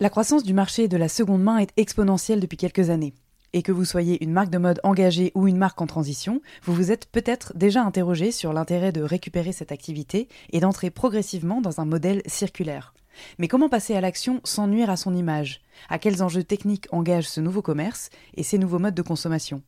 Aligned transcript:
La 0.00 0.10
croissance 0.10 0.44
du 0.44 0.54
marché 0.54 0.86
de 0.86 0.96
la 0.96 1.08
seconde 1.08 1.42
main 1.42 1.58
est 1.58 1.72
exponentielle 1.76 2.38
depuis 2.38 2.56
quelques 2.56 2.88
années. 2.88 3.14
Et 3.52 3.62
que 3.62 3.72
vous 3.72 3.84
soyez 3.84 4.22
une 4.22 4.30
marque 4.30 4.50
de 4.50 4.58
mode 4.58 4.78
engagée 4.84 5.32
ou 5.34 5.48
une 5.48 5.56
marque 5.56 5.80
en 5.80 5.88
transition, 5.88 6.40
vous 6.62 6.72
vous 6.72 6.92
êtes 6.92 7.06
peut-être 7.10 7.52
déjà 7.56 7.82
interrogé 7.82 8.30
sur 8.30 8.52
l'intérêt 8.52 8.92
de 8.92 9.02
récupérer 9.02 9.50
cette 9.50 9.72
activité 9.72 10.28
et 10.50 10.60
d'entrer 10.60 10.90
progressivement 10.90 11.60
dans 11.60 11.80
un 11.80 11.84
modèle 11.84 12.22
circulaire. 12.26 12.94
Mais 13.38 13.48
comment 13.48 13.68
passer 13.68 13.96
à 13.96 14.00
l'action 14.00 14.40
sans 14.44 14.68
nuire 14.68 14.88
à 14.88 14.96
son 14.96 15.16
image? 15.16 15.62
À 15.88 15.98
quels 15.98 16.22
enjeux 16.22 16.44
techniques 16.44 16.86
engage 16.92 17.28
ce 17.28 17.40
nouveau 17.40 17.60
commerce 17.60 18.10
et 18.36 18.44
ces 18.44 18.58
nouveaux 18.58 18.78
modes 18.78 18.94
de 18.94 19.02
consommation? 19.02 19.62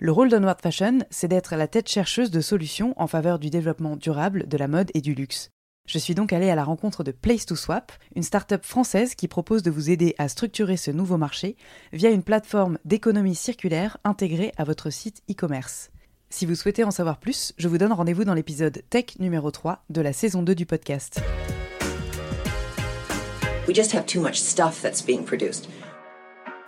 Le 0.00 0.12
rôle 0.12 0.28
d'Onward 0.28 0.60
Fashion, 0.60 0.98
c'est 1.08 1.28
d'être 1.28 1.56
la 1.56 1.66
tête 1.66 1.88
chercheuse 1.88 2.30
de 2.30 2.42
solutions 2.42 2.92
en 2.98 3.06
faveur 3.06 3.38
du 3.38 3.48
développement 3.48 3.96
durable 3.96 4.46
de 4.48 4.58
la 4.58 4.68
mode 4.68 4.90
et 4.92 5.00
du 5.00 5.14
luxe. 5.14 5.50
Je 5.86 5.98
suis 5.98 6.14
donc 6.14 6.32
allée 6.32 6.48
à 6.48 6.54
la 6.54 6.62
rencontre 6.62 7.02
de 7.02 7.10
Place 7.10 7.44
to 7.44 7.56
Swap, 7.56 7.92
une 8.14 8.22
start-up 8.22 8.64
française 8.64 9.14
qui 9.16 9.26
propose 9.26 9.62
de 9.62 9.70
vous 9.70 9.90
aider 9.90 10.14
à 10.16 10.28
structurer 10.28 10.76
ce 10.76 10.92
nouveau 10.92 11.16
marché 11.16 11.56
via 11.92 12.10
une 12.10 12.22
plateforme 12.22 12.78
d'économie 12.84 13.34
circulaire 13.34 13.98
intégrée 14.04 14.52
à 14.56 14.64
votre 14.64 14.90
site 14.90 15.22
e-commerce. 15.28 15.90
Si 16.30 16.46
vous 16.46 16.54
souhaitez 16.54 16.84
en 16.84 16.92
savoir 16.92 17.18
plus, 17.18 17.52
je 17.58 17.66
vous 17.66 17.78
donne 17.78 17.92
rendez-vous 17.92 18.24
dans 18.24 18.32
l'épisode 18.32 18.82
Tech 18.90 19.18
numéro 19.18 19.50
3 19.50 19.84
de 19.90 20.00
la 20.00 20.12
saison 20.12 20.42
2 20.42 20.54
du 20.54 20.66
podcast. 20.66 21.20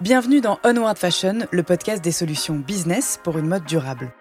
Bienvenue 0.00 0.40
dans 0.40 0.58
Onward 0.64 0.98
Fashion, 0.98 1.46
le 1.50 1.62
podcast 1.62 2.02
des 2.02 2.12
solutions 2.12 2.56
business 2.56 3.20
pour 3.22 3.38
une 3.38 3.46
mode 3.46 3.64
durable. 3.64 4.12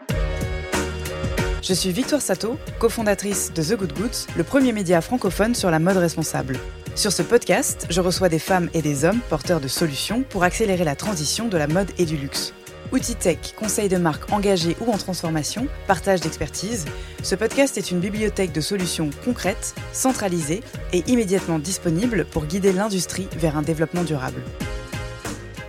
Je 1.64 1.72
suis 1.74 1.94
Victoire 1.94 2.22
Sato, 2.22 2.58
cofondatrice 2.78 3.54
de 3.54 3.64
The 3.64 3.78
Good 3.78 3.94
Goods, 3.94 4.28
le 4.36 4.44
premier 4.44 4.74
média 4.74 5.00
francophone 5.00 5.56
sur 5.56 5.72
la 5.72 5.80
mode 5.80 5.96
responsable. 5.96 6.60
Sur 6.94 7.14
ce 7.14 7.22
podcast, 7.22 7.88
je 7.90 8.02
reçois 8.02 8.28
des 8.28 8.38
femmes 8.38 8.70
et 8.74 8.82
des 8.82 9.06
hommes 9.06 9.22
porteurs 9.30 9.62
de 9.62 9.70
solutions 9.70 10.24
pour 10.24 10.44
accélérer 10.44 10.84
la 10.84 10.98
transition 10.98 11.48
de 11.48 11.56
la 11.56 11.68
mode 11.68 11.90
et 11.98 12.04
du 12.04 12.18
luxe. 12.18 12.54
Outils 12.92 13.16
tech, 13.16 13.54
conseils 13.58 13.88
de 13.88 13.96
marques 13.96 14.30
engagées 14.34 14.76
ou 14.82 14.92
en 14.92 14.98
transformation, 14.98 15.68
partage 15.88 16.20
d'expertise, 16.20 16.84
ce 17.24 17.36
podcast 17.36 17.78
est 17.78 17.92
une 17.92 18.02
bibliothèque 18.02 18.52
de 18.52 18.60
solutions 18.60 19.10
concrètes, 19.24 19.74
centralisées 19.94 20.64
et 20.92 21.06
immédiatement 21.08 21.60
disponibles 21.60 22.26
pour 22.26 22.46
guider 22.46 22.74
l'industrie 22.74 23.30
vers 23.38 23.58
un 23.58 23.62
développement 23.62 24.04
durable. 24.04 24.42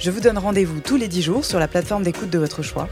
Je 0.04 0.10
vous 0.10 0.20
donne 0.20 0.36
rendez-vous 0.36 0.80
tous 0.80 0.96
les 0.96 1.08
10 1.08 1.22
jours 1.22 1.44
sur 1.46 1.58
la 1.58 1.66
plateforme 1.66 2.02
d'écoute 2.02 2.28
de 2.28 2.38
votre 2.38 2.60
choix. 2.60 2.90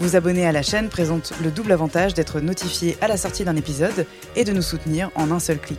Vous 0.00 0.16
abonner 0.16 0.44
à 0.44 0.50
la 0.50 0.62
chaîne 0.62 0.88
présente 0.88 1.32
le 1.40 1.52
double 1.52 1.70
avantage 1.70 2.14
d'être 2.14 2.40
notifié 2.40 2.96
à 3.00 3.06
la 3.06 3.16
sortie 3.16 3.44
d'un 3.44 3.54
épisode 3.54 4.06
et 4.34 4.42
de 4.42 4.52
nous 4.52 4.62
soutenir 4.62 5.12
en 5.14 5.30
un 5.30 5.38
seul 5.38 5.60
clic. 5.60 5.78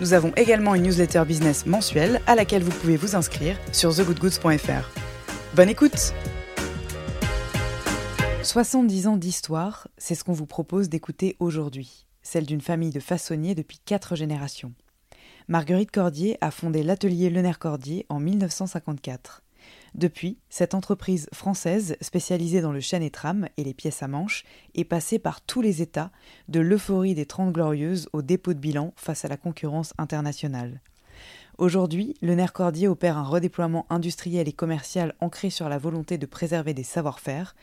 Nous 0.00 0.12
avons 0.12 0.32
également 0.36 0.76
une 0.76 0.84
newsletter 0.84 1.24
business 1.26 1.66
mensuelle 1.66 2.20
à 2.28 2.36
laquelle 2.36 2.62
vous 2.62 2.70
pouvez 2.70 2.96
vous 2.96 3.16
inscrire 3.16 3.56
sur 3.72 3.92
thegoodgoods.fr. 3.92 4.90
Bonne 5.56 5.68
écoute 5.68 6.14
70 8.44 9.08
ans 9.08 9.16
d'histoire, 9.16 9.88
c'est 9.98 10.14
ce 10.14 10.22
qu'on 10.22 10.32
vous 10.32 10.46
propose 10.46 10.88
d'écouter 10.88 11.36
aujourd'hui, 11.40 12.06
celle 12.22 12.46
d'une 12.46 12.60
famille 12.60 12.92
de 12.92 13.00
façonniers 13.00 13.56
depuis 13.56 13.80
quatre 13.84 14.14
générations. 14.14 14.72
Marguerite 15.48 15.90
Cordier 15.90 16.38
a 16.40 16.52
fondé 16.52 16.84
l'atelier 16.84 17.28
Lenaire 17.28 17.58
Cordier 17.58 18.06
en 18.08 18.20
1954. 18.20 19.42
Depuis, 19.94 20.38
cette 20.48 20.74
entreprise 20.74 21.28
française, 21.32 21.96
spécialisée 22.00 22.60
dans 22.60 22.72
le 22.72 22.80
chêne 22.80 23.02
et 23.02 23.10
tram 23.10 23.48
et 23.56 23.64
les 23.64 23.74
pièces 23.74 24.02
à 24.02 24.08
manches, 24.08 24.44
est 24.74 24.84
passée 24.84 25.18
par 25.18 25.40
tous 25.40 25.60
les 25.60 25.82
états, 25.82 26.10
de 26.48 26.60
l'euphorie 26.60 27.14
des 27.14 27.26
Trente 27.26 27.52
Glorieuses 27.52 28.08
au 28.12 28.22
dépôt 28.22 28.54
de 28.54 28.58
bilan 28.58 28.92
face 28.96 29.24
à 29.24 29.28
la 29.28 29.36
concurrence 29.36 29.94
internationale. 29.98 30.80
Aujourd'hui, 31.58 32.14
le 32.22 32.36
nerf 32.36 32.52
cordier 32.52 32.86
opère 32.86 33.18
un 33.18 33.24
redéploiement 33.24 33.84
industriel 33.90 34.46
et 34.46 34.52
commercial 34.52 35.14
ancré 35.20 35.50
sur 35.50 35.68
la 35.68 35.78
volonté 35.78 36.16
de 36.16 36.26
préserver 36.26 36.72
des 36.72 36.84
savoir-faire, 36.84 37.56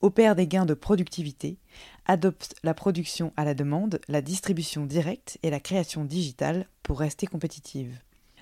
opère 0.00 0.34
des 0.34 0.46
gains 0.46 0.64
de 0.64 0.72
productivité, 0.72 1.58
adopte 2.06 2.54
la 2.62 2.72
production 2.72 3.34
à 3.36 3.44
la 3.44 3.52
demande, 3.52 4.00
la 4.08 4.22
distribution 4.22 4.86
directe 4.86 5.38
et 5.42 5.50
la 5.50 5.60
création 5.60 6.06
digitale 6.06 6.66
pour 6.82 6.98
rester 6.98 7.26
compétitive. 7.26 7.98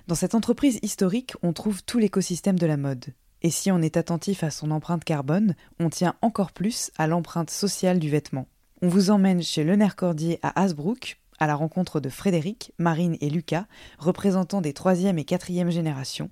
Dans 0.07 0.15
cette 0.15 0.33
entreprise 0.33 0.79
historique, 0.81 1.33
on 1.43 1.51
trouve 1.51 1.83
tout 1.83 1.99
l'écosystème 1.99 2.57
de 2.57 2.65
la 2.65 2.77
mode. 2.77 3.13
Et 3.41 3.49
si 3.49 3.71
on 3.71 3.81
est 3.81 3.97
attentif 3.97 4.43
à 4.43 4.51
son 4.51 4.71
empreinte 4.71 5.03
carbone, 5.03 5.55
on 5.79 5.89
tient 5.89 6.15
encore 6.21 6.51
plus 6.51 6.91
à 6.97 7.07
l'empreinte 7.07 7.49
sociale 7.49 7.99
du 7.99 8.09
vêtement. 8.09 8.47
On 8.83 8.87
vous 8.87 9.09
emmène 9.09 9.41
chez 9.41 9.63
Le 9.63 9.77
Cordier 9.95 10.39
à 10.43 10.61
Hasbrook, 10.61 11.19
à 11.39 11.47
la 11.47 11.55
rencontre 11.55 11.99
de 11.99 12.09
Frédéric, 12.09 12.71
Marine 12.77 13.17
et 13.19 13.29
Lucas, 13.29 13.65
représentants 13.97 14.61
des 14.61 14.73
troisième 14.73 15.17
et 15.17 15.25
quatrième 15.25 15.71
générations, 15.71 16.29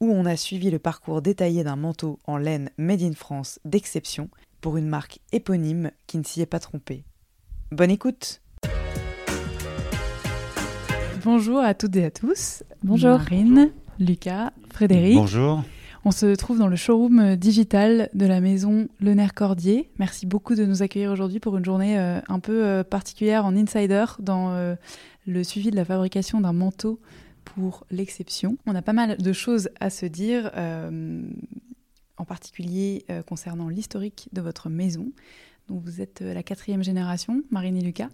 où 0.00 0.10
on 0.12 0.26
a 0.26 0.36
suivi 0.36 0.70
le 0.70 0.78
parcours 0.78 1.22
détaillé 1.22 1.64
d'un 1.64 1.76
manteau 1.76 2.18
en 2.26 2.36
laine 2.36 2.70
made 2.76 3.02
in 3.02 3.14
France 3.14 3.58
d'exception 3.64 4.28
pour 4.60 4.76
une 4.76 4.88
marque 4.88 5.20
éponyme 5.32 5.90
qui 6.06 6.18
ne 6.18 6.24
s'y 6.24 6.42
est 6.42 6.46
pas 6.46 6.60
trompée. 6.60 7.04
Bonne 7.70 7.90
écoute 7.90 8.42
Bonjour 11.24 11.60
à 11.60 11.74
toutes 11.74 11.96
et 11.96 12.04
à 12.04 12.10
tous. 12.10 12.62
Bonjour. 12.82 13.18
Marine, 13.18 13.72
Lucas, 13.98 14.52
Frédéric. 14.70 15.14
Bonjour. 15.14 15.62
On 16.02 16.12
se 16.12 16.34
trouve 16.34 16.58
dans 16.58 16.66
le 16.66 16.76
showroom 16.76 17.18
euh, 17.18 17.36
digital 17.36 18.08
de 18.14 18.24
la 18.24 18.40
maison 18.40 18.88
Le 19.00 19.12
Nerf 19.12 19.34
Cordier. 19.34 19.90
Merci 19.98 20.24
beaucoup 20.24 20.54
de 20.54 20.64
nous 20.64 20.82
accueillir 20.82 21.10
aujourd'hui 21.10 21.40
pour 21.40 21.58
une 21.58 21.64
journée 21.64 21.98
euh, 21.98 22.20
un 22.26 22.40
peu 22.40 22.64
euh, 22.64 22.82
particulière 22.82 23.44
en 23.44 23.54
insider 23.54 24.06
dans 24.18 24.76
le 25.26 25.44
suivi 25.44 25.70
de 25.70 25.76
la 25.76 25.84
fabrication 25.84 26.40
d'un 26.40 26.54
manteau 26.54 27.00
pour 27.44 27.84
l'exception. 27.90 28.56
On 28.66 28.74
a 28.74 28.80
pas 28.80 28.94
mal 28.94 29.18
de 29.18 29.32
choses 29.34 29.68
à 29.78 29.90
se 29.90 30.06
dire, 30.06 30.50
en 32.16 32.24
particulier 32.24 33.04
concernant 33.28 33.68
l'historique 33.68 34.28
de 34.32 34.40
votre 34.40 34.68
maison. 34.70 35.12
Vous 35.68 36.00
êtes 36.00 36.20
la 36.20 36.42
quatrième 36.42 36.82
génération, 36.82 37.42
Marine 37.50 37.76
et 37.76 37.82
Lucas, 37.82 38.08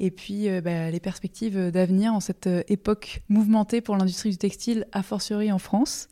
et 0.00 0.10
puis 0.10 0.48
bah, 0.60 0.90
les 0.90 1.00
perspectives 1.00 1.70
d'avenir 1.70 2.12
en 2.12 2.20
cette 2.20 2.48
époque 2.68 3.22
mouvementée 3.28 3.80
pour 3.80 3.96
l'industrie 3.96 4.30
du 4.30 4.38
textile, 4.38 4.86
a 4.92 5.02
fortiori 5.02 5.52
en 5.52 5.58
France. 5.58 6.08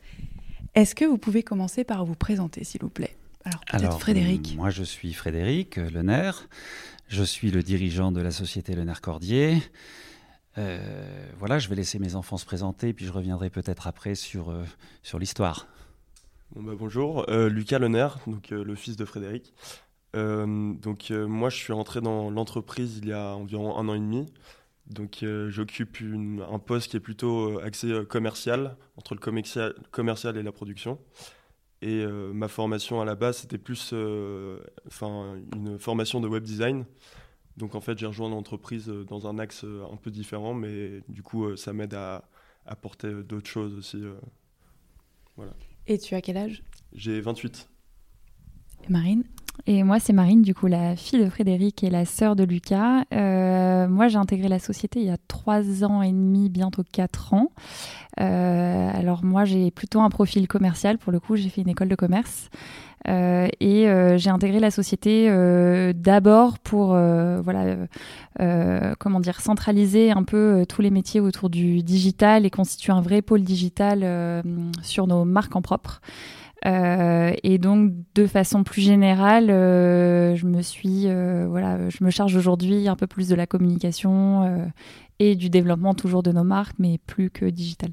Est-ce 0.77 0.93
que 0.93 1.05
vous 1.05 1.17
pouvez 1.17 1.41
commencer 1.41 1.83
par 1.83 2.05
vous 2.05 2.13
présenter, 2.13 2.63
s'il 2.63 2.81
vous 2.81 2.91
plaît? 2.91 3.17
Alors, 3.45 3.61
peut-être 3.65 3.99
Frédéric. 3.99 4.55
Moi, 4.57 4.69
je 4.69 4.83
suis 4.83 5.11
Frédéric 5.11 5.79
euh, 5.79 5.89
Lener. 5.89 6.29
Je 7.07 7.23
suis 7.23 7.49
le 7.49 7.63
dirigeant 7.63 8.11
de 8.11 8.21
la 8.21 8.29
société 8.29 8.75
Lener 8.75 8.93
Cordier. 9.01 9.57
Euh, 10.59 10.77
voilà, 11.39 11.57
je 11.57 11.67
vais 11.67 11.73
laisser 11.73 11.97
mes 11.97 12.13
enfants 12.13 12.37
se 12.37 12.45
présenter, 12.45 12.93
puis 12.93 13.07
je 13.07 13.11
reviendrai 13.11 13.49
peut-être 13.49 13.87
après 13.87 14.13
sur, 14.13 14.51
euh, 14.51 14.65
sur 15.01 15.17
l'histoire. 15.17 15.65
Bon 16.55 16.61
bah 16.61 16.73
bonjour, 16.77 17.25
Lucas 17.27 17.79
Lener, 17.79 18.09
donc 18.27 18.51
le 18.51 18.75
fils 18.75 18.97
de 18.97 19.03
Frédéric. 19.03 19.53
donc 20.13 21.09
moi, 21.09 21.49
je 21.49 21.57
suis 21.57 21.73
entré 21.73 22.01
dans 22.01 22.29
l'entreprise 22.29 22.99
il 23.01 23.09
y 23.09 23.13
a 23.13 23.35
environ 23.35 23.75
un 23.77 23.89
an 23.89 23.95
et 23.95 23.99
demi. 23.99 24.27
Donc 24.89 25.21
euh, 25.23 25.49
j'occupe 25.49 25.97
un 26.49 26.59
poste 26.59 26.91
qui 26.91 26.97
est 26.97 27.01
plutôt 27.01 27.57
euh, 27.57 27.65
axé 27.65 27.91
euh, 27.91 28.05
commercial, 28.05 28.77
entre 28.95 29.15
le 29.15 29.19
commercial, 29.19 29.73
commercial 29.91 30.37
et 30.37 30.43
la 30.43 30.51
production. 30.51 30.99
Et 31.83 32.07
ma 32.07 32.47
formation 32.47 33.01
à 33.01 33.05
la 33.05 33.13
base, 33.13 33.37
c'était 33.37 33.59
plus 33.59 33.93
enfin 34.87 35.35
une 35.55 35.77
formation 35.77 36.19
de 36.19 36.27
web 36.27 36.41
design. 36.41 36.85
Donc 37.55 37.75
en 37.75 37.81
fait, 37.81 37.95
j'ai 37.99 38.07
rejoint 38.07 38.29
l'entreprise 38.29 38.87
dans 38.87 39.27
un 39.27 39.37
axe 39.37 39.63
un 39.63 39.95
peu 39.95 40.09
différent, 40.09 40.55
mais 40.55 41.03
du 41.07 41.21
coup, 41.21 41.55
ça 41.55 41.73
m'aide 41.73 41.93
à 41.93 42.27
apporter 42.65 43.21
d'autres 43.21 43.47
choses 43.47 43.75
aussi. 43.75 44.01
voilà. 45.35 45.53
Et 45.85 45.99
tu 45.99 46.15
as 46.15 46.21
quel 46.21 46.37
âge? 46.37 46.63
J'ai 46.93 47.21
28. 47.21 47.69
Et 48.83 48.91
Marine? 48.91 49.23
Et 49.65 49.83
moi, 49.83 49.99
c'est 49.99 50.13
Marine, 50.13 50.41
du 50.41 50.53
coup, 50.53 50.67
la 50.67 50.95
fille 50.95 51.23
de 51.23 51.29
Frédéric 51.29 51.83
et 51.83 51.89
la 51.89 52.05
sœur 52.05 52.35
de 52.35 52.43
Lucas. 52.43 53.03
Euh, 53.13 53.87
moi, 53.87 54.07
j'ai 54.07 54.17
intégré 54.17 54.47
la 54.47 54.59
société 54.59 54.99
il 54.99 55.07
y 55.07 55.09
a 55.09 55.17
trois 55.27 55.83
ans 55.83 56.01
et 56.01 56.11
demi, 56.11 56.49
bientôt 56.49 56.83
quatre 56.89 57.33
ans. 57.33 57.51
Euh, 58.19 58.89
alors 58.93 59.23
moi, 59.23 59.45
j'ai 59.45 59.71
plutôt 59.71 59.99
un 60.01 60.09
profil 60.09 60.47
commercial. 60.47 60.97
Pour 60.97 61.11
le 61.11 61.19
coup, 61.19 61.35
j'ai 61.35 61.49
fait 61.49 61.61
une 61.61 61.69
école 61.69 61.89
de 61.89 61.95
commerce. 61.95 62.49
Euh, 63.07 63.47
et 63.59 63.87
j'ai 64.17 64.29
intégré 64.29 64.59
la 64.59 64.71
société 64.71 65.29
d'abord 65.93 66.59
pour 66.59 66.87
voilà 66.87 67.77
comment 68.99 69.19
dire 69.19 69.39
centraliser 69.39 70.11
un 70.11 70.23
peu 70.23 70.65
tous 70.67 70.81
les 70.81 70.89
métiers 70.89 71.21
autour 71.21 71.49
du 71.49 71.83
digital 71.83 72.45
et 72.45 72.49
constituer 72.49 72.91
un 72.91 73.01
vrai 73.01 73.21
pôle 73.21 73.43
digital 73.43 74.43
sur 74.81 75.07
nos 75.07 75.25
marques 75.25 75.55
en 75.55 75.61
propre. 75.61 76.01
Euh, 76.67 77.33
et 77.43 77.57
donc, 77.57 77.93
de 78.15 78.27
façon 78.27 78.63
plus 78.63 78.81
générale, 78.81 79.49
euh, 79.49 80.35
je 80.35 80.45
me 80.45 80.61
suis, 80.61 81.07
euh, 81.07 81.47
voilà, 81.47 81.89
je 81.89 82.03
me 82.03 82.09
charge 82.09 82.35
aujourd'hui 82.35 82.87
un 82.87 82.95
peu 82.95 83.07
plus 83.07 83.29
de 83.29 83.35
la 83.35 83.47
communication 83.47 84.67
et 85.19 85.35
du 85.35 85.49
développement 85.49 85.93
toujours 85.93 86.23
de 86.23 86.31
nos 86.31 86.43
marques, 86.43 86.75
mais 86.79 86.97
plus 86.97 87.29
que 87.29 87.45
digital. 87.45 87.91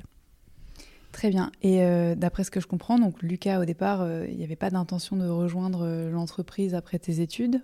Très 1.12 1.31
bien. 1.31 1.53
Et 1.62 1.81
d'après 2.17 2.43
ce 2.43 2.50
que 2.50 2.61
je 2.61 2.67
comprends, 2.67 2.99
donc 2.99 3.23
Lucas, 3.23 3.61
au 3.61 3.65
départ, 3.65 4.06
il 4.29 4.37
n'y 4.37 4.44
avait 4.44 4.56
pas 4.56 4.71
d'intention 4.71 5.17
de 5.17 5.29
rejoindre 5.29 6.11
l'entreprise 6.11 6.75
après 6.75 6.99
tes 6.99 7.21
études, 7.21 7.62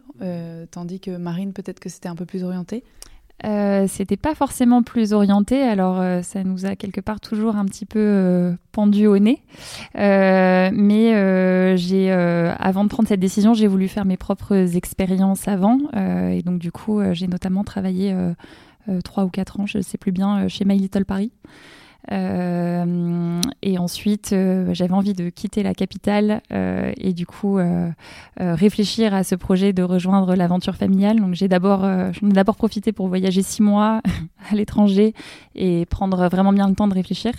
tandis 0.70 1.00
que 1.00 1.16
Marine, 1.16 1.52
peut-être 1.52 1.80
que 1.80 1.88
c'était 1.88 2.08
un 2.08 2.14
peu 2.14 2.26
plus 2.26 2.44
orienté? 2.44 2.84
Euh, 3.44 3.86
C'était 3.88 4.16
pas 4.16 4.34
forcément 4.34 4.82
plus 4.82 5.12
orienté, 5.12 5.62
alors 5.62 6.00
euh, 6.00 6.22
ça 6.22 6.44
nous 6.44 6.66
a 6.66 6.76
quelque 6.76 7.00
part 7.00 7.20
toujours 7.20 7.56
un 7.56 7.64
petit 7.64 7.86
peu 7.86 7.98
euh, 7.98 8.52
pendu 8.72 9.06
au 9.06 9.18
nez. 9.18 9.42
mais 9.94 11.76
j'ai, 11.76 12.12
avant 12.12 12.84
de 12.84 12.88
prendre 12.88 13.08
cette 13.08 13.20
décision, 13.20 13.54
j'ai 13.54 13.66
voulu 13.66 13.88
faire 13.88 14.04
mes 14.04 14.16
propres 14.16 14.76
expériences 14.76 15.48
avant, 15.48 15.78
et 15.94 16.42
donc 16.42 16.58
du 16.58 16.72
coup, 16.72 17.00
j'ai 17.12 17.26
notamment 17.26 17.64
travaillé 17.64 18.14
trois 19.04 19.24
ou 19.24 19.28
quatre 19.28 19.60
ans, 19.60 19.66
je 19.66 19.78
ne 19.78 19.82
sais 19.82 19.98
plus 19.98 20.12
bien, 20.12 20.48
chez 20.48 20.64
My 20.64 20.78
Little 20.78 21.04
Paris. 21.04 21.32
Euh, 22.12 23.40
et 23.62 23.78
ensuite, 23.78 24.32
euh, 24.32 24.72
j'avais 24.72 24.94
envie 24.94 25.12
de 25.12 25.28
quitter 25.28 25.62
la 25.62 25.74
capitale 25.74 26.40
euh, 26.52 26.92
et 26.96 27.12
du 27.12 27.26
coup 27.26 27.58
réfléchir 28.38 29.14
à 29.14 29.24
ce 29.24 29.34
projet 29.34 29.72
de 29.72 29.82
rejoindre 29.82 30.34
l'aventure 30.34 30.76
familiale. 30.76 31.20
Donc 31.20 31.34
j'ai 31.34 31.48
d'abord, 31.48 31.80
j'en 31.82 32.28
ai 32.28 32.32
d'abord 32.32 32.56
profité 32.56 32.92
pour 32.92 33.08
voyager 33.08 33.42
six 33.42 33.62
mois 33.62 34.00
à 34.50 34.54
l'étranger 34.54 35.14
et 35.54 35.86
prendre 35.86 36.28
vraiment 36.28 36.52
bien 36.52 36.68
le 36.68 36.74
temps 36.74 36.88
de 36.88 36.94
réfléchir. 36.94 37.32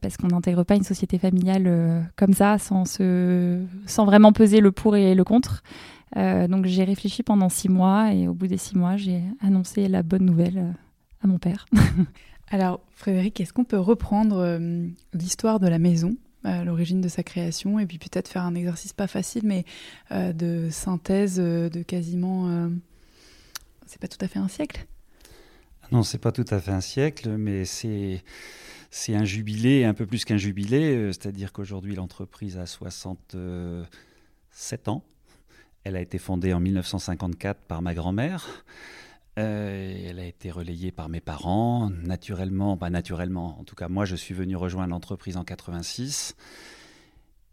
parce 0.00 0.16
qu'on 0.16 0.28
n'intègre 0.28 0.64
pas 0.64 0.76
une 0.76 0.84
société 0.84 1.18
familiale 1.18 2.10
comme 2.16 2.34
ça, 2.34 2.58
sans, 2.58 2.84
se, 2.84 3.62
sans 3.86 4.04
vraiment 4.04 4.32
peser 4.32 4.60
le 4.60 4.72
pour 4.72 4.96
et 4.96 5.14
le 5.14 5.24
contre. 5.24 5.62
donc 6.16 6.66
j'ai 6.66 6.84
réfléchi 6.84 7.22
pendant 7.22 7.48
six 7.48 7.68
mois 7.68 8.12
et 8.12 8.28
au 8.28 8.34
bout 8.34 8.46
des 8.46 8.58
six 8.58 8.76
mois, 8.76 8.96
j'ai 8.96 9.22
annoncé 9.40 9.88
la 9.88 10.02
bonne 10.02 10.24
nouvelle 10.24 10.74
à 11.22 11.26
mon 11.26 11.38
père. 11.38 11.66
Alors, 12.52 12.80
Frédéric, 12.90 13.40
est-ce 13.40 13.52
qu'on 13.54 13.64
peut 13.64 13.78
reprendre 13.78 14.36
euh, 14.36 14.86
l'histoire 15.14 15.58
de 15.58 15.68
la 15.68 15.78
maison 15.78 16.18
à 16.44 16.64
l'origine 16.64 17.00
de 17.00 17.08
sa 17.08 17.22
création 17.22 17.78
et 17.78 17.86
puis 17.86 17.96
peut-être 17.96 18.28
faire 18.28 18.42
un 18.42 18.54
exercice 18.54 18.92
pas 18.92 19.06
facile, 19.06 19.46
mais 19.46 19.64
euh, 20.10 20.34
de 20.34 20.68
synthèse 20.70 21.40
euh, 21.40 21.70
de 21.70 21.82
quasiment. 21.82 22.70
c'est 23.86 23.98
pas 23.98 24.08
tout 24.08 24.22
à 24.22 24.28
fait 24.28 24.38
un 24.38 24.48
siècle? 24.48 24.86
Non, 25.92 26.02
c'est 26.02 26.18
pas 26.18 26.30
tout 26.30 26.44
à 26.50 26.60
fait 26.60 26.72
un 26.72 26.82
siècle, 26.82 27.36
mais 27.38 27.64
c'est. 27.64 28.22
C'est 28.94 29.14
un 29.14 29.24
jubilé, 29.24 29.86
un 29.86 29.94
peu 29.94 30.04
plus 30.04 30.26
qu'un 30.26 30.36
jubilé, 30.36 31.10
c'est-à-dire 31.14 31.54
qu'aujourd'hui 31.54 31.94
l'entreprise 31.94 32.58
a 32.58 32.66
67 32.66 34.88
ans. 34.88 35.02
Elle 35.84 35.96
a 35.96 36.02
été 36.02 36.18
fondée 36.18 36.52
en 36.52 36.60
1954 36.60 37.62
par 37.62 37.80
ma 37.80 37.94
grand-mère. 37.94 38.62
Euh, 39.38 40.08
elle 40.08 40.18
a 40.18 40.26
été 40.26 40.50
relayée 40.50 40.92
par 40.92 41.08
mes 41.08 41.20
parents, 41.20 41.90
naturellement, 41.90 42.76
pas 42.76 42.90
naturellement. 42.90 43.58
En 43.58 43.64
tout 43.64 43.74
cas, 43.74 43.88
moi, 43.88 44.04
je 44.04 44.14
suis 44.14 44.34
venu 44.34 44.56
rejoindre 44.56 44.90
l'entreprise 44.90 45.36
en 45.36 45.44
86. 45.44 46.36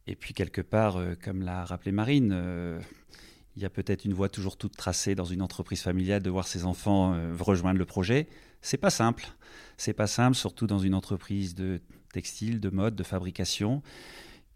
Et 0.08 0.16
puis, 0.16 0.34
quelque 0.34 0.62
part, 0.62 0.98
euh, 0.98 1.16
comme 1.22 1.42
l'a 1.42 1.64
rappelé 1.64 1.92
Marine, 1.92 2.32
euh, 2.34 2.82
il 3.56 3.62
y 3.62 3.66
a 3.66 3.70
peut-être 3.70 4.04
une 4.04 4.14
voie 4.14 4.28
toujours 4.28 4.58
toute 4.58 4.76
tracée 4.76 5.16
dans 5.16 5.26
une 5.26 5.42
entreprise 5.42 5.82
familiale 5.82 6.22
de 6.22 6.30
voir 6.30 6.48
ses 6.48 6.66
enfants 6.66 7.18
rejoindre 7.40 7.80
le 7.80 7.86
projet. 7.86 8.28
C'est 8.62 8.78
pas 8.78 8.90
simple. 8.90 9.28
C'est 9.78 9.94
pas 9.94 10.08
simple, 10.08 10.36
surtout 10.36 10.68
dans 10.68 10.80
une 10.80 10.94
entreprise 10.94 11.56
de 11.56 11.82
textile, 12.14 12.60
de 12.60 12.70
mode, 12.70 12.96
de 12.96 13.04
fabrication 13.04 13.82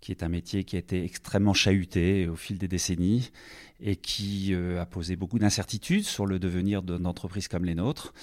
qui 0.03 0.11
est 0.11 0.21
un 0.21 0.27
métier 0.27 0.65
qui 0.65 0.75
a 0.75 0.79
été 0.79 1.05
extrêmement 1.05 1.53
chahuté 1.53 2.27
au 2.27 2.35
fil 2.35 2.57
des 2.57 2.67
décennies 2.67 3.31
et 3.79 3.95
qui 3.95 4.53
euh, 4.53 4.81
a 4.81 4.85
posé 4.85 5.15
beaucoup 5.15 5.39
d'incertitudes 5.39 6.03
sur 6.03 6.25
le 6.25 6.39
devenir 6.39 6.83
d'entreprises 6.83 7.47
comme 7.47 7.63
les 7.63 7.73
nôtres. 7.73 8.13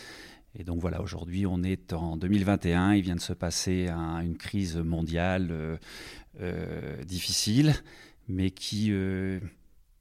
Et 0.55 0.63
donc 0.63 0.79
voilà, 0.79 1.01
aujourd'hui 1.01 1.47
on 1.47 1.63
est 1.63 1.95
en 1.95 2.19
2021, 2.19 2.93
il 2.93 3.01
vient 3.01 3.17
de 3.17 3.21
se 3.21 3.33
passer 3.33 3.89
une 3.89 4.37
crise 4.37 4.77
mondiale 4.77 5.49
euh, 5.53 5.79
euh, 6.43 7.03
difficile, 7.05 7.73
mais 8.29 8.51
qui 8.51 8.93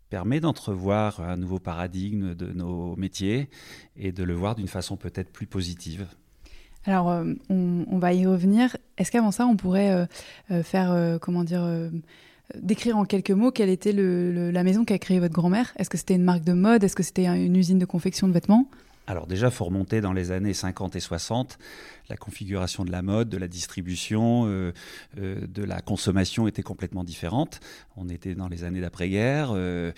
permet 0.10 0.42
d'entrevoir 0.42 1.22
un 1.22 1.38
nouveau 1.38 1.60
paradigme 1.60 2.36
de 2.36 2.52
nos 2.52 2.98
métiers 2.98 3.50
et 3.96 4.12
de 4.12 4.24
le 4.24 4.34
voir 4.34 4.56
d'une 4.56 4.68
façon 4.68 4.98
peut-être 4.98 5.32
plus 5.32 5.48
positive. 5.48 6.08
Alors, 6.86 7.10
euh, 7.10 7.34
on, 7.50 7.98
va 7.98 8.14
y 8.14 8.26
revenir. 8.26 8.78
Est-ce 8.98 9.12
qu'avant 9.12 9.32
ça, 9.32 9.46
on 9.46 9.56
pourrait 9.56 9.92
euh, 9.92 10.06
euh, 10.52 10.64
faire, 10.64 11.20
comment 11.20 11.44
dire, 11.44 11.68
décrire 12.56 12.98
en 12.98 13.06
quelques 13.06 13.32
mots 13.32 13.52
quelle 13.52 13.70
était 13.70 13.94
la 13.94 14.64
maison 14.64 14.86
qu'a 14.86 14.98
créée 14.98 15.20
votre 15.20 15.34
grand-mère? 15.34 15.74
Est-ce 15.78 15.90
que 15.90 15.98
c'était 15.98 16.16
une 16.16 16.24
marque 16.24 16.44
de 16.44 16.54
mode? 16.54 16.84
Est-ce 16.84 16.96
que 16.96 17.04
c'était 17.04 17.26
une 17.26 17.56
usine 17.56 17.80
de 17.80 17.86
confection 17.86 18.28
de 18.28 18.34
vêtements? 18.34 18.70
Alors 19.10 19.26
déjà, 19.26 19.48
il 19.48 19.52
faut 19.52 19.66
remonter 19.66 20.02
dans 20.02 20.14
les 20.14 20.30
années 20.30 20.54
50 20.54 20.96
et 20.96 21.00
60. 21.00 21.58
La 22.10 22.16
configuration 22.16 22.86
de 22.86 22.92
la 22.92 23.02
mode, 23.02 23.28
de 23.28 23.38
la 23.38 23.48
distribution, 23.48 24.46
euh, 24.46 24.72
euh, 25.18 25.48
de 25.48 25.64
la 25.64 25.82
consommation 25.82 26.48
était 26.48 26.62
complètement 26.62 27.04
différente. 27.04 27.60
On 27.98 28.08
était 28.08 28.36
dans 28.36 28.48
les 28.48 28.64
années 28.64 28.82
d'après-guerre. 28.82 29.50
Euh, 29.54 29.92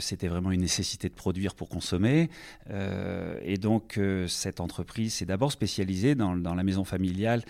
c'était 0.00 0.26
vraiment 0.26 0.50
une 0.50 0.60
nécessité 0.60 1.08
de 1.08 1.14
produire 1.14 1.54
pour 1.54 1.68
consommer. 1.68 2.28
et 2.68 3.56
donc, 3.56 3.98
cette 4.28 4.60
entreprise 4.60 5.14
s'est 5.14 5.24
d'abord 5.24 5.50
spécialisée 5.50 6.14
dans, 6.14 6.36
dans, 6.36 6.54
la 6.54 6.62
maison 6.62 6.84
familiale 6.84 7.42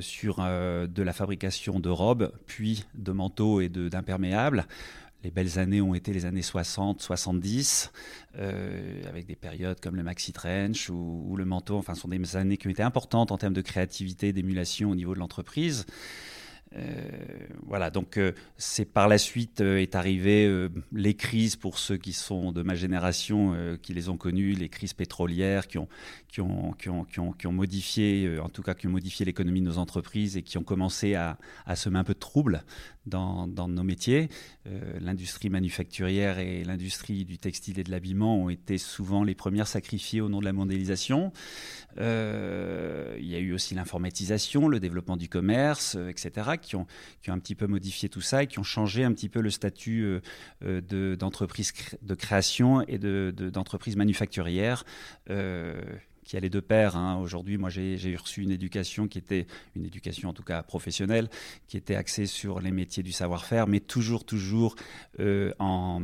sur 0.00 0.36
de 0.38 1.02
la 1.02 1.12
fabrication 1.12 1.78
de 1.78 1.90
robes, 1.90 2.32
puis 2.46 2.86
de 2.94 3.12
manteaux 3.12 3.60
et 3.60 3.68
d'imperméables 3.68 4.66
les 5.22 5.30
belles 5.30 5.58
années 5.58 5.80
ont 5.80 5.94
été 5.94 6.12
les 6.12 6.24
années 6.24 6.42
60, 6.42 7.00
70, 7.00 7.92
euh, 8.38 9.02
avec 9.08 9.26
des 9.26 9.36
périodes 9.36 9.80
comme 9.80 9.96
le 9.96 10.02
maxi 10.02 10.32
trench 10.32 10.90
ou, 10.90 11.34
le 11.36 11.44
manteau. 11.44 11.76
Enfin, 11.76 11.94
ce 11.94 12.02
sont 12.02 12.08
des 12.08 12.36
années 12.36 12.56
qui 12.56 12.68
ont 12.68 12.70
été 12.70 12.82
importantes 12.82 13.32
en 13.32 13.38
termes 13.38 13.54
de 13.54 13.60
créativité, 13.60 14.32
d'émulation 14.32 14.90
au 14.90 14.94
niveau 14.94 15.14
de 15.14 15.18
l'entreprise. 15.18 15.86
Euh, 16.74 17.08
voilà, 17.64 17.90
donc 17.90 18.18
euh, 18.18 18.32
c'est 18.56 18.84
par 18.84 19.08
la 19.08 19.18
suite 19.18 19.60
est 19.60 19.94
arrivé 19.94 20.68
les 20.92 21.14
crises 21.14 21.56
pour 21.56 21.78
ceux 21.78 21.96
qui 21.96 22.12
sont 22.12 22.52
de 22.52 22.62
ma 22.62 22.74
génération, 22.74 23.56
qui 23.82 23.94
les 23.94 24.08
ont 24.08 24.16
connues, 24.16 24.52
les 24.52 24.68
crises 24.68 24.92
pétrolières 24.92 25.66
qui 25.68 25.78
ont, 25.78 25.88
qui 26.28 26.40
ont, 26.40 26.72
qui 26.72 26.88
ont, 26.88 27.04
qui 27.04 27.20
ont, 27.20 27.32
qui 27.32 27.46
ont 27.46 27.52
modifié, 27.52 28.38
en 28.40 28.48
tout 28.48 28.62
cas 28.62 28.74
qui 28.74 28.86
ont 28.86 28.90
modifié 28.90 29.24
l'économie 29.24 29.60
de 29.60 29.66
nos 29.66 29.78
entreprises 29.78 30.36
et 30.36 30.42
qui 30.42 30.58
ont 30.58 30.64
commencé 30.64 31.14
à, 31.14 31.38
à 31.64 31.76
semer 31.76 31.98
un 31.98 32.04
peu 32.04 32.14
de 32.14 32.18
trouble 32.18 32.64
dans, 33.06 33.46
nos 33.46 33.82
métiers. 33.82 34.28
L'industrie 35.00 35.50
manufacturière 35.50 36.38
et 36.38 36.64
l'industrie 36.64 37.24
du 37.24 37.38
textile 37.38 37.78
et 37.78 37.84
de 37.84 37.90
l'habillement 37.90 38.36
ont 38.36 38.48
été 38.48 38.78
souvent 38.78 39.24
les 39.24 39.34
premières 39.34 39.68
sacrifiées 39.68 40.20
au 40.20 40.28
nom 40.28 40.40
de 40.40 40.44
la 40.44 40.52
mondialisation. 40.52 41.32
il 41.96 42.02
y 42.02 43.34
a 43.34 43.38
eu 43.38 43.52
aussi 43.52 43.74
l'informatisation, 43.74 44.68
le 44.68 44.80
développement 44.80 45.16
du 45.16 45.28
commerce, 45.28 45.96
etc 46.08 46.56
qui 46.60 46.76
ont, 46.76 46.86
qui 47.22 47.30
ont 47.30 47.34
un 47.34 47.38
petit 47.38 47.54
peu 47.54 47.66
modifié 47.66 48.08
tout 48.08 48.20
ça 48.20 48.42
et 48.42 48.46
qui 48.46 48.58
ont 48.58 48.64
changé 48.64 49.04
un 49.04 49.12
petit 49.12 49.28
peu 49.28 49.40
le 49.40 49.50
statut 49.50 50.02
euh, 50.02 50.20
euh, 50.64 51.16
d'entreprise 51.16 51.72
de, 52.02 52.14
création 52.14 52.82
et 52.82 52.98
d'entreprise 52.98 53.94
de, 53.94 53.98
manufacturière 53.98 54.84
euh, 55.30 55.80
qui 56.26 56.36
allait 56.36 56.50
de 56.50 56.60
pair. 56.60 56.96
Hein. 56.96 57.18
Aujourd'hui, 57.18 57.56
moi, 57.56 57.70
j'ai 57.70 58.16
reçu 58.16 58.42
une 58.42 58.50
éducation 58.50 59.06
qui 59.06 59.18
était, 59.18 59.46
une 59.76 59.86
éducation 59.86 60.28
en 60.28 60.32
tout 60.32 60.42
cas 60.42 60.62
professionnelle, 60.62 61.30
qui 61.68 61.76
était 61.76 61.94
axée 61.94 62.26
sur 62.26 62.60
les 62.60 62.72
métiers 62.72 63.04
du 63.04 63.12
savoir-faire, 63.12 63.68
mais 63.68 63.78
toujours, 63.80 64.24
toujours 64.24 64.74
euh, 65.20 65.52
en, 65.60 66.00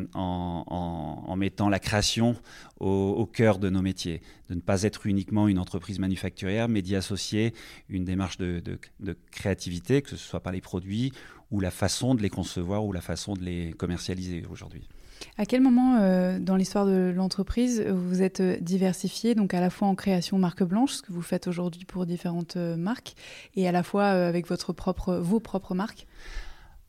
mettant 1.37 1.69
la 1.69 1.81
création 1.81 2.37
au, 2.79 3.27
cœur 3.27 3.59
de 3.59 3.69
nos 3.69 3.83
métiers. 3.83 4.23
De 4.49 4.55
ne 4.55 4.61
pas 4.61 4.85
être 4.85 5.07
uniquement 5.07 5.49
une 5.49 5.59
entreprise 5.59 5.99
manufacturière, 5.99 6.69
mais 6.69 6.83
d'y 6.83 6.95
associer 6.95 7.53
une 7.89 8.05
démarche 8.05 8.39
de, 8.39 8.63
de 9.01 9.17
créativité, 9.33 10.03
que 10.03 10.11
ce 10.11 10.17
soit 10.17 10.41
par 10.41 10.53
les 10.53 10.61
produits 10.61 11.13
ou 11.51 11.59
la 11.59 11.73
façon 11.73 12.15
de 12.15 12.23
les 12.23 12.31
concevoir 12.31 12.85
ou 12.85 12.93
la 12.93 13.01
façon 13.01 13.35
de 13.35 13.43
les 13.43 13.73
commercialiser 13.73 14.45
aujourd'hui. 14.49 14.89
À 15.39 15.47
quel 15.47 15.61
moment 15.61 15.99
euh, 16.01 16.39
dans 16.39 16.57
l'histoire 16.57 16.87
de 16.87 17.13
l'entreprise 17.15 17.81
vous 17.83 18.23
êtes 18.23 18.41
euh, 18.41 18.57
diversifié, 18.61 19.35
donc 19.35 19.55
à 19.55 19.61
la 19.61 19.71
fois 19.71 19.89
en 19.89 19.95
création 19.95 20.39
marque 20.39 20.63
blanche, 20.63 20.93
ce 20.93 21.03
que 21.03 21.13
vous 21.13 21.23
faites 21.23 21.47
aujourd'hui 21.47 21.85
pour 21.85 22.07
différentes 22.07 22.57
euh, 22.57 22.77
marques, 22.77 23.15
et 23.57 23.69
à 23.69 23.73
la 23.73 23.83
fois 23.83 24.07
avec 24.07 24.47
vos 24.47 25.41
propres 25.41 25.75
marques? 25.75 26.07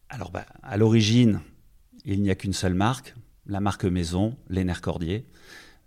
Alors, 0.09 0.31
bah, 0.31 0.45
à 0.61 0.77
l'origine, 0.77 1.41
il 2.05 2.21
n'y 2.21 2.29
a 2.29 2.35
qu'une 2.35 2.53
seule 2.53 2.75
marque, 2.75 3.15
la 3.47 3.59
marque 3.59 3.85
maison, 3.85 4.35
Léner 4.49 4.73
Cordier. 4.81 5.25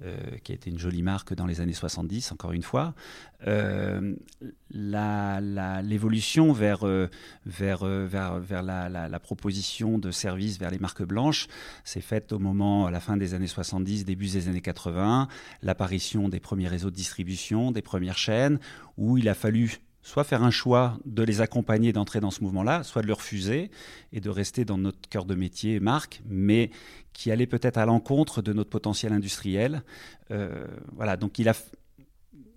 Euh, 0.04 0.36
qui 0.44 0.52
a 0.52 0.54
été 0.54 0.68
une 0.68 0.78
jolie 0.78 1.00
marque 1.00 1.32
dans 1.32 1.46
les 1.46 1.62
années 1.62 1.72
70, 1.72 2.30
encore 2.32 2.52
une 2.52 2.62
fois. 2.62 2.94
Euh, 3.46 4.14
l'évolution 4.70 6.52
vers, 6.52 6.86
euh, 6.86 7.08
vers, 7.46 7.86
vers, 7.86 8.62
la, 8.62 8.90
la, 8.90 9.20
proposition 9.20 9.96
de 9.96 10.10
services 10.10 10.58
vers 10.58 10.70
les 10.70 10.78
marques 10.78 11.02
blanches 11.02 11.48
s'est 11.82 12.02
faite 12.02 12.34
au 12.34 12.38
moment, 12.38 12.84
à 12.84 12.90
la 12.90 13.00
fin 13.00 13.16
des 13.16 13.32
années 13.32 13.46
70, 13.46 14.04
début 14.04 14.26
des 14.26 14.48
années 14.48 14.60
80, 14.60 15.28
l'apparition 15.62 16.28
des 16.28 16.40
premiers 16.40 16.68
réseaux 16.68 16.90
de 16.90 16.96
distribution, 16.96 17.72
des 17.72 17.80
premières 17.80 18.18
chaînes, 18.18 18.58
où 18.98 19.16
il 19.16 19.30
a 19.30 19.34
fallu 19.34 19.78
soit 20.06 20.22
faire 20.22 20.44
un 20.44 20.52
choix 20.52 21.00
de 21.04 21.24
les 21.24 21.40
accompagner, 21.40 21.92
d'entrer 21.92 22.20
dans 22.20 22.30
ce 22.30 22.40
mouvement-là, 22.44 22.84
soit 22.84 23.02
de 23.02 23.08
le 23.08 23.12
refuser 23.12 23.72
et 24.12 24.20
de 24.20 24.30
rester 24.30 24.64
dans 24.64 24.78
notre 24.78 25.08
cœur 25.08 25.24
de 25.24 25.34
métier, 25.34 25.80
marque, 25.80 26.22
mais 26.28 26.70
qui 27.12 27.32
allait 27.32 27.48
peut-être 27.48 27.76
à 27.76 27.86
l'encontre 27.86 28.40
de 28.40 28.52
notre 28.52 28.70
potentiel 28.70 29.12
industriel. 29.12 29.82
Euh, 30.30 30.64
voilà, 30.94 31.16
donc 31.16 31.40
il 31.40 31.48
a, 31.48 31.54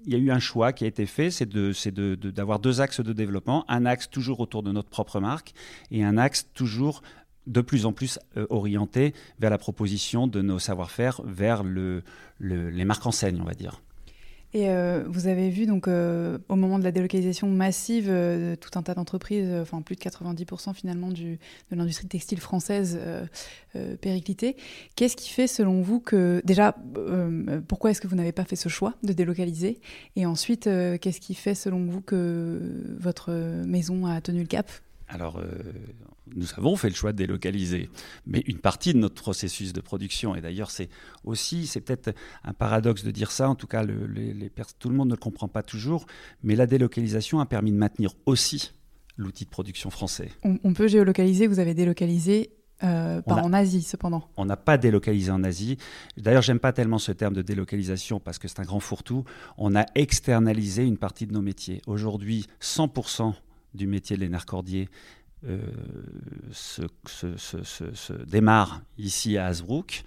il 0.06 0.13
y 0.13 0.15
a 0.15 0.20
eu 0.20 0.29
un 0.29 0.38
choix 0.38 0.74
qui 0.74 0.84
a 0.84 0.88
été 0.88 1.08
fait, 1.08 1.32
c'est 1.32 1.50
d'avoir 1.50 2.60
de, 2.60 2.63
deux 2.63 2.82
axes 2.82 3.01
de 3.01 3.13
développement, 3.13 3.65
un 3.68 3.88
axe 3.88 4.12
toujours 4.12 4.41
autour 4.41 4.62
de 4.62 4.72
notre 4.72 4.89
propre 4.89 5.20
marque 5.20 5.56
et 5.89 6.03
un 6.03 6.20
axe 6.20 6.48
toujours 6.53 7.01
de 7.48 7.62
plus 7.62 7.88
en 7.88 7.94
plus 7.94 8.20
euh, 8.38 8.46
orienté 8.51 9.15
vers 9.39 9.50
la 9.50 9.58
proposition 9.58 10.27
de 10.27 10.44
nos 10.44 10.60
savoir-faire, 10.60 11.20
vers 11.24 11.63
le, 11.63 12.03
les 12.39 12.86
marques 12.86 13.08
enseignes, 13.08 13.41
on 13.41 13.46
va 13.46 13.56
dire. 13.56 13.82
Et 14.53 14.70
euh, 14.70 15.03
vous 15.08 15.27
avez 15.27 15.50
vu 15.50 15.68
donc 15.68 15.88
euh, 15.88 16.39
au 16.50 16.56
moment 16.56 16.79
de 16.79 16.84
la 16.84 16.91
délocalisation 16.91 17.48
massive 17.48 18.08
euh, 18.10 18.51
de 18.51 18.56
tout 18.56 18.72
un 18.79 18.82
tas 18.82 18.96
d'entreprises, 18.96 19.48
enfin 19.62 19.82
plus 19.82 19.96
de 19.96 20.01
90% 20.01 20.74
finalement 20.74 21.10
de 21.10 21.38
l'industrie 21.72 22.08
textile 22.08 22.39
française 22.39 23.00
péricliter. 24.01 24.56
Qu'est-ce 24.96 25.15
qui 25.15 25.29
fait 25.29 25.48
selon 25.48 25.82
vous 25.82 26.00
que 26.00 26.41
déjà 26.46 26.75
pourquoi 27.68 27.91
est-ce 27.91 28.01
que 28.01 28.08
vous 28.08 28.15
n'avez 28.15 28.32
pas 28.32 28.44
fait 28.44 28.56
ce 28.56 28.70
choix 28.70 28.96
de 29.03 29.13
délocaliser? 29.13 29.79
Et 30.15 30.25
ensuite 30.25 30.63
qu'est-ce 30.63 31.22
qui 31.22 31.36
fait 31.36 31.56
selon 31.56 31.86
vous 31.86 32.01
que 32.01 32.98
votre 33.00 33.32
maison 33.65 34.08
a 34.08 34.22
tenu 34.22 34.41
le 34.41 34.48
cap? 34.48 34.72
Alors, 35.10 35.42
nous 36.36 36.48
avons 36.58 36.75
fait 36.75 36.89
le 36.89 36.96
choix 36.96 37.12
de 37.12 37.18
délocaliser, 37.18 37.89
mais 38.25 38.44
une 38.46 38.60
partie 38.60 38.94
de 38.94 39.00
notre 39.00 39.16
processus 39.16 39.74
de 39.74 39.82
production, 39.82 40.36
et 40.36 40.42
d'ailleurs 40.42 40.72
c'est 40.72 40.89
aussi, 41.24 41.68
c'est 41.68 41.82
peut-être 41.82 42.13
un 42.44 42.54
paradoxe 42.54 43.04
de 43.04 43.12
dire 43.12 43.32
ça, 43.32 43.50
en 43.50 43.56
tout 43.56 43.68
cas 43.68 43.84
le, 43.84 44.06
les, 44.08 44.51
tout 44.80 44.89
le 44.89 44.96
monde 44.96 45.10
ne 45.10 45.13
le 45.13 45.20
comprend 45.20 45.48
pas 45.48 45.63
toujours, 45.63 46.06
mais 46.44 46.56
la 46.56 46.68
délocalisation 46.68 47.39
a 47.39 47.46
permis 47.46 47.72
de 47.72 47.78
maintenir 47.78 48.13
aussi 48.25 48.72
l'outil 49.18 49.46
de 49.46 49.50
production 49.50 49.89
français. 49.89 50.32
On, 50.44 50.74
peut 50.74 50.88
géolocaliser, 50.88 51.48
vous 51.48 51.60
avez 51.60 51.74
délocalisé 51.74 52.51
euh, 52.82 53.22
pas 53.22 53.36
en 53.36 53.51
Asie, 53.51 53.82
cependant. 53.82 54.24
On 54.38 54.46
n'a 54.46 54.56
pas 54.56 54.78
délocalisé 54.78 55.30
en 55.32 55.44
Asie. 55.44 55.78
D'ailleurs, 56.16 56.42
j'aime 56.42 56.60
pas 56.60 56.72
tellement 56.72 56.98
ce 56.98 57.12
terme 57.12 57.34
de 57.34 57.42
délocalisation 57.42 58.22
parce 58.22 58.39
que 58.39 58.48
c'est 58.48 58.62
un 58.62 58.63
grand 58.63 58.80
fourre-tout. 58.80 59.25
On 59.58 59.75
a 59.75 59.86
externalisé 59.96 60.86
une 60.86 60.98
partie 60.98 61.28
de 61.28 61.34
nos 61.34 61.42
métiers. 61.42 61.82
Aujourd'hui, 61.88 62.48
100% 62.62 63.34
du 63.74 63.88
métier 63.88 64.16
de 64.16 64.22
Lénard 64.22 64.46
Cordier 64.46 64.90
euh, 65.48 65.62
se, 66.52 68.14
démarre 68.26 68.82
ici 68.98 69.38
à 69.38 69.46
Hasbrook, 69.46 70.04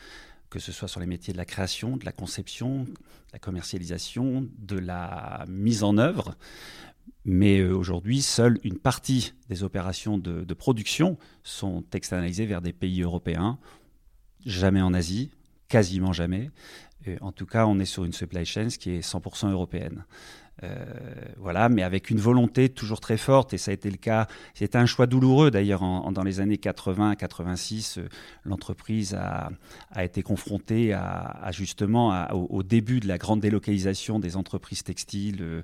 que 0.50 0.58
ce 0.58 0.72
soit 0.72 0.88
sur 0.88 1.00
les 1.00 1.06
métiers 1.06 1.32
de 1.32 1.38
la 1.38 1.46
création, 1.46 1.96
de 1.96 2.04
la 2.04 2.12
conception, 2.12 2.84
de 2.84 2.92
la 3.32 3.38
commercialisation, 3.38 4.46
de 4.58 4.78
la 4.78 5.46
mise 5.48 5.84
en 5.84 5.96
œuvre. 5.96 6.34
Mais 7.24 7.60
euh, 7.60 7.74
aujourd'hui, 7.74 8.20
seule 8.20 8.58
une 8.62 8.78
partie 8.78 9.32
des 9.48 9.62
opérations 9.62 10.18
de, 10.18 10.44
de, 10.44 10.54
production 10.54 11.16
sont 11.42 11.84
externalisées 11.94 12.46
vers 12.46 12.60
des 12.60 12.72
pays 12.72 13.00
européens, 13.00 13.58
jamais 14.44 14.82
en 14.82 14.92
Asie, 14.92 15.30
quasiment 15.68 16.12
jamais. 16.12 16.50
Et 17.06 17.16
en 17.20 17.32
tout 17.32 17.46
cas, 17.46 17.66
on 17.66 17.78
est 17.78 17.86
sur 17.86 18.04
une 18.04 18.12
supply 18.12 18.44
chain 18.44 18.68
qui 18.68 18.90
est 18.90 19.00
100% 19.00 19.50
européenne. 19.50 20.04
Euh, 20.62 20.84
voilà, 21.38 21.68
mais 21.68 21.82
avec 21.82 22.10
une 22.10 22.18
volonté 22.18 22.68
toujours 22.68 23.00
très 23.00 23.16
forte, 23.16 23.54
et 23.54 23.58
ça 23.58 23.70
a 23.70 23.74
été 23.74 23.90
le 23.90 23.96
cas. 23.96 24.28
C'était 24.54 24.78
un 24.78 24.86
choix 24.86 25.06
douloureux 25.06 25.50
d'ailleurs 25.50 25.80
dans 26.12 26.22
les 26.22 26.40
années 26.40 26.58
80, 26.58 27.16
86. 27.16 27.98
Euh, 27.98 28.08
l'entreprise 28.44 29.14
a, 29.14 29.50
été 30.02 30.22
confrontée 30.22 30.92
à, 30.92 31.50
justement 31.52 32.26
au, 32.32 32.62
début 32.62 33.00
de 33.00 33.08
la 33.08 33.18
grande 33.18 33.40
délocalisation 33.40 34.18
des 34.18 34.36
entreprises 34.36 34.82
textiles, 34.82 35.42
euh, 35.42 35.62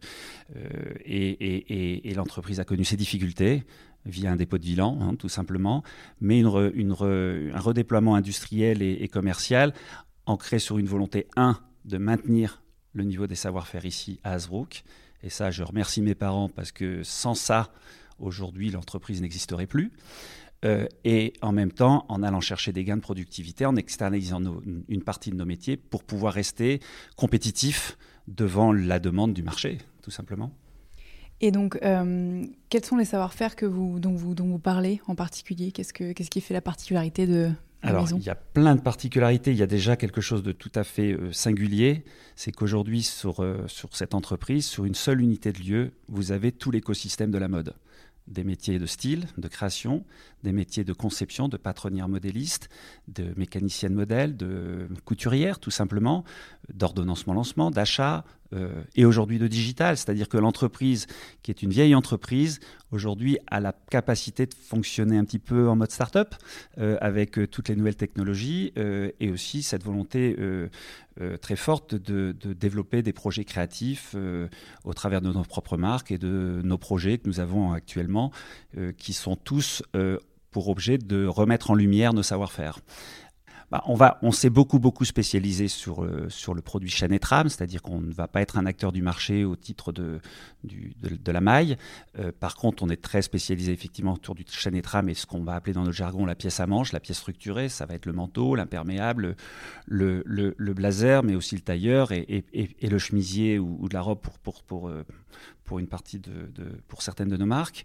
et, 1.05 2.13
l'entreprise 2.15 2.59
a 2.59 2.65
connu 2.65 2.85
ses 2.85 2.97
difficultés 2.97 3.65
via 4.05 4.33
un 4.33 4.37
dépôt 4.37 4.59
de 4.59 4.63
bilan, 4.63 4.99
hein, 5.01 5.15
tout 5.17 5.29
simplement, 5.29 5.83
mais 6.21 6.43
un 6.43 7.61
redéploiement 7.61 8.15
industriel 8.15 8.83
et, 8.83 8.99
et 9.01 9.09
commercial 9.09 9.73
ancré 10.27 10.59
sur 10.59 10.79
une 10.79 10.87
volonté, 10.87 11.27
un, 11.37 11.59
de 11.85 11.99
maintenir 11.99 12.63
le 12.93 13.05
niveau 13.05 13.27
des 13.27 13.35
savoir-faire 13.35 13.85
ici 13.85 14.21
à 14.25 14.33
Hasbrook. 14.33 14.83
Et 15.23 15.31
ça, 15.31 15.51
je 15.51 15.63
remercie 15.63 16.03
mes 16.03 16.15
parents 16.15 16.49
parce 16.49 16.73
que 16.73 17.03
sans 17.03 17.35
ça, 17.35 17.73
aujourd'hui, 18.19 18.71
l'entreprise 18.71 19.21
n'existerait 19.21 19.67
plus. 19.67 19.93
Euh, 20.65 20.87
et 21.05 21.35
en 21.41 21.53
même 21.53 21.73
temps, 21.73 22.05
en 22.09 22.23
allant 22.23 22.41
chercher 22.41 22.73
des 22.73 22.85
gains 22.85 22.97
de 22.97 23.03
productivité, 23.03 23.65
en 23.65 23.77
externalisant 23.77 24.41
une 24.89 25.03
partie 25.03 25.31
de 25.31 25.37
nos 25.37 25.45
métiers 25.45 25.77
pour 25.77 26.03
pouvoir 26.03 26.35
rester 26.35 26.81
compétitifs 27.17 27.97
devant 28.27 28.73
la 28.73 28.99
demande 28.99 29.35
du 29.35 29.43
marché, 29.43 29.79
tout 30.03 30.11
simplement. 30.11 30.53
Et 31.41 31.53
donc, 31.53 31.79
euh, 31.83 32.45
quels 32.69 32.85
sont 32.85 32.97
les 32.97 33.05
savoir-faire 33.05 33.55
que 33.55 33.67
vous, 33.67 34.01
dont, 34.01 34.15
vous, 34.15 34.35
dont 34.35 34.47
vous 34.47 34.59
parlez 34.59 35.01
en 35.07 35.15
particulier? 35.15 35.71
Qu'est-ce 35.71 35.93
qui 35.93 36.41
fait 36.41 36.55
la 36.55 36.61
particularité 36.61 37.29
de, 37.29 37.53
alors, 37.83 38.09
il 38.11 38.23
y 38.23 38.31
a 38.31 38.35
plein 38.35 38.75
de 38.75 38.81
particularités. 38.81 39.53
Il 39.53 39.57
y 39.57 39.63
a 39.63 39.69
déjà 39.69 39.97
quelque 39.97 40.21
chose 40.21 40.43
de 40.43 40.53
tout 40.53 40.73
à 40.75 40.83
fait 40.83 41.13
euh, 41.13 41.33
singulier. 41.33 42.05
C'est 42.35 42.51
qu'aujourd'hui, 42.51 43.03
sur, 43.03 43.41
euh, 43.41 43.65
sur 43.69 43.95
cette 43.95 44.15
entreprise, 44.15 44.67
sur 44.67 44.85
une 44.85 44.97
seule 44.97 45.21
unité 45.21 45.53
de 45.53 45.61
lieu, 45.61 45.93
vous 46.09 46.33
avez 46.33 46.51
tout 46.51 46.71
l'écosystème 46.71 47.31
de 47.31 47.39
la 47.39 47.47
mode. 47.47 47.75
Des 48.27 48.45
métiers 48.45 48.79
de 48.79 48.85
style, 48.85 49.27
de 49.39 49.49
création, 49.49 50.05
des 50.43 50.53
métiers 50.53 50.85
de 50.85 50.93
conception, 50.93 51.49
de 51.49 51.57
patronnière 51.57 52.09
modéliste, 52.09 52.69
de 53.07 53.33
mécanicienne 53.37 53.95
modèle, 53.95 54.37
de 54.37 54.87
couturière, 55.05 55.61
tout 55.61 55.71
simplement, 55.71 56.25
d'ordonnancement-lancement, 56.75 57.71
d'achat, 57.71 58.25
euh, 58.55 58.83
et 58.95 59.05
aujourd'hui 59.05 59.39
de 59.39 59.47
digital, 59.47 59.97
c'est-à-dire 59.97 60.29
que 60.29 60.39
l'entreprise, 60.39 61.07
qui 61.43 61.51
est 61.51 61.63
une 61.63 61.71
vieille 61.71 61.95
entreprise, 61.95 62.61
aujourd'hui 62.91 63.39
a 63.49 63.61
la 63.61 63.73
capacité 63.91 64.47
de 64.47 64.55
fonctionner 64.55 65.19
un 65.19 65.25
petit 65.25 65.39
peu 65.39 65.69
en 65.69 65.77
mode 65.77 65.91
start-up, 65.91 66.35
euh, 66.79 66.97
avec 67.01 67.39
euh, 67.39 67.47
toutes 67.47 67.69
les 67.69 67.77
nouvelles 67.77 67.97
technologies, 67.97 68.73
et 68.77 69.31
aussi 69.31 69.63
cette 69.63 69.85
volonté 69.85 70.37
très 71.41 71.57
forte 71.57 71.95
de, 71.95 72.35
de, 72.39 72.53
développer 72.53 73.03
des 73.03 73.13
projets 73.13 73.45
créatifs 73.45 74.15
au 74.85 74.95
travers 74.95 75.21
de 75.21 75.33
nos 75.33 75.43
propres 75.43 75.77
marques 75.77 76.11
et 76.11 76.19
de 76.19 76.61
nos 76.63 76.79
projets 76.79 77.19
que 77.19 77.29
nous 77.29 77.41
avons 77.41 77.73
actuellement, 77.73 78.33
qui 78.97 79.13
sont 79.13 79.37
tous 79.37 79.83
pour 80.51 80.69
objet 80.69 80.99
de 80.99 81.27
remettre 81.27 81.71
en 81.71 81.75
lumière 81.75 82.13
nos 82.13 82.23
savoir-faire. 82.23 82.79
Bah, 83.71 83.83
on, 83.87 83.95
va, 83.95 84.19
s'est 84.33 84.49
beaucoup, 84.49 84.79
beaucoup 84.79 85.05
spécialisé 85.05 85.69
sur, 85.69 86.03
euh, 86.03 86.29
sur 86.31 86.55
le 86.55 86.63
produit 86.63 86.89
chaîne 86.89 87.13
et 87.13 87.19
trame, 87.19 87.51
c'est-à-dire 87.51 87.83
qu'on 87.83 88.01
ne 88.01 88.13
va 88.13 88.27
pas 88.27 88.41
être 88.41 88.57
un 88.57 88.65
acteur 88.65 88.93
du 88.93 89.03
marché 89.03 89.45
au 89.45 89.57
titre 89.57 89.93
de, 89.93 90.21
la 91.27 91.41
maille. 91.43 91.77
Euh, 92.19 92.33
par 92.33 92.57
contre, 92.57 92.83
on 92.83 92.89
est 92.89 93.03
très 93.03 93.21
spécialisé 93.21 93.73
effectivement 93.73 94.15
autour 94.15 94.35
du 94.35 94.45
chaîne 94.49 94.75
et 94.75 95.15
ce 95.15 95.27
qu'on 95.27 95.45
va 95.45 95.55
appeler 95.55 95.75
dans 95.75 95.83
notre 95.83 95.97
jargon 95.97 96.25
la 96.25 96.35
pièce 96.35 96.61
à 96.61 96.67
manche, 96.67 96.93
la 96.93 97.01
pièce 97.01 97.19
structurée. 97.19 97.69
Ça 97.69 97.85
va 97.85 97.95
être 97.95 98.07
le 98.07 98.15
manteau, 98.15 98.55
l'imperméable, 98.55 99.37
le, 99.87 100.23
blazer, 100.73 101.23
mais 101.23 101.35
aussi 101.35 101.55
le 101.55 101.61
tailleur 101.61 102.13
et, 102.13 102.45
le 102.81 102.99
chemisier 102.99 103.59
ou, 103.59 103.87
de 103.87 103.95
la 103.95 104.01
robe 104.01 104.21
pour, 104.43 104.89
euh, 104.89 105.05
une 105.79 105.89
partie 105.89 106.19
de, 106.19 106.51
pour 106.89 107.03
certaines 107.03 107.29
de 107.29 107.37
nos 107.37 107.45
marques. 107.45 107.85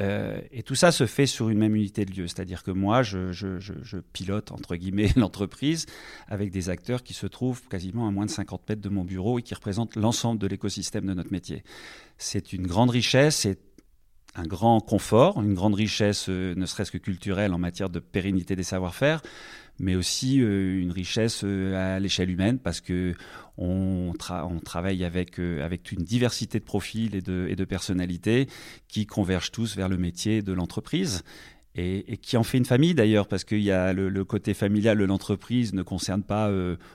Euh, 0.00 0.40
et 0.50 0.62
tout 0.62 0.74
ça 0.74 0.90
se 0.90 1.06
fait 1.06 1.26
sur 1.26 1.50
une 1.50 1.58
même 1.58 1.76
unité 1.76 2.04
de 2.04 2.12
lieu, 2.12 2.26
c'est-à-dire 2.26 2.62
que 2.62 2.72
moi, 2.72 3.02
je, 3.02 3.98
pilote, 4.12 4.50
entre 4.50 4.76
guillemets, 4.76 5.10
l'entreprise 5.16 5.86
avec 6.28 6.50
des 6.50 6.68
acteurs 6.68 7.02
qui 7.02 7.14
se 7.14 7.26
trouvent 7.26 7.62
quasiment 7.68 8.08
à 8.08 8.10
moins 8.10 8.26
de 8.26 8.30
50 8.30 8.68
mètres 8.68 8.82
de 8.82 8.88
mon 8.88 9.04
bureau 9.04 9.38
et 9.38 9.42
qui 9.42 9.54
représentent 9.54 9.96
l'ensemble 9.96 10.40
de 10.40 10.46
l'écosystème 10.46 11.06
de 11.06 11.14
notre 11.14 11.32
métier. 11.32 11.62
C'est 12.18 12.52
une 12.52 12.66
grande 12.66 12.90
richesse, 12.90 13.36
c'est 13.36 13.58
un 14.34 14.44
grand 14.44 14.80
confort, 14.80 15.40
une 15.40 15.54
grande 15.54 15.74
richesse, 15.74 16.26
euh, 16.28 16.54
ne 16.56 16.66
serait-ce 16.66 16.90
que 16.90 16.98
culturelle 16.98 17.54
en 17.54 17.58
matière 17.58 17.88
de 17.88 18.00
pérennité 18.00 18.56
des 18.56 18.64
savoir-faire, 18.64 19.22
mais 19.78 19.94
aussi 19.96 20.40
euh, 20.40 20.80
une 20.80 20.92
richesse 20.92 21.42
euh, 21.44 21.96
à 21.96 21.98
l'échelle 21.98 22.30
humaine 22.30 22.58
parce 22.58 22.80
que 22.80 23.14
on, 23.56 24.12
travaille 24.64 25.04
avec, 25.04 25.38
euh, 25.38 25.64
avec 25.64 25.92
une 25.92 26.02
diversité 26.02 26.58
de 26.58 26.64
profils 26.64 27.14
et 27.14 27.20
de, 27.20 27.64
personnalités 27.64 28.48
qui 28.88 29.06
convergent 29.06 29.52
tous 29.52 29.76
vers 29.76 29.88
le 29.88 29.96
métier 29.96 30.42
de 30.42 30.52
l'entreprise. 30.52 31.22
Et, 31.76 32.18
qui 32.18 32.36
en 32.36 32.44
fait 32.44 32.58
une 32.58 32.64
famille 32.64 32.94
d'ailleurs, 32.94 33.26
parce 33.26 33.42
qu'il 33.44 33.62
y 33.62 33.72
a 33.72 33.92
le, 33.92 34.24
côté 34.24 34.54
familial 34.54 34.98
de 34.98 35.04
l'entreprise 35.04 35.72
ne 35.72 35.82
concerne 35.82 36.22
pas 36.22 36.52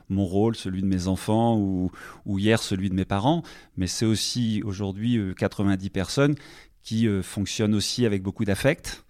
mon 0.07 0.25
rôle, 0.25 0.55
celui 0.55 0.81
de 0.81 0.87
mes 0.87 1.07
enfants 1.07 1.57
ou 1.57 2.39
hier 2.39 2.61
celui 2.61 2.89
de 2.89 2.93
mes 2.93 3.03
parents, 3.03 3.43
mais 3.75 3.87
c'est 3.87 4.05
aussi 4.05 4.61
aujourd'hui 4.63 5.19
90 5.37 5.89
personnes 5.89 6.35
qui 6.81 7.09
fonctionnent 7.21 7.75
aussi 7.75 8.05
avec 8.05 8.23
beaucoup 8.23 8.45
d'affect, 8.45 9.05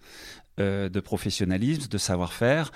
de 0.58 1.00
professionnalisme, 1.00 1.88
de 1.88 1.98
savoir-faire 1.98 2.72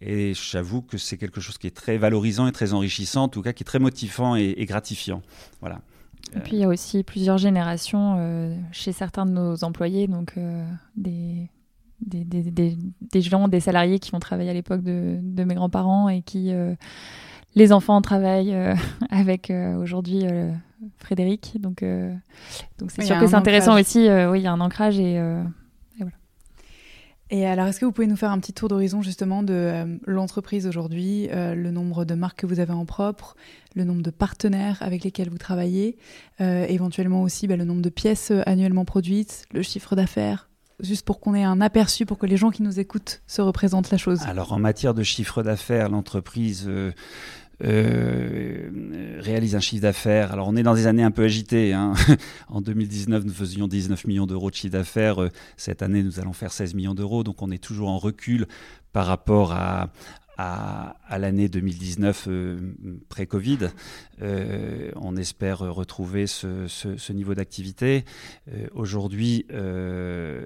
et 0.00 0.34
j'avoue 0.34 0.82
que 0.82 0.98
c'est 0.98 1.16
quelque 1.16 1.40
chose 1.40 1.58
qui 1.58 1.66
est 1.66 1.76
très 1.76 1.96
valorisant 1.98 2.46
et 2.46 2.52
très 2.52 2.72
enrichissant, 2.72 3.24
en 3.24 3.28
tout 3.28 3.42
cas 3.42 3.52
qui 3.52 3.62
est 3.62 3.66
très 3.66 3.78
motivant 3.78 4.36
et, 4.36 4.64
gratifiant. 4.66 5.22
Voilà. 5.60 5.80
Et 6.36 6.40
puis 6.40 6.52
il 6.54 6.58
y 6.58 6.64
a 6.64 6.68
aussi 6.68 7.04
plusieurs 7.04 7.38
générations 7.38 8.16
euh, 8.18 8.56
chez 8.72 8.92
certains 8.92 9.26
de 9.26 9.30
nos 9.30 9.62
employés, 9.62 10.08
donc 10.08 10.32
euh, 10.36 10.66
des, 10.96 11.48
des, 12.00 12.24
des, 12.24 12.76
des, 13.00 13.20
gens, 13.20 13.46
des 13.46 13.60
salariés 13.60 13.98
qui 13.98 14.14
ont 14.14 14.20
travaillé 14.20 14.50
à 14.50 14.54
l'époque 14.54 14.82
de, 14.82 15.18
de, 15.22 15.44
mes 15.44 15.54
grands-parents 15.54 16.08
et 16.08 16.22
qui, 16.22 16.52
euh, 16.52 16.74
les 17.54 17.72
enfants 17.72 18.00
travaillent 18.02 18.56
avec 19.10 19.52
aujourd'hui 19.78 20.24
Frédéric. 20.98 21.60
Donc 21.60 21.84
donc 22.78 22.90
c'est 22.90 23.02
sûr 23.02 23.18
que 23.20 23.26
c'est 23.28 23.36
intéressant 23.36 23.78
aussi. 23.78 24.08
oui, 24.08 24.40
il 24.40 24.42
y 24.42 24.46
a 24.48 24.52
un 24.52 24.60
ancrage 24.60 24.98
et 24.98 25.20
et 27.30 27.46
alors, 27.46 27.66
est-ce 27.66 27.80
que 27.80 27.86
vous 27.86 27.92
pouvez 27.92 28.06
nous 28.06 28.16
faire 28.16 28.30
un 28.30 28.38
petit 28.38 28.52
tour 28.52 28.68
d'horizon 28.68 29.00
justement 29.00 29.42
de 29.42 29.54
euh, 29.54 29.96
l'entreprise 30.06 30.66
aujourd'hui, 30.66 31.28
euh, 31.30 31.54
le 31.54 31.70
nombre 31.70 32.04
de 32.04 32.14
marques 32.14 32.40
que 32.40 32.46
vous 32.46 32.60
avez 32.60 32.72
en 32.72 32.84
propre, 32.84 33.34
le 33.74 33.84
nombre 33.84 34.02
de 34.02 34.10
partenaires 34.10 34.76
avec 34.82 35.04
lesquels 35.04 35.30
vous 35.30 35.38
travaillez, 35.38 35.96
euh, 36.42 36.66
éventuellement 36.68 37.22
aussi 37.22 37.46
bah, 37.46 37.56
le 37.56 37.64
nombre 37.64 37.80
de 37.80 37.88
pièces 37.88 38.30
annuellement 38.44 38.84
produites, 38.84 39.46
le 39.52 39.62
chiffre 39.62 39.96
d'affaires, 39.96 40.50
juste 40.80 41.06
pour 41.06 41.18
qu'on 41.18 41.34
ait 41.34 41.44
un 41.44 41.62
aperçu, 41.62 42.04
pour 42.04 42.18
que 42.18 42.26
les 42.26 42.36
gens 42.36 42.50
qui 42.50 42.62
nous 42.62 42.78
écoutent 42.78 43.22
se 43.26 43.40
représentent 43.40 43.90
la 43.90 43.98
chose. 43.98 44.20
Alors, 44.26 44.52
en 44.52 44.58
matière 44.58 44.92
de 44.92 45.02
chiffre 45.02 45.42
d'affaires, 45.42 45.88
l'entreprise 45.88 46.70
réalise 47.60 49.54
un 49.54 49.60
chiffre 49.60 49.82
d'affaires. 49.82 50.32
Alors 50.32 50.48
on 50.48 50.56
est 50.56 50.62
dans 50.62 50.74
des 50.74 50.86
années 50.86 51.02
un 51.02 51.10
peu 51.10 51.24
agitées. 51.24 51.72
Hein. 51.72 51.94
en 52.48 52.60
2019, 52.60 53.24
nous 53.24 53.32
faisions 53.32 53.68
19 53.68 54.06
millions 54.06 54.26
d'euros 54.26 54.50
de 54.50 54.54
chiffre 54.54 54.72
d'affaires. 54.72 55.28
Cette 55.56 55.82
année, 55.82 56.02
nous 56.02 56.20
allons 56.20 56.32
faire 56.32 56.52
16 56.52 56.74
millions 56.74 56.94
d'euros. 56.94 57.24
Donc 57.24 57.42
on 57.42 57.50
est 57.50 57.62
toujours 57.62 57.88
en 57.88 57.98
recul 57.98 58.46
par 58.94 59.06
rapport 59.06 59.52
à, 59.52 59.90
l'année 61.18 61.48
2019 61.48 62.26
euh, 62.28 62.58
pré-Covid. 63.08 63.70
Euh, 64.22 64.90
on 64.96 65.16
espère 65.16 65.58
retrouver 65.58 66.26
ce, 66.26 67.12
niveau 67.12 67.34
d'activité. 67.34 68.04
Euh, 68.48 68.66
aujourd'hui, 68.72 69.46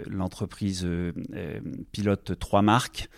l'entreprise 0.07 0.87
pilote 1.93 2.39
trois 2.39 2.63
marques 2.63 3.09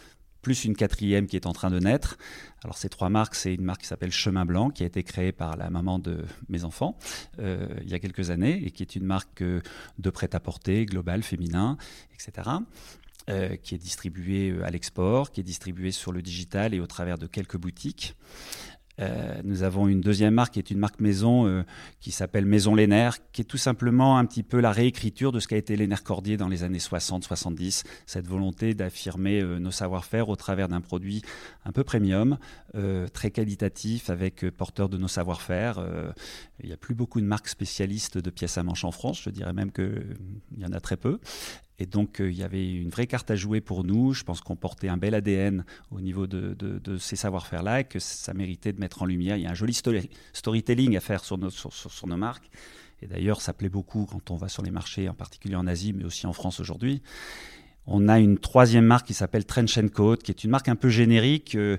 plus 0.43 0.65
une 0.65 0.75
quatrième 0.75 1.27
qui 1.27 1.37
est 1.37 1.47
en 1.47 1.53
train 1.53 1.71
de 1.71 1.79
naître. 1.79 2.19
Alors 2.65 2.77
ces 2.77 2.89
trois 2.89 3.09
marques, 3.09 3.35
c'est 3.35 3.55
une 3.55 3.65
marque 3.65 3.83
qui 3.83 3.87
s'appelle 3.87 4.13
Chemin 4.13 4.45
Blanc, 4.45 4.71
qui 4.71 4.83
a 4.83 4.87
été 4.87 5.03
créée 5.03 5.33
par 5.33 5.57
la 5.57 5.71
maman 5.71 5.99
de 5.99 6.25
mes 6.49 6.65
enfants 6.65 6.99
il 7.39 7.89
y 7.89 7.95
a 7.95 7.99
quelques 7.99 8.31
années, 8.31 8.63
et 8.65 8.71
qui 8.71 8.83
est 8.83 8.97
une 8.97 9.05
marque 9.05 9.43
de 9.43 10.11
prêt-à-porter 10.11 10.85
global, 10.87 11.23
féminin, 11.23 11.79
etc. 12.15 12.51
Euh, 13.31 13.55
qui 13.57 13.75
est 13.75 13.79
distribué 13.79 14.51
euh, 14.51 14.65
à 14.65 14.71
l'export, 14.71 15.31
qui 15.31 15.41
est 15.41 15.45
distribué 15.45 15.93
sur 15.93 16.11
le 16.11 16.23
digital 16.23 16.75
et 16.75 16.81
au 16.81 16.87
travers 16.87 17.19
de 17.19 17.27
quelques 17.27 17.59
boutiques. 17.59 18.17
Euh, 19.01 19.41
nous 19.45 19.63
avons 19.63 19.89
une 19.89 20.01
deuxième 20.01 20.35
marque 20.35 20.55
qui 20.55 20.59
est 20.59 20.71
une 20.71 20.79
marque 20.79 21.01
maison 21.01 21.47
euh, 21.47 21.63
qui 22.01 22.11
s'appelle 22.11 22.45
Maison 22.45 22.75
Lénaire, 22.75 23.19
qui 23.33 23.43
est 23.43 23.45
tout 23.45 23.57
simplement 23.57 24.19
un 24.19 24.27
petit 24.27 24.43
peu 24.43 24.61
la 24.61 24.73
réécriture 24.73 25.33
de 25.33 25.41
ce 25.41 25.49
qu'a 25.49 25.57
été 25.57 25.77
Lénaire 25.77 26.03
Cordier 26.03 26.37
dans 26.37 26.49
les 26.49 26.65
années 26.65 26.79
60-70, 26.79 27.85
cette 28.07 28.27
volonté 28.27 28.75
d'affirmer 28.75 29.41
euh, 29.41 29.59
nos 29.59 29.71
savoir-faire 29.71 30.29
au 30.29 30.37
travers 30.37 30.69
d'un 30.69 30.81
produit 30.81 31.23
un 31.65 31.73
peu 31.73 31.85
premium, 31.85 32.39
très 33.13 33.31
qualitatif, 33.31 34.11
avec 34.11 34.49
porteur 34.51 34.89
de 34.89 34.97
nos 34.97 35.09
savoir-faire. 35.09 35.85
il 36.61 36.67
n'y 36.67 36.73
a 36.73 36.77
plus 36.77 36.95
beaucoup 36.95 37.21
de 37.21 37.27
marques 37.27 37.49
spécialistes 37.49 38.19
de 38.19 38.31
pièces 38.31 38.59
à 38.59 38.63
manche 38.63 38.85
en 38.85 38.93
France, 38.93 39.23
je 39.23 39.31
dirais 39.31 39.53
même 39.53 39.73
qu'il 39.73 40.17
y 40.57 40.65
en 40.65 40.73
a 40.73 40.81
très 40.81 40.97
peu. 40.97 41.19
Et 41.81 41.87
donc, 41.87 42.19
il 42.21 42.37
y 42.37 42.43
avait 42.43 42.71
une 42.71 42.91
vraie 42.91 43.07
carte 43.07 43.31
à 43.31 43.37
jouer 43.37 43.63
pour 43.63 43.85
nous. 43.85 44.13
Je 44.13 44.23
pense 44.23 44.43
qu'on 44.43 44.55
portait 44.55 44.89
un 44.89 44.99
bel 44.99 45.15
ADN 45.15 45.65
au 45.91 46.03
niveau 46.03 46.27
de, 46.27 46.55
de 46.55 46.99
ces 46.99 47.17
savoir-faire-là 47.17 47.81
et 47.81 47.85
que 47.85 47.99
ça 47.99 48.35
méritait 48.35 48.75
de 48.75 48.79
mettre 48.79 49.03
en 49.03 49.07
lumière. 49.07 49.39
Il 49.39 49.43
y 49.43 49.47
a 49.47 49.51
un 49.51 49.55
joli 49.55 49.75
storytelling 50.33 50.97
à 50.97 51.01
faire 51.01 51.25
sur 51.25 51.39
nos, 51.39 51.49
sur, 51.49 52.07
nos 52.07 52.17
marques. 52.19 52.51
Et 53.03 53.07
d'ailleurs, 53.07 53.41
ça 53.41 53.55
plaît 53.55 53.71
beaucoup 53.71 54.07
quand 54.07 54.31
on 54.31 54.37
va 54.37 54.49
sur 54.49 54.63
les 54.63 54.71
marchés, 54.71 55.09
en 55.09 55.15
particulier 55.15 55.57
en 55.57 55.67
Asie, 55.67 55.95
mais 55.95 56.05
aussi 56.05 56.27
en 56.27 56.35
France 56.35 56.61
aujourd'hui. 56.61 57.03
On 57.87 58.09
a 58.09 58.19
une 58.19 58.39
troisième 58.39 58.85
marque 58.85 59.07
qui 59.07 59.15
s'appelle 59.15 59.47
Trench 59.47 59.79
Coat, 59.95 60.19
qui 60.19 60.31
est 60.31 60.45
une 60.45 60.51
marque 60.51 60.69
un 60.69 60.77
peu 60.77 60.91
générique. 60.91 61.55
Euh, 61.55 61.79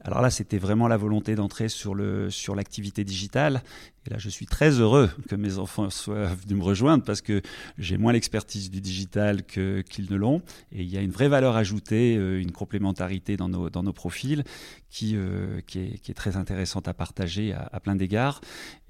alors 0.00 0.20
là, 0.22 0.30
c'était 0.30 0.58
vraiment 0.58 0.88
la 0.88 0.96
volonté 0.96 1.34
d'entrer 1.34 1.68
sur 1.68 1.94
l'activité 1.94 3.02
sur 3.02 3.06
digitale. 3.06 3.62
Et 4.06 4.10
là, 4.10 4.18
je 4.18 4.28
suis 4.28 4.46
très 4.46 4.80
heureux 4.80 5.10
que 5.28 5.36
mes 5.36 5.58
enfants 5.58 5.88
soient 5.88 6.34
venus 6.34 6.58
me 6.58 6.64
rejoindre 6.64 7.04
parce 7.04 7.20
que 7.20 7.40
j'ai 7.78 7.96
moins 7.98 8.12
l'expertise 8.12 8.70
du 8.70 8.80
digital 8.80 9.44
qu'ils 9.44 10.10
ne 10.10 10.16
l'ont. 10.16 10.42
Et 10.72 10.82
il 10.82 10.88
y 10.88 10.96
a 10.96 11.00
une 11.00 11.12
vraie 11.12 11.28
valeur 11.28 11.56
ajoutée, 11.56 12.16
euh, 12.16 12.40
une 12.40 12.50
complémentarité 12.50 13.36
dans 13.36 13.48
nos, 13.48 13.92
profils 13.92 14.42
qui, 14.90 15.12
euh, 15.14 15.60
qui, 15.66 15.78
est, 15.78 16.14
très 16.14 16.36
intéressante 16.36 16.88
à 16.88 16.94
partager 16.94 17.52
à, 17.52 17.78
plein 17.80 17.94
d'égards. 17.94 18.40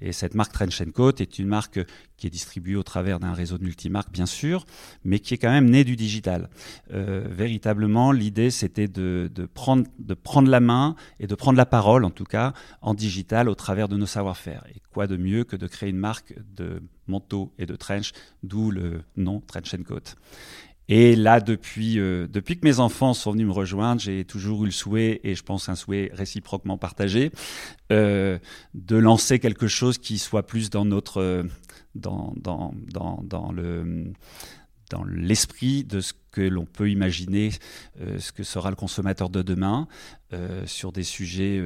Et 0.01 0.13
cette 0.13 0.33
marque 0.33 0.51
Trench 0.51 0.83
Coat 0.91 1.13
est 1.19 1.37
une 1.37 1.47
marque 1.47 1.79
qui 2.17 2.27
est 2.27 2.31
distribuée 2.31 2.75
au 2.75 2.83
travers 2.83 3.19
d'un 3.19 3.33
réseau 3.33 3.57
de 3.57 3.63
multimarques, 3.63 4.11
bien 4.11 4.25
sûr, 4.25 4.65
mais 5.03 5.19
qui 5.19 5.33
est 5.33 5.37
quand 5.37 5.51
même 5.51 5.69
née 5.69 5.83
du 5.83 5.95
digital. 5.95 6.49
Euh, 6.91 7.27
véritablement, 7.29 8.11
l'idée, 8.11 8.49
c'était 8.49 8.87
de, 8.87 9.29
de, 9.33 9.45
prendre, 9.45 9.85
de 9.99 10.13
prendre 10.13 10.49
la 10.49 10.59
main 10.59 10.95
et 11.19 11.27
de 11.27 11.35
prendre 11.35 11.57
la 11.57 11.65
parole, 11.65 12.03
en 12.03 12.11
tout 12.11 12.23
cas, 12.23 12.53
en 12.81 12.93
digital 12.93 13.47
au 13.47 13.55
travers 13.55 13.87
de 13.87 13.97
nos 13.97 14.05
savoir-faire. 14.05 14.63
Et 14.73 14.81
quoi 14.91 15.02
de 15.07 15.17
mieux 15.17 15.43
que 15.43 15.55
de 15.55 15.67
créer 15.67 15.89
une 15.89 15.97
marque 15.97 16.33
de 16.55 16.81
manteau 17.07 17.53
et 17.57 17.65
de 17.65 17.75
trench, 17.75 18.11
d'où 18.43 18.71
le 18.71 19.01
nom 19.15 19.41
Trench 19.41 19.75
Coat. 19.83 20.15
Et 20.89 21.15
là, 21.15 21.39
depuis, 21.39 21.97
euh, 21.97 22.27
depuis 22.27 22.59
que 22.59 22.65
mes 22.65 22.79
enfants 22.79 23.13
sont 23.13 23.31
venus 23.31 23.47
me 23.47 23.53
rejoindre, 23.53 24.01
j'ai 24.01 24.25
toujours 24.25 24.63
eu 24.63 24.65
le 24.65 24.71
souhait, 24.71 25.21
et 25.23 25.33
je 25.33 25.43
pense 25.43 25.69
un 25.69 25.75
souhait 25.75 26.11
réciproquement 26.13 26.77
partagé, 26.77 27.31
euh, 27.91 28.37
de 28.73 28.97
lancer 28.97 29.39
quelque 29.39 29.67
chose 29.67 29.97
qui 29.97 30.17
soit 30.17 30.45
plus 30.45 30.69
dans 30.69 30.83
notre, 30.83 31.21
euh, 31.21 31.43
dans, 31.95 32.33
dans, 32.35 32.73
dans 33.23 33.51
le 33.51 34.11
dans 34.89 35.05
l'esprit 35.05 35.83
de 35.83 36.01
ce 36.01 36.13
que 36.31 36.41
l'on 36.41 36.65
peut 36.65 36.91
imaginer, 36.91 37.49
ce 38.19 38.31
que 38.31 38.43
sera 38.43 38.69
le 38.69 38.75
consommateur 38.75 39.31
de 39.31 39.41
demain, 39.41 39.87
sur 40.65 40.91
des 40.91 41.01
sujets 41.01 41.59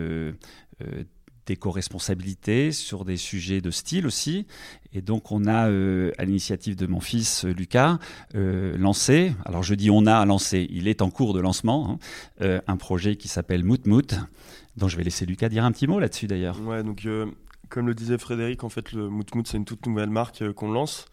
d'éco-responsabilité, 1.48 2.72
sur 2.72 3.06
des 3.06 3.18
sujets 3.18 3.62
de 3.62 3.72
style 3.72 4.06
aussi. 4.06 4.46
Et 4.94 5.02
donc 5.02 5.32
on 5.32 5.46
a, 5.46 5.70
euh, 5.70 6.12
à 6.18 6.26
l'initiative 6.26 6.76
de 6.76 6.86
mon 6.86 7.00
fils 7.00 7.46
euh, 7.46 7.54
Lucas, 7.54 8.00
euh, 8.36 8.78
lancé, 8.78 9.34
alors 9.46 9.64
je 9.64 9.74
dis 9.74 9.90
on 9.90 10.06
a 10.06 10.24
lancé, 10.26 10.68
il 10.70 10.88
est 10.88 11.02
en 11.02 11.10
cours 11.10 11.34
de 11.34 11.40
lancement, 11.40 12.00
hein, 12.42 12.60
un 12.68 12.78
projet 12.78 13.16
qui 13.16 13.28
s'appelle 13.28 13.64
Mout 13.64 13.86
Mout, 13.88 14.16
dont 14.76 14.88
je 14.88 14.98
vais 14.98 15.04
laisser 15.04 15.26
Lucas 15.26 15.50
dire 15.50 15.66
un 15.66 15.72
petit 15.72 15.88
mot 15.88 16.00
là-dessus 16.00 16.28
d'ailleurs. 16.28 16.62
Ouais, 16.62 16.84
donc 16.84 17.08
comme 17.70 17.88
le 17.88 17.94
disait 17.94 18.18
Frédéric, 18.18 18.64
en 18.64 18.70
fait 18.70 18.92
le 18.92 19.10
Mout 19.10 19.34
Mout 19.36 19.48
c'est 19.48 19.58
une 19.58 19.66
toute 19.66 19.86
nouvelle 19.86 20.10
marque 20.10 20.52
qu'on 20.54 20.72
lance. 20.72 21.06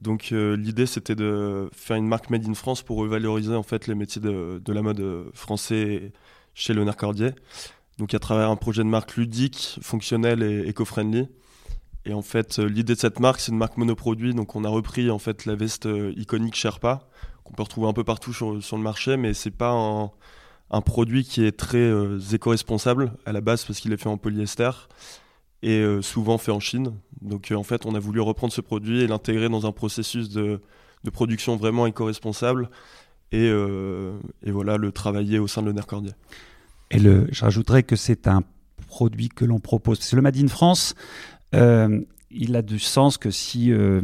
Donc 0.00 0.30
l'idée 0.30 0.86
c'était 0.86 1.14
de 1.14 1.70
faire 1.72 1.96
une 1.96 2.06
marque 2.06 2.28
made 2.30 2.46
in 2.46 2.54
France 2.54 2.82
pour 2.82 2.98
revaloriser 2.98 3.54
en 3.54 3.62
fait 3.62 3.86
les 3.86 3.94
métiers 3.94 4.20
de, 4.20 4.60
de 4.62 4.72
la 4.72 4.82
mode 4.82 5.30
français 5.32 6.12
chez 6.54 6.74
Léonard 6.74 6.96
Cordier 6.96 7.30
donc 7.98 8.12
à 8.14 8.18
travers 8.18 8.50
un 8.50 8.56
projet 8.56 8.82
de 8.82 8.88
marque 8.88 9.16
ludique, 9.16 9.78
fonctionnel 9.82 10.42
et 10.42 10.68
éco-friendly. 10.68 11.28
Et 12.04 12.14
en 12.14 12.22
fait, 12.22 12.58
euh, 12.58 12.68
l'idée 12.68 12.94
de 12.94 12.98
cette 12.98 13.20
marque, 13.20 13.40
c'est 13.40 13.50
une 13.50 13.58
marque 13.58 13.76
monoproduit. 13.76 14.34
Donc 14.34 14.54
on 14.54 14.64
a 14.64 14.68
repris 14.68 15.10
en 15.10 15.18
fait 15.18 15.44
la 15.44 15.56
veste 15.56 15.86
euh, 15.86 16.12
iconique 16.16 16.54
Sherpa, 16.54 17.08
qu'on 17.44 17.52
peut 17.54 17.62
retrouver 17.62 17.88
un 17.88 17.92
peu 17.92 18.04
partout 18.04 18.32
sur, 18.32 18.52
le 18.52 18.82
marché, 18.82 19.16
mais 19.16 19.34
c'est 19.34 19.50
pas 19.50 19.72
un, 19.72 20.80
produit 20.82 21.24
qui 21.24 21.44
est 21.44 21.56
très 21.56 21.78
euh, 21.78 22.18
éco-responsable 22.32 23.12
à 23.24 23.32
la 23.32 23.40
base 23.40 23.64
parce 23.64 23.80
qu'il 23.80 23.92
est 23.92 23.96
fait 23.96 24.08
en 24.08 24.18
polyester 24.18 24.70
et 25.62 25.82
souvent 26.02 26.38
fait 26.38 26.52
en 26.52 26.60
Chine. 26.60 26.92
Donc 27.22 27.52
en 27.52 27.62
fait, 27.64 27.86
on 27.86 27.94
a 27.94 27.98
voulu 27.98 28.20
reprendre 28.20 28.52
ce 28.52 28.60
produit 28.60 29.00
et 29.00 29.08
l'intégrer 29.08 29.48
dans 29.48 29.66
un 29.66 29.72
processus 29.72 30.28
de, 30.28 30.60
production 31.12 31.56
vraiment 31.56 31.86
éco-responsable 31.86 32.68
et, 33.32 33.50
voilà, 34.44 34.76
le 34.76 34.92
travailler 34.92 35.40
au 35.40 35.48
sein 35.48 35.62
de 35.62 35.66
l'honneur. 35.66 35.86
Et 36.90 36.98
le, 36.98 37.26
je 37.30 37.44
rajouterais 37.44 37.82
que 37.82 37.96
c'est 37.96 38.28
un 38.28 38.42
produit 38.86 39.28
que 39.28 39.44
l'on 39.44 39.58
propose. 39.58 39.98
C'est 40.00 40.16
le 40.16 40.22
Made 40.22 40.36
in 40.36 40.48
France, 40.48 40.94
euh, 41.54 42.00
il 42.30 42.56
a 42.56 42.62
du 42.62 42.78
sens 42.78 43.18
que 43.18 43.30
si 43.30 43.72
euh, 43.72 44.02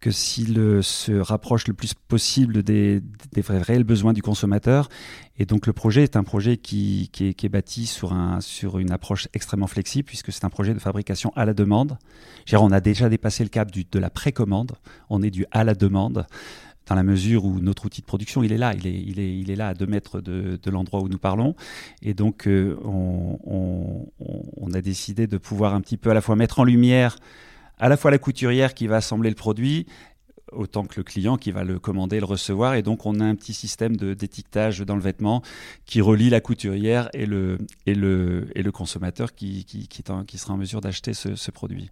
que 0.00 0.10
s'il 0.10 0.82
se 0.82 1.12
rapproche 1.12 1.66
le 1.66 1.74
plus 1.74 1.94
possible 1.94 2.62
des, 2.62 3.02
des 3.32 3.40
vrais, 3.40 3.60
réels 3.60 3.84
besoins 3.84 4.12
du 4.12 4.22
consommateur. 4.22 4.88
Et 5.38 5.44
donc 5.44 5.66
le 5.66 5.72
projet 5.72 6.04
est 6.04 6.16
un 6.16 6.22
projet 6.22 6.56
qui, 6.56 7.10
qui, 7.12 7.28
est, 7.28 7.48
bâti 7.48 7.86
sur, 7.86 8.12
un, 8.12 8.40
sur 8.40 8.78
une 8.78 8.92
approche 8.92 9.28
extrêmement 9.34 9.66
flexible, 9.66 10.06
puisque 10.06 10.32
c'est 10.32 10.44
un 10.44 10.50
projet 10.50 10.72
de 10.72 10.78
fabrication 10.78 11.32
à 11.34 11.44
la 11.44 11.54
demande. 11.54 11.98
on 12.52 12.70
a 12.70 12.80
déjà 12.80 13.08
dépassé 13.08 13.42
le 13.42 13.50
cap 13.50 13.70
de 13.72 13.98
la 13.98 14.10
précommande, 14.10 14.76
on 15.10 15.22
est 15.22 15.30
du 15.30 15.46
à 15.50 15.64
la 15.64 15.74
demande 15.74 16.26
dans 16.88 16.94
la 16.94 17.02
mesure 17.02 17.44
où 17.44 17.60
notre 17.60 17.86
outil 17.86 18.00
de 18.00 18.06
production, 18.06 18.42
il 18.42 18.52
est 18.52 18.58
là, 18.58 18.72
il 18.74 18.86
est, 18.86 18.94
il 18.94 19.20
est, 19.20 19.38
il 19.38 19.50
est 19.50 19.56
là 19.56 19.68
à 19.68 19.74
deux 19.74 19.86
mètres 19.86 20.20
de, 20.20 20.58
de 20.62 20.70
l'endroit 20.70 21.00
où 21.00 21.08
nous 21.08 21.18
parlons. 21.18 21.54
Et 22.02 22.14
donc, 22.14 22.46
euh, 22.46 22.76
on, 22.84 24.06
a 24.72 24.80
décidé 24.80 25.26
de 25.26 25.38
pouvoir 25.38 25.74
un 25.74 25.80
petit 25.80 25.96
peu 25.96 26.10
à 26.10 26.14
la 26.14 26.20
fois 26.20 26.36
mettre 26.36 26.60
en 26.60 26.64
lumière 26.64 27.16
à 27.78 27.88
la 27.88 27.96
fois 27.96 28.10
la 28.10 28.18
couturière 28.18 28.74
qui 28.74 28.86
va 28.86 28.96
assembler 28.96 29.30
le 29.30 29.36
produit, 29.36 29.86
autant 30.52 30.84
que 30.84 30.94
le 30.96 31.04
client 31.04 31.36
qui 31.36 31.52
va 31.52 31.64
le 31.64 31.78
commander, 31.78 32.18
le 32.18 32.26
recevoir. 32.26 32.74
Et 32.74 32.82
donc, 32.82 33.06
on 33.06 33.20
a 33.20 33.24
un 33.24 33.34
petit 33.34 33.54
système 33.54 33.96
d'étiquetage 33.96 34.80
dans 34.80 34.96
le 34.96 35.00
vêtement 35.00 35.42
qui 35.86 36.00
relie 36.00 36.28
la 36.28 36.40
couturière 36.40 37.08
et 37.12 37.24
le, 37.24 37.58
et 37.86 37.94
le, 37.94 38.48
et 38.54 38.62
le 38.62 38.72
consommateur 38.72 39.34
qui, 39.34 39.64
qui, 39.64 39.86
qui, 39.88 40.38
sera 40.38 40.54
en 40.54 40.56
mesure 40.56 40.80
d'acheter 40.80 41.14
ce, 41.14 41.50
produit. 41.50 41.90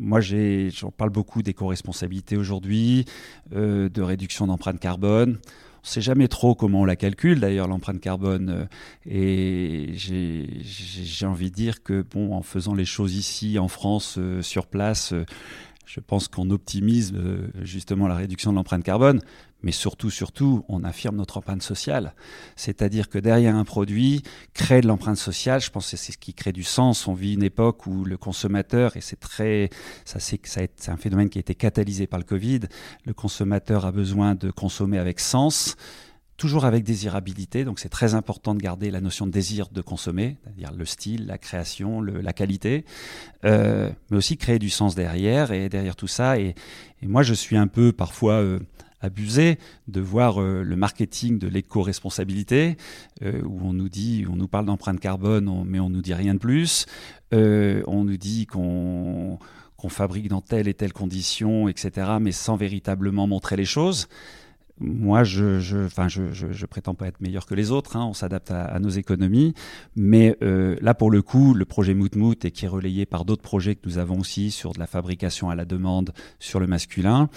Moi, 0.00 0.20
j'en 0.20 0.90
parle 0.90 1.10
beaucoup 1.10 1.42
d'éco-responsabilité 1.42 2.36
aujourd'hui, 2.36 3.04
euh, 3.54 3.88
de 3.88 4.02
réduction 4.02 4.46
d'empreinte 4.46 4.80
carbone. 4.80 5.38
On 5.42 5.86
ne 5.86 5.88
sait 5.88 6.00
jamais 6.00 6.28
trop 6.28 6.54
comment 6.54 6.80
on 6.80 6.84
la 6.84 6.96
calcule, 6.96 7.40
d'ailleurs, 7.40 7.68
l'empreinte 7.68 8.00
carbone. 8.00 8.48
Euh, 8.50 8.64
et 9.06 9.92
j'ai 9.94 11.26
envie 11.26 11.50
de 11.50 11.54
dire 11.54 11.82
que, 11.82 12.02
bon, 12.02 12.34
en 12.34 12.42
faisant 12.42 12.74
les 12.74 12.84
choses 12.86 13.14
ici, 13.14 13.58
en 13.58 13.68
France, 13.68 14.16
euh, 14.18 14.42
sur 14.42 14.66
place, 14.66 15.12
je 15.84 16.00
pense 16.00 16.28
qu'on 16.28 16.50
optimise 16.50 17.12
justement 17.62 18.08
la 18.08 18.14
réduction 18.14 18.52
de 18.52 18.56
l'empreinte 18.56 18.84
carbone 18.84 19.20
mais 19.62 19.72
surtout, 19.72 20.10
surtout, 20.10 20.64
on 20.68 20.84
affirme 20.84 21.16
notre 21.16 21.38
empreinte 21.38 21.62
sociale. 21.62 22.14
C'est-à-dire 22.56 23.08
que 23.08 23.18
derrière 23.18 23.56
un 23.56 23.64
produit, 23.64 24.22
crée 24.54 24.80
de 24.80 24.86
l'empreinte 24.86 25.16
sociale, 25.16 25.60
je 25.60 25.70
pense 25.70 25.90
que 25.90 25.96
c'est 25.96 26.12
ce 26.12 26.18
qui 26.18 26.34
crée 26.34 26.52
du 26.52 26.64
sens. 26.64 27.06
On 27.06 27.14
vit 27.14 27.34
une 27.34 27.42
époque 27.42 27.86
où 27.86 28.04
le 28.04 28.16
consommateur, 28.16 28.96
et 28.96 29.00
c'est 29.00 29.20
très, 29.20 29.70
ça 30.04 30.20
c'est, 30.20 30.40
c'est 30.44 30.88
un 30.88 30.96
phénomène 30.96 31.28
qui 31.28 31.38
a 31.38 31.40
été 31.40 31.54
catalysé 31.54 32.06
par 32.06 32.18
le 32.18 32.24
Covid, 32.24 32.60
le 33.04 33.14
consommateur 33.14 33.86
a 33.86 33.92
besoin 33.92 34.34
de 34.34 34.50
consommer 34.50 34.98
avec 34.98 35.20
sens 35.20 35.76
toujours 36.40 36.64
avec 36.64 36.84
désirabilité. 36.84 37.64
Donc 37.64 37.78
c'est 37.78 37.90
très 37.90 38.14
important 38.14 38.54
de 38.54 38.60
garder 38.60 38.90
la 38.90 39.02
notion 39.02 39.26
de 39.26 39.30
désir 39.30 39.68
de 39.68 39.82
consommer, 39.82 40.38
c'est-à-dire 40.42 40.72
le 40.72 40.86
style, 40.86 41.26
la 41.26 41.36
création, 41.36 42.00
la 42.00 42.32
qualité, 42.32 42.86
euh, 43.44 43.90
mais 44.10 44.16
aussi 44.16 44.38
créer 44.38 44.58
du 44.58 44.70
sens 44.70 44.94
derrière 44.94 45.52
et 45.52 45.68
derrière 45.68 45.96
tout 45.96 46.08
ça. 46.08 46.38
Et, 46.38 46.54
moi, 47.02 47.22
je 47.22 47.34
suis 47.34 47.56
un 47.56 47.66
peu 47.66 47.92
parfois 47.92 48.34
euh, 48.34 48.58
abusé 49.00 49.58
de 49.88 50.00
voir 50.00 50.40
euh, 50.40 50.62
le 50.62 50.76
marketing 50.76 51.38
de 51.38 51.48
l'éco-responsabilité, 51.48 52.76
où 53.22 53.60
on 53.62 53.72
nous 53.72 53.88
dit, 53.88 54.26
on 54.30 54.36
nous 54.36 54.48
parle 54.48 54.66
d'empreinte 54.66 55.00
carbone, 55.00 55.64
mais 55.66 55.80
on 55.80 55.90
nous 55.90 56.02
dit 56.02 56.14
rien 56.14 56.34
de 56.34 56.38
plus. 56.38 56.86
on 57.32 58.04
nous 58.04 58.16
dit 58.16 58.46
qu'on 58.46 59.38
qu'on 59.80 59.88
fabrique 59.88 60.28
dans 60.28 60.42
telle 60.42 60.68
et 60.68 60.74
telle 60.74 60.92
condition, 60.92 61.66
etc., 61.66 62.18
mais 62.20 62.32
sans 62.32 62.56
véritablement 62.56 63.26
montrer 63.26 63.56
les 63.56 63.64
choses. 63.64 64.08
Moi, 64.80 65.24
je, 65.24 65.60
je, 65.60 65.76
enfin, 65.84 66.08
je, 66.08 66.32
je, 66.32 66.66
prétends 66.66 66.94
pas 66.94 67.06
être 67.06 67.20
meilleur 67.20 67.44
que 67.44 67.54
les 67.54 67.70
autres. 67.70 67.96
Hein, 67.96 68.06
on 68.06 68.14
s'adapte 68.14 68.50
à, 68.50 68.78
nos 68.80 68.88
économies, 68.88 69.54
mais 69.94 70.36
euh, 70.42 70.76
là, 70.80 70.94
pour 70.94 71.10
le 71.10 71.20
coup, 71.20 71.52
le 71.52 71.66
projet 71.66 71.92
Moutmout 71.92 72.44
et 72.44 72.50
qui 72.50 72.64
est 72.64 72.68
relayé 72.68 73.04
par 73.04 73.26
d'autres 73.26 73.42
projets 73.42 73.74
que 73.74 73.86
nous 73.86 73.98
avons 73.98 74.18
aussi 74.18 74.50
sur 74.50 74.72
de 74.72 74.78
la 74.78 74.86
fabrication 74.86 75.50
à 75.50 75.54
la 75.54 75.66
demande 75.66 76.12
sur 76.38 76.60
le 76.60 76.66
masculin, 76.66 77.28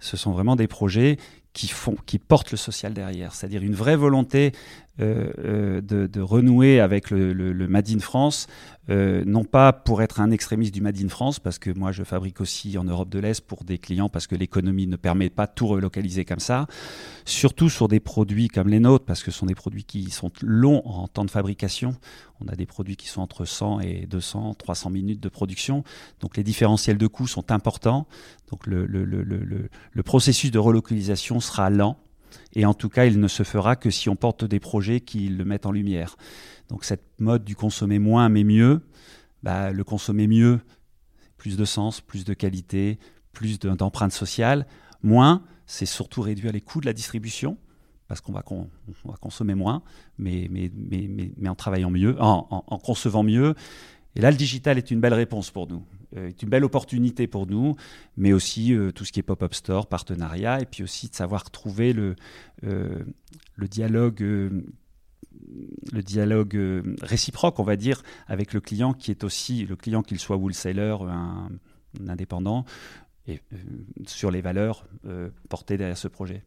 ce 0.00 0.16
sont 0.16 0.32
vraiment 0.32 0.56
des 0.56 0.66
projets 0.66 1.18
qui 1.52 1.68
font, 1.68 1.96
qui 2.06 2.18
portent 2.18 2.50
le 2.50 2.56
social 2.56 2.92
derrière, 2.94 3.34
c'est-à-dire 3.34 3.62
une 3.62 3.74
vraie 3.74 3.96
volonté 3.96 4.52
euh, 5.00 5.30
euh, 5.38 5.80
de, 5.80 6.20
renouer 6.20 6.80
avec 6.80 7.10
le, 7.10 7.32
le, 7.32 7.68
Made 7.68 7.88
in 7.88 8.00
France, 8.00 8.48
euh, 8.90 9.22
non 9.24 9.44
pas 9.44 9.72
pour 9.72 10.02
être 10.02 10.20
un 10.20 10.32
extrémiste 10.32 10.74
du 10.74 10.80
Made 10.80 11.00
in 11.00 11.08
France, 11.08 11.38
parce 11.38 11.60
que 11.60 11.70
moi 11.70 11.92
je 11.92 12.02
fabrique 12.02 12.40
aussi 12.40 12.76
en 12.76 12.82
Europe 12.82 13.08
de 13.08 13.20
l'Est 13.20 13.40
pour 13.46 13.62
des 13.62 13.78
clients, 13.78 14.08
parce 14.08 14.26
que 14.26 14.34
l'économie 14.34 14.88
ne 14.88 14.96
permet 14.96 15.30
pas 15.30 15.46
de 15.46 15.52
tout 15.54 15.68
relocaliser 15.68 16.24
comme 16.24 16.40
ça, 16.40 16.66
surtout 17.24 17.70
sur 17.70 17.86
des 17.86 18.00
produits 18.00 18.48
comme 18.48 18.68
les 18.68 18.80
nôtres, 18.80 19.04
parce 19.04 19.22
que 19.22 19.30
ce 19.30 19.38
sont 19.38 19.46
des 19.46 19.54
produits 19.54 19.84
qui 19.84 20.10
sont 20.10 20.32
longs 20.42 20.82
en 20.84 21.06
temps 21.06 21.24
de 21.24 21.30
fabrication. 21.30 21.94
On 22.40 22.48
a 22.48 22.56
des 22.56 22.66
produits 22.66 22.96
qui 22.96 23.06
sont 23.06 23.20
entre 23.20 23.44
100 23.44 23.80
et 23.80 24.06
200, 24.06 24.54
300 24.54 24.90
minutes 24.90 25.20
de 25.20 25.28
production, 25.28 25.84
donc 26.20 26.36
les 26.36 26.42
différentiels 26.42 26.98
de 26.98 27.06
coûts 27.06 27.28
sont 27.28 27.52
importants. 27.52 28.08
Donc 28.50 28.66
le, 28.66 28.84
le 28.86 30.02
processus 30.02 30.50
de 30.50 30.58
relocalisation 30.58 31.38
sera 31.38 31.70
lent 31.70 31.98
et 32.54 32.66
en 32.66 32.74
tout 32.74 32.88
cas, 32.88 33.06
il 33.06 33.20
ne 33.20 33.28
se 33.28 33.42
fera 33.42 33.76
que 33.76 33.90
si 33.90 34.08
on 34.08 34.16
porte 34.16 34.44
des 34.44 34.60
projets 34.60 35.00
qui 35.00 35.28
le 35.28 35.44
mettent 35.44 35.66
en 35.66 35.72
lumière. 35.72 36.16
Donc 36.68 36.84
cette 36.84 37.04
mode 37.18 37.44
du 37.44 37.56
consommer 37.56 37.98
moins 37.98 38.28
mais 38.28 38.44
mieux, 38.44 38.80
bah, 39.42 39.72
le 39.72 39.84
consommer 39.84 40.26
mieux, 40.26 40.60
plus 41.36 41.56
de 41.56 41.64
sens, 41.64 42.00
plus 42.00 42.24
de 42.24 42.34
qualité, 42.34 42.98
plus 43.32 43.58
d'empreinte 43.58 44.12
sociale. 44.12 44.66
Moins, 45.02 45.42
c'est 45.66 45.86
surtout 45.86 46.22
réduire 46.22 46.52
les 46.52 46.60
coûts 46.60 46.80
de 46.80 46.86
la 46.86 46.92
distribution, 46.92 47.56
parce 48.08 48.20
qu'on 48.20 48.32
va, 48.32 48.42
consommer 49.20 49.54
moins, 49.54 49.82
mais, 50.18 50.50
en 51.46 51.54
travaillant 51.54 51.90
mieux, 51.90 52.16
en, 52.20 52.46
en 52.50 52.78
concevant 52.78 53.22
mieux. 53.22 53.54
Et 54.16 54.20
là, 54.20 54.30
le 54.30 54.36
digital 54.36 54.78
est 54.78 54.90
une 54.90 55.00
belle 55.00 55.14
réponse 55.14 55.50
pour 55.50 55.68
nous. 55.68 55.84
Euh, 56.16 56.28
est 56.28 56.42
une 56.42 56.48
belle 56.48 56.64
opportunité 56.64 57.26
pour 57.26 57.46
nous, 57.46 57.76
mais 58.16 58.32
aussi 58.32 58.74
euh, 58.74 58.92
tout 58.92 59.04
ce 59.04 59.12
qui 59.12 59.20
est 59.20 59.22
pop-up 59.22 59.54
store, 59.54 59.86
partenariat, 59.86 60.60
et 60.60 60.64
puis 60.64 60.82
aussi 60.82 61.08
de 61.08 61.14
savoir 61.14 61.50
trouver 61.50 61.92
le, 61.92 62.16
euh, 62.64 63.04
dialogue 63.58 64.20
le 65.92 66.02
dialogue 66.02 66.58
réciproque, 67.00 67.60
on 67.60 67.62
va 67.62 67.76
dire, 67.76 68.02
avec 68.26 68.52
le 68.52 68.60
client 68.60 68.92
qui 68.92 69.10
est 69.10 69.22
aussi, 69.22 69.64
le 69.66 69.76
client 69.76 70.02
qu'il 70.02 70.18
soit 70.18 70.36
wholesaler, 70.36 70.96
un, 71.02 71.48
un 72.00 72.08
indépendant, 72.08 72.64
et, 73.26 73.40
sur 74.06 74.30
les 74.30 74.40
valeurs 74.40 74.86
portées 75.48 75.76
derrière 75.76 75.96
ce 75.96 76.08
projet. 76.08 76.42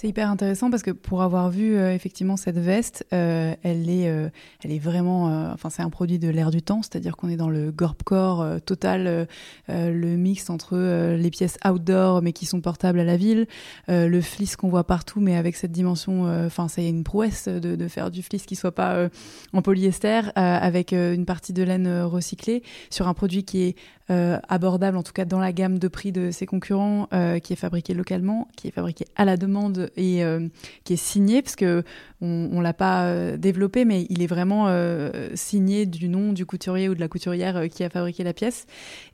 C'est 0.00 0.08
hyper 0.08 0.30
intéressant 0.30 0.70
parce 0.70 0.82
que 0.82 0.92
pour 0.92 1.20
avoir 1.20 1.50
vu 1.50 1.76
euh, 1.76 1.92
effectivement 1.92 2.38
cette 2.38 2.56
veste, 2.56 3.06
euh, 3.12 3.54
elle 3.62 3.90
est, 3.90 4.08
euh, 4.08 4.30
elle 4.64 4.72
est 4.72 4.78
vraiment, 4.78 5.26
enfin 5.52 5.68
c'est 5.68 5.82
un 5.82 5.90
produit 5.90 6.18
de 6.18 6.30
l'air 6.30 6.50
du 6.50 6.62
temps, 6.62 6.80
c'est-à-dire 6.80 7.18
qu'on 7.18 7.28
est 7.28 7.36
dans 7.36 7.50
le 7.50 7.70
gorpcore 7.70 8.62
total, 8.64 9.28
le 9.68 10.16
mix 10.16 10.48
entre 10.48 10.78
les 11.16 11.30
pièces 11.30 11.58
outdoor 11.68 12.22
mais 12.22 12.32
qui 12.32 12.46
sont 12.46 12.62
portables 12.62 12.98
à 12.98 13.04
la 13.04 13.18
ville, 13.18 13.46
le 13.88 14.20
fleece 14.22 14.56
qu'on 14.56 14.70
voit 14.70 14.84
partout 14.84 15.20
mais 15.20 15.36
avec 15.36 15.54
cette 15.54 15.72
dimension, 15.72 16.24
enfin 16.46 16.68
c'est 16.68 16.88
une 16.88 17.04
prouesse 17.04 17.48
de, 17.48 17.76
de, 17.76 17.88
faire 17.88 18.10
du 18.10 18.22
fleece 18.22 18.46
qui 18.46 18.56
soit 18.56 18.74
pas 18.74 19.08
en 19.52 19.60
polyester 19.60 20.22
avec 20.34 20.92
une 20.92 21.26
partie 21.26 21.52
de 21.52 21.62
laine 21.62 22.02
recyclée 22.04 22.62
sur 22.88 23.06
un 23.06 23.12
produit 23.12 23.44
qui 23.44 23.64
est 23.64 23.76
abordable 24.10 24.96
en 24.96 25.02
tout 25.02 25.12
cas 25.12 25.24
dans 25.24 25.38
la 25.38 25.52
gamme 25.52 25.78
de 25.78 25.86
prix 25.86 26.10
de 26.10 26.30
ses 26.30 26.46
concurrents, 26.46 27.08
qui 27.42 27.52
est 27.52 27.56
fabriqué 27.56 27.94
localement, 27.94 28.48
qui 28.56 28.68
est 28.68 28.72
fabriqué 28.72 29.06
à 29.16 29.24
la 29.24 29.36
demande 29.36 29.90
et 29.96 30.24
euh, 30.24 30.48
qui 30.84 30.94
est 30.94 31.02
signé, 31.02 31.42
parce 31.42 31.56
que 31.56 31.82
on, 32.20 32.60
l'a 32.60 32.74
pas 32.74 33.04
euh, 33.04 33.36
développé, 33.36 33.84
mais 33.84 34.06
il 34.10 34.22
est 34.22 34.26
vraiment 34.26 34.66
euh, 34.68 35.30
signé 35.34 35.86
du 35.86 36.08
nom 36.08 36.32
du 36.32 36.44
couturier 36.44 36.88
ou 36.88 36.94
de 36.94 37.00
la 37.00 37.08
couturière 37.08 37.68
qui 37.70 37.82
a 37.84 37.90
fabriqué 37.90 38.24
la 38.24 38.34
pièce. 38.34 38.66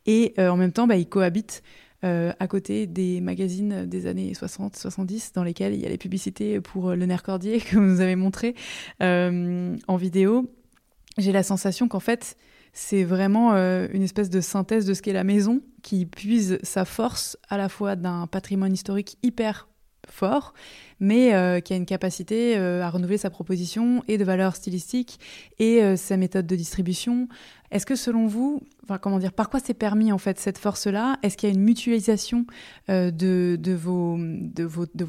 Et 0.07 0.35
en 0.39 0.57
même 0.57 0.73
temps, 0.73 0.87
bah, 0.87 0.97
il 0.97 1.09
cohabite 1.09 1.63
à 2.03 2.47
côté 2.47 2.87
des 2.87 3.21
magazines 3.21 3.85
des 3.87 4.07
années 4.07 4.33
60-70 4.33 5.35
dans 5.35 5.43
lesquels 5.43 5.75
il 5.75 5.81
y 5.81 5.87
a 5.87 5.89
les 5.89 5.99
publicités 5.99 6.61
pour 6.61 6.95
le 6.95 7.05
nerf 7.05 7.25
cordier 7.25 7.61
que 7.61 7.75
vous 7.75 7.83
nous 7.83 8.01
avez 8.01 8.15
montré 8.17 8.55
en 9.01 9.97
vidéo. 9.97 10.49
J'ai 11.19 11.33
la 11.33 11.43
sensation 11.43 11.89
qu'en 11.89 12.01
fait, 12.01 12.37
c'est 12.79 13.05
vraiment 13.05 13.55
une 13.55 14.03
espèce 14.03 14.29
de 14.29 14.43
synthèse 14.43 14.85
de 14.85 14.93
ce 14.93 15.01
qu'est 15.01 15.15
la 15.15 15.25
maison 15.25 15.63
qui 15.83 16.05
puise 16.05 16.59
sa 16.63 16.85
force 16.85 17.39
à 17.49 17.57
la 17.57 17.71
fois 17.71 17.97
d'un 17.97 18.27
patrimoine 18.27 18.75
historique 18.75 19.17
hyper 19.23 19.67
fort, 20.11 20.55
mais 21.01 21.35
euh, 21.35 21.61
qui 21.61 21.73
a 21.73 21.77
une 21.77 21.87
capacité 21.87 22.57
euh, 22.57 22.83
à 22.83 22.91
renouveler 22.91 23.19
sa 23.19 23.31
proposition 23.31 24.03
et 24.09 24.19
de 24.19 24.25
valeur 24.25 24.57
stylistique 24.57 25.19
et 25.59 25.83
euh, 25.83 25.97
sa 25.97 26.17
méthode 26.17 26.47
de 26.47 26.57
distribution. 26.57 27.29
Est-ce 27.71 27.87
que 27.87 27.97
selon 27.97 28.27
vous, 28.27 28.63
comment 29.01 29.19
dire, 29.19 29.33
par 29.33 29.51
quoi 29.51 29.61
c'est 29.61 29.75
permis 29.75 30.13
en 30.13 30.19
fait 30.19 30.39
cette 30.39 30.59
force-là? 30.59 31.19
Est-ce 31.23 31.37
qu'il 31.37 31.49
y 31.49 31.53
a 31.53 31.55
une 31.55 31.63
mutualisation 31.63 32.47
de, 32.89 33.11
de, 33.57 33.73
vos, 33.75 34.19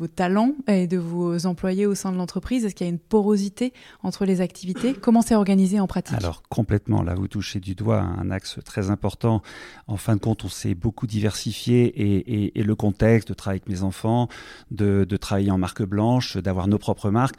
talents 0.08 0.54
et 0.68 0.88
de 0.88 0.98
vos 0.98 1.46
employés 1.46 1.86
au 1.86 1.96
sein 1.96 2.12
de 2.12 2.18
l'entreprise? 2.18 2.66
Est-ce 2.66 2.76
qu'il 2.76 2.88
y 2.88 2.90
a 2.90 2.94
une 2.94 3.00
porosité 3.00 3.74
entre 4.04 4.26
les 4.26 4.42
activités? 4.42 4.94
Comment 4.94 5.22
c'est 5.22 5.36
organisé 5.36 5.80
en 5.80 5.88
pratique? 5.88 6.18
Alors 6.18 6.44
complètement, 6.50 7.04
là 7.04 7.16
vous 7.16 7.28
touchez 7.28 7.60
du 7.60 7.76
doigt 7.76 8.02
un 8.02 8.32
axe 8.32 8.60
très 8.66 8.90
important. 8.90 9.42
En 9.88 9.98
fin 9.98 10.16
de 10.16 10.22
compte, 10.22 10.44
on 10.46 10.50
s'est 10.50 10.76
beaucoup 10.76 11.08
diversifié 11.08 12.54
et, 12.58 12.64
le 12.68 12.76
contexte 12.76 13.30
de 13.30 13.34
travailler 13.34 13.62
avec 13.62 13.70
mes 13.70 13.84
enfants, 13.84 14.28
de 14.72 15.06
travailler 15.18 15.52
en 15.52 15.58
marque 15.58 15.84
blanche, 15.84 16.38
d'avoir 16.38 16.68
nos 16.68 16.78
propres 16.78 17.12
marques 17.12 17.38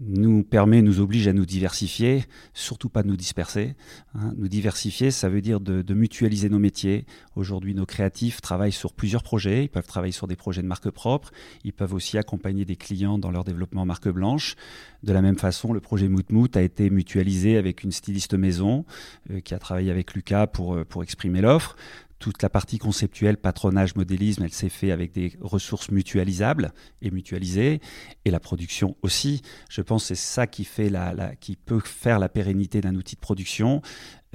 nous 0.00 0.44
permet, 0.44 0.80
nous 0.80 1.00
oblige 1.00 1.26
à 1.26 1.32
nous 1.32 1.46
diversifier, 1.46 2.24
surtout 2.54 2.88
pas 2.88 3.02
de 3.02 3.08
nous 3.08 3.16
disperser. 3.16 3.74
Hein. 4.14 4.32
Nous 4.36 4.48
diversifier, 4.48 5.10
ça 5.10 5.28
veut 5.28 5.40
dire 5.40 5.60
de, 5.60 5.94
mutualiser 5.94 6.48
nos 6.48 6.58
métiers. 6.58 7.04
Aujourd'hui, 7.34 7.74
nos 7.74 7.86
créatifs 7.86 8.40
travaillent 8.40 8.72
sur 8.72 8.92
plusieurs 8.92 9.22
projets. 9.22 9.64
Ils 9.64 9.68
peuvent 9.68 9.86
travailler 9.86 10.12
sur 10.12 10.28
des 10.28 10.36
projets 10.36 10.62
de 10.62 10.68
marque 10.68 10.90
propre. 10.90 11.32
Ils 11.64 11.72
peuvent 11.72 11.94
aussi 11.94 12.16
accompagner 12.16 12.64
des 12.64 12.76
clients 12.76 13.18
dans 13.18 13.30
leur 13.30 13.44
développement 13.44 13.84
marque 13.84 14.08
blanche. 14.08 14.54
De 15.02 15.12
la 15.12 15.22
même 15.22 15.38
façon, 15.38 15.72
le 15.72 15.80
projet 15.80 16.08
Moutmout 16.08 16.56
a 16.56 16.62
été 16.62 16.90
mutualisé 16.90 17.56
avec 17.56 17.82
une 17.82 17.92
styliste 17.92 18.34
maison 18.34 18.84
euh, 19.30 19.40
qui 19.40 19.54
a 19.54 19.58
travaillé 19.58 19.90
avec 19.90 20.14
Lucas 20.14 20.46
pour, 20.46 20.74
euh, 20.74 20.84
pour 20.84 21.02
exprimer 21.02 21.40
l'offre 21.40 21.76
toute 22.18 22.42
la 22.42 22.50
partie 22.50 22.78
conceptuelle, 22.78 23.36
patronage, 23.36 23.94
modélisme, 23.94 24.42
elle 24.42 24.52
s'est 24.52 24.68
fait 24.68 24.90
avec 24.90 25.12
des 25.12 25.32
ressources 25.40 25.90
mutualisables 25.90 26.72
et 27.00 27.10
mutualisées, 27.10 27.80
et 28.24 28.30
la 28.30 28.40
production 28.40 28.96
aussi. 29.02 29.42
Je 29.70 29.82
pense 29.82 30.02
que 30.02 30.08
c'est 30.08 30.14
ça 30.16 30.46
qui 30.46 30.64
fait 30.64 30.90
la, 30.90 31.34
qui 31.36 31.56
peut 31.56 31.80
faire 31.80 32.18
la 32.18 32.28
pérennité 32.28 32.80
d'un 32.80 32.94
outil 32.94 33.14
de 33.14 33.20
production. 33.20 33.82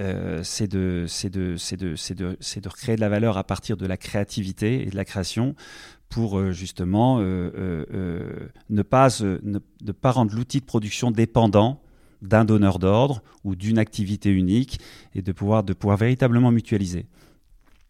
Euh, 0.00 0.40
c'est 0.42 0.66
de, 0.66 1.06
de, 1.24 1.56
de, 1.76 2.14
de, 2.14 3.00
la 3.00 3.08
valeur 3.08 3.38
à 3.38 3.44
partir 3.44 3.76
de 3.76 3.86
la 3.86 3.96
créativité 3.96 4.82
et 4.82 4.90
de 4.90 4.96
la 4.96 5.04
création 5.04 5.54
pour 6.08 6.38
euh, 6.38 6.50
justement 6.50 7.18
euh, 7.20 8.24
ne 8.70 8.82
pas 8.82 9.08
ne 9.20 9.92
pas 9.92 10.10
rendre 10.10 10.34
l'outil 10.34 10.58
de 10.58 10.64
production 10.64 11.12
dépendant 11.12 11.80
d'un 12.22 12.44
donneur 12.44 12.80
d'ordre 12.80 13.22
ou 13.44 13.54
d'une 13.54 13.78
activité 13.78 14.30
unique 14.30 14.80
et 15.14 15.22
de 15.22 15.30
pouvoir 15.30 15.62
de 15.62 15.74
pouvoir 15.74 15.96
véritablement 15.96 16.50
mutualiser. 16.50 17.06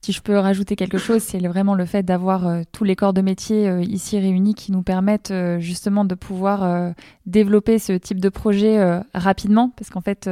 Si 0.05 0.13
je 0.13 0.21
peux 0.21 0.37
rajouter 0.37 0.77
quelque 0.77 0.99
chose, 0.99 1.23
c'est 1.23 1.39
vraiment 1.39 1.75
le 1.75 1.87
fait 1.87 2.03
d'avoir 2.03 2.47
euh, 2.47 2.61
tous 2.73 2.85
les 2.85 2.95
corps 2.95 3.15
de 3.15 3.23
métier 3.23 3.67
euh, 3.67 3.81
ici 3.81 4.19
réunis 4.19 4.55
qui 4.55 4.71
nous 4.71 4.83
permettent 4.83 5.31
euh, 5.31 5.59
justement 5.61 6.05
de 6.05 6.15
pouvoir 6.15 6.93
développer 7.25 7.79
ce 7.79 7.95
type 7.95 8.21
de 8.21 8.29
projet 8.29 9.01
rapidement, 9.15 9.71
parce 9.71 9.89
qu'en 9.89 10.03
fait, 10.03 10.29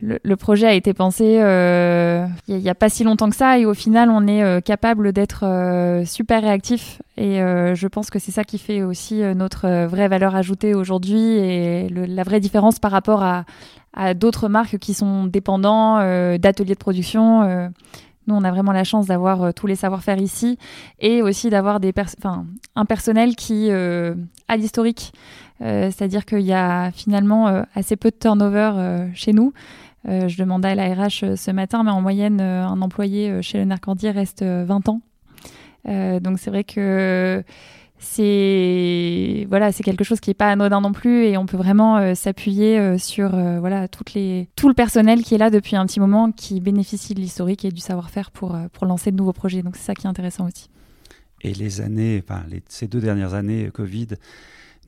le, 0.00 0.36
projet 0.36 0.66
a 0.66 0.72
été 0.72 0.94
pensé 0.94 1.24
il 1.24 2.56
n'y 2.56 2.70
a, 2.70 2.74
pas 2.74 2.88
si 2.88 3.04
longtemps 3.04 3.28
que 3.28 3.36
ça, 3.36 3.58
et 3.58 3.66
au 3.66 3.74
final, 3.74 4.08
on 4.08 4.26
est 4.26 4.62
capable 4.62 5.12
d'être 5.12 6.02
super 6.06 6.40
réactif. 6.40 7.02
Et 7.18 7.36
je 7.36 7.86
pense 7.86 8.08
que 8.08 8.18
c'est 8.18 8.32
ça 8.32 8.44
qui 8.44 8.56
fait 8.56 8.82
aussi 8.82 9.20
notre 9.36 9.86
vraie 9.86 10.08
valeur 10.08 10.34
ajoutée 10.34 10.74
aujourd'hui 10.74 11.20
et 11.20 11.88
la 11.90 12.22
vraie 12.22 12.40
différence 12.40 12.78
par 12.78 12.92
rapport 12.92 13.22
à, 13.22 13.44
à 13.92 14.14
d'autres 14.14 14.48
marques 14.48 14.78
qui 14.78 14.94
sont 14.94 15.26
dépendants 15.26 15.98
d'ateliers 16.38 16.74
de 16.74 16.78
production 16.78 17.70
nous, 18.26 18.34
on 18.34 18.44
a 18.44 18.50
vraiment 18.50 18.72
la 18.72 18.84
chance 18.84 19.06
d'avoir 19.06 19.42
euh, 19.42 19.52
tous 19.52 19.66
les 19.66 19.76
savoir-faire 19.76 20.18
ici 20.18 20.58
et 20.98 21.22
aussi 21.22 21.50
d'avoir 21.50 21.80
des 21.80 21.92
un 22.76 22.84
personnel 22.84 23.36
qui 23.36 23.68
euh, 23.70 24.14
à 24.48 24.56
l'historique. 24.56 25.12
C'est-à-dire 25.60 26.26
qu'il 26.26 26.40
y 26.40 26.52
a 26.52 26.90
finalement 26.90 27.64
assez 27.74 27.96
peu 27.96 28.10
de 28.10 28.16
turnover 28.16 29.06
chez 29.14 29.32
nous. 29.32 29.54
je 30.04 30.36
demandais 30.36 30.68
à 30.68 30.74
la 30.74 31.08
ce 31.08 31.50
matin, 31.52 31.84
mais 31.84 31.92
en 31.92 32.02
moyenne, 32.02 32.40
un 32.40 32.82
employé 32.82 33.40
chez 33.40 33.58
le 33.58 33.64
Narcordier 33.64 34.10
reste 34.10 34.42
20 34.42 34.88
ans. 34.88 35.00
donc 35.86 36.38
c'est 36.38 36.50
vrai 36.50 36.64
que 36.64 37.42
c'est 37.98 39.46
voilà, 39.48 39.72
c'est 39.72 39.82
quelque 39.82 40.04
chose 40.04 40.20
qui 40.20 40.30
n'est 40.30 40.34
pas 40.34 40.50
anodin 40.50 40.80
non 40.80 40.92
plus 40.92 41.24
et 41.24 41.36
on 41.36 41.46
peut 41.46 41.56
vraiment 41.56 41.96
euh, 41.96 42.14
s'appuyer 42.14 42.78
euh, 42.78 42.98
sur 42.98 43.34
euh, 43.34 43.60
voilà 43.60 43.88
tout 43.88 44.04
le 44.08 44.74
personnel 44.74 45.22
qui 45.22 45.34
est 45.34 45.38
là 45.38 45.50
depuis 45.50 45.76
un 45.76 45.86
petit 45.86 46.00
moment 46.00 46.32
qui 46.32 46.60
bénéficie 46.60 47.14
de 47.14 47.20
l'historique 47.20 47.64
et 47.64 47.70
du 47.70 47.80
savoir-faire 47.80 48.30
pour 48.30 48.56
pour 48.72 48.86
lancer 48.86 49.10
de 49.10 49.16
nouveaux 49.16 49.32
projets. 49.32 49.62
Donc 49.62 49.76
c'est 49.76 49.84
ça 49.84 49.94
qui 49.94 50.06
est 50.06 50.10
intéressant 50.10 50.46
aussi. 50.46 50.68
Et 51.42 51.52
les 51.54 51.80
années, 51.80 52.22
ces 52.68 52.88
deux 52.88 53.00
dernières 53.00 53.34
années 53.34 53.70
Covid 53.72 54.08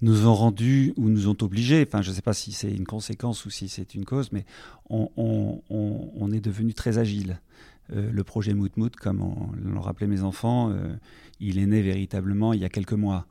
nous 0.03 0.27
ont 0.27 0.35
rendu 0.35 0.93
ou 0.97 1.09
nous 1.09 1.29
ont 1.29 1.37
obligés, 1.41 1.87
je 1.91 2.11
ne 2.11 2.15
sais 2.15 2.23
pas 2.23 2.35
si 2.35 2.53
c'est 2.53 2.71
une 2.71 2.87
conséquence 2.87 3.45
ou 3.47 3.51
si 3.51 3.69
c'est 3.69 3.95
une 3.95 4.05
cause, 4.05 4.31
mais 4.33 4.45
on, 4.91 5.11
on, 5.17 6.33
est 6.33 6.41
devenu 6.41 6.75
très 6.75 6.99
agile. 6.99 7.41
Le 7.89 8.25
projet 8.25 8.55
Moutmout, 8.55 8.95
comme 8.97 9.19
l'ont 9.65 9.81
rappelé 9.81 10.07
mes 10.07 10.23
enfants, 10.23 10.73
il 11.41 11.59
est 11.59 11.67
né 11.67 11.83
véritablement 11.83 12.53
il 12.53 12.61
y 12.61 12.65
a 12.65 12.69
quelques 12.69 12.93
mois. 12.93 13.27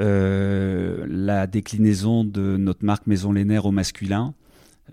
Euh, 0.00 1.06
la 1.08 1.46
déclinaison 1.46 2.24
de 2.24 2.56
notre 2.56 2.84
marque 2.84 3.06
Maison 3.06 3.32
Lénaire 3.32 3.66
au 3.66 3.72
masculin, 3.72 4.34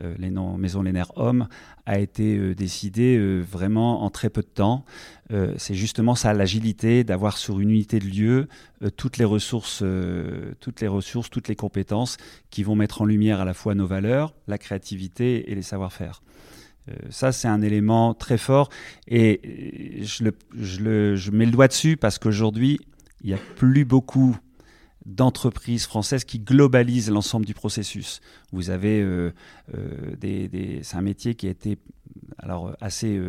euh, 0.02 0.14
les 0.18 0.30
noms 0.30 0.58
Maison 0.58 0.82
Lénaire 0.82 1.12
Homme, 1.16 1.48
a 1.86 2.00
été 2.00 2.38
euh, 2.38 2.56
décidée 2.56 3.40
vraiment 3.42 4.04
en 4.04 4.10
très 4.10 4.30
peu 4.30 4.42
de 4.42 4.48
temps. 4.48 4.84
c'est 5.58 5.76
justement 5.76 6.16
ça 6.16 6.34
l'agilité 6.34 7.04
d'avoir 7.04 7.38
sur 7.38 7.60
une 7.60 7.70
unité 7.70 8.00
de 8.00 8.06
lieu 8.06 8.48
toutes 8.98 9.18
les 9.18 9.26
ressources, 9.26 9.84
toutes 10.60 10.82
les 10.82 10.88
ressources, 10.88 11.30
toutes 11.30 11.48
les 11.48 11.56
compétences 11.56 12.18
qui 12.50 12.64
vont 12.64 12.76
mettre 12.76 13.02
en 13.02 13.06
lumière 13.06 13.40
à 13.40 13.46
la 13.46 13.54
fois 13.54 13.76
nos 13.76 13.88
valeurs, 13.88 14.34
la 14.48 14.58
créativité 14.58 15.52
et 15.52 15.56
les 15.56 15.64
savoir-faire. 15.64 16.22
Euh, 16.90 16.94
ça, 17.10 17.32
c'est 17.32 17.48
un 17.48 17.62
élément 17.62 18.14
très 18.14 18.38
fort 18.38 18.70
et 19.08 20.02
je, 20.02 20.26
je, 20.54 21.32
mets 21.32 21.46
le 21.46 21.52
doigt 21.52 21.68
dessus 21.68 21.98
parce 21.98 22.20
qu'aujourd'hui, 22.20 22.80
il 23.22 23.28
n'y 23.28 23.34
a 23.34 23.40
plus 23.56 23.86
beaucoup 23.86 24.38
d'entreprises 25.06 25.86
françaises 25.86 26.24
qui 26.24 26.40
globalisent 26.40 27.12
l'ensemble 27.12 27.46
du 27.46 27.54
processus. 27.54 28.22
Vous 28.52 28.72
avez 28.72 29.02
euh, 29.02 29.32
euh, 29.76 30.16
des, 30.16 30.80
c'est 30.84 30.98
un 30.98 31.02
métier 31.02 31.36
qui 31.36 31.48
a 31.48 31.52
été 31.52 31.78
alors 32.38 32.76
assez 32.82 33.20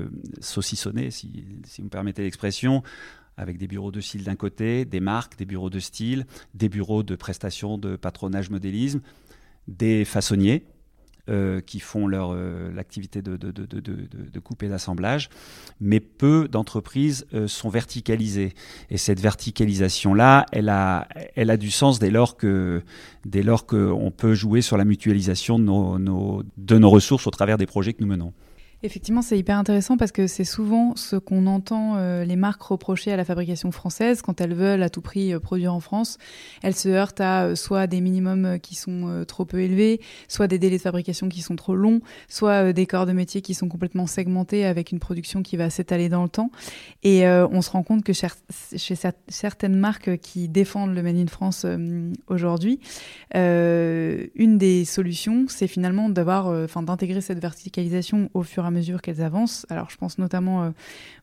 saucissonné, 0.41 1.11
si, 1.11 1.45
si, 1.65 1.81
vous 1.81 1.87
me 1.87 1.91
permettez 1.91 2.23
l'expression, 2.23 2.83
avec 3.37 3.59
des 3.59 3.67
bureaux 3.67 3.91
de 3.91 4.01
style 4.01 4.25
d'un 4.25 4.37
côté, 4.37 4.85
des 4.85 5.01
marques, 5.01 5.37
des 5.37 5.45
bureaux 5.45 5.71
de 5.71 5.79
style, 5.79 6.27
des 6.55 6.69
bureaux 6.69 7.03
de 7.03 7.15
prestation 7.15 7.77
de 7.77 7.97
patronage 7.97 8.49
modélisme, 8.49 9.01
des 9.69 10.05
façonniers 10.05 10.65
euh, 11.29 11.61
qui 11.61 11.81
font 11.81 12.07
leur 12.07 12.33
euh, 12.33 12.71
l'activité 12.73 13.21
de, 13.21 13.37
de, 13.37 13.51
de, 13.51 13.67
de, 13.67 14.41
coupe 14.41 14.63
et 14.63 14.69
d'assemblage, 14.69 15.29
mais 15.81 15.99
peu 15.99 16.47
d'entreprises 16.47 17.27
euh, 17.35 17.49
sont 17.49 17.69
verticalisées. 17.69 18.55
Et 18.91 18.97
cette 18.97 19.19
verticalisation-là, 19.19 20.47
elle 20.53 20.69
a, 20.69 21.09
elle 21.35 21.51
a 21.51 21.57
du 21.57 21.73
sens 21.73 21.99
dès 21.99 22.11
lors 22.11 22.37
que 22.37 22.83
dès 23.25 23.43
lors 23.43 23.67
qu'on 23.67 24.13
peut 24.17 24.35
jouer 24.35 24.63
sur 24.63 24.77
la 24.77 24.85
mutualisation 24.85 25.59
de 25.59 25.65
nos, 25.65 26.43
de 26.57 26.79
nos 26.79 26.91
ressources 26.91 27.27
au 27.27 27.31
travers 27.31 27.59
des 27.59 27.67
projets 27.67 27.93
que 27.93 28.03
nous 28.03 28.09
menons. 28.09 28.33
Effectivement, 28.83 29.23
c'est 29.23 29.39
hyper 29.39 29.57
intéressant 29.57 29.97
parce 29.97 30.13
que 30.13 30.27
c'est 30.27 30.45
souvent 30.45 30.95
ce 30.97 31.17
qu'on 31.17 31.47
entend 31.47 31.97
euh, 31.97 32.25
les 32.25 32.37
marques 32.37 32.63
reprocher 32.63 33.11
à 33.11 33.17
la 33.17 33.25
fabrication 33.25 33.73
française 33.73 34.21
quand 34.21 34.43
elles 34.43 34.53
veulent 34.53 34.83
à 34.83 34.91
tout 34.91 35.01
prix 35.01 35.33
euh, 35.33 35.41
produire 35.41 35.73
en 35.73 35.81
France. 35.81 36.19
Elles 36.63 36.75
se 36.75 36.91
heurtent 36.91 37.23
à 37.23 37.45
euh, 37.45 37.55
soit 37.55 37.87
des 37.87 38.03
minimums 38.03 38.59
qui 38.61 38.75
sont 38.75 39.25
trop 39.27 39.47
peu 39.47 39.61
élevés, 39.63 40.03
soit 40.29 40.47
des 40.47 40.59
délais 40.59 40.77
de 40.77 40.83
fabrication 40.83 41.31
qui 41.31 41.41
sont 41.41 41.57
trop 41.57 41.75
longs, 41.75 42.01
soit 42.29 42.75
des 42.75 42.85
corps 42.85 43.07
de 43.07 43.13
métier 43.13 43.41
qui 43.41 43.55
sont 43.55 43.69
complètement 43.69 44.07
segmentés 44.07 44.67
avec 44.67 44.93
une 44.93 44.99
production 44.99 45.43
qui 45.43 45.57
va 45.57 45.71
s'étaler 45.71 46.11
dans 46.11 46.23
le 46.23 46.29
temps. 46.29 46.51
Et 47.03 47.27
on 47.27 47.63
se 47.63 47.71
rend 47.71 47.83
compte 47.83 48.05
que 48.05 48.13
chez, 48.13 48.29
certaines 49.29 49.77
marques 49.77 50.19
qui 50.19 50.49
défendent 50.49 50.95
le 50.95 51.03
Made 51.03 51.17
in 51.17 51.27
France 51.27 51.65
aujourd'hui, 52.27 52.81
une 53.35 54.59
des 54.59 54.85
solutions, 54.85 55.47
c'est 55.49 55.69
finalement 55.69 56.09
d'avoir, 56.09 56.47
enfin, 56.47 56.83
d'intégrer 56.83 57.21
cette 57.21 57.41
verticalisation 57.41 58.29
au 58.35 58.43
fur 58.43 58.65
et 58.65 58.66
à 58.67 58.71
mesure 58.71 59.03
qu'elles 59.03 59.23
avancent. 59.23 59.67
Alors, 59.71 59.91
je 59.91 59.97
pense 59.97 60.19
notamment 60.19 60.65
euh, 60.65 60.71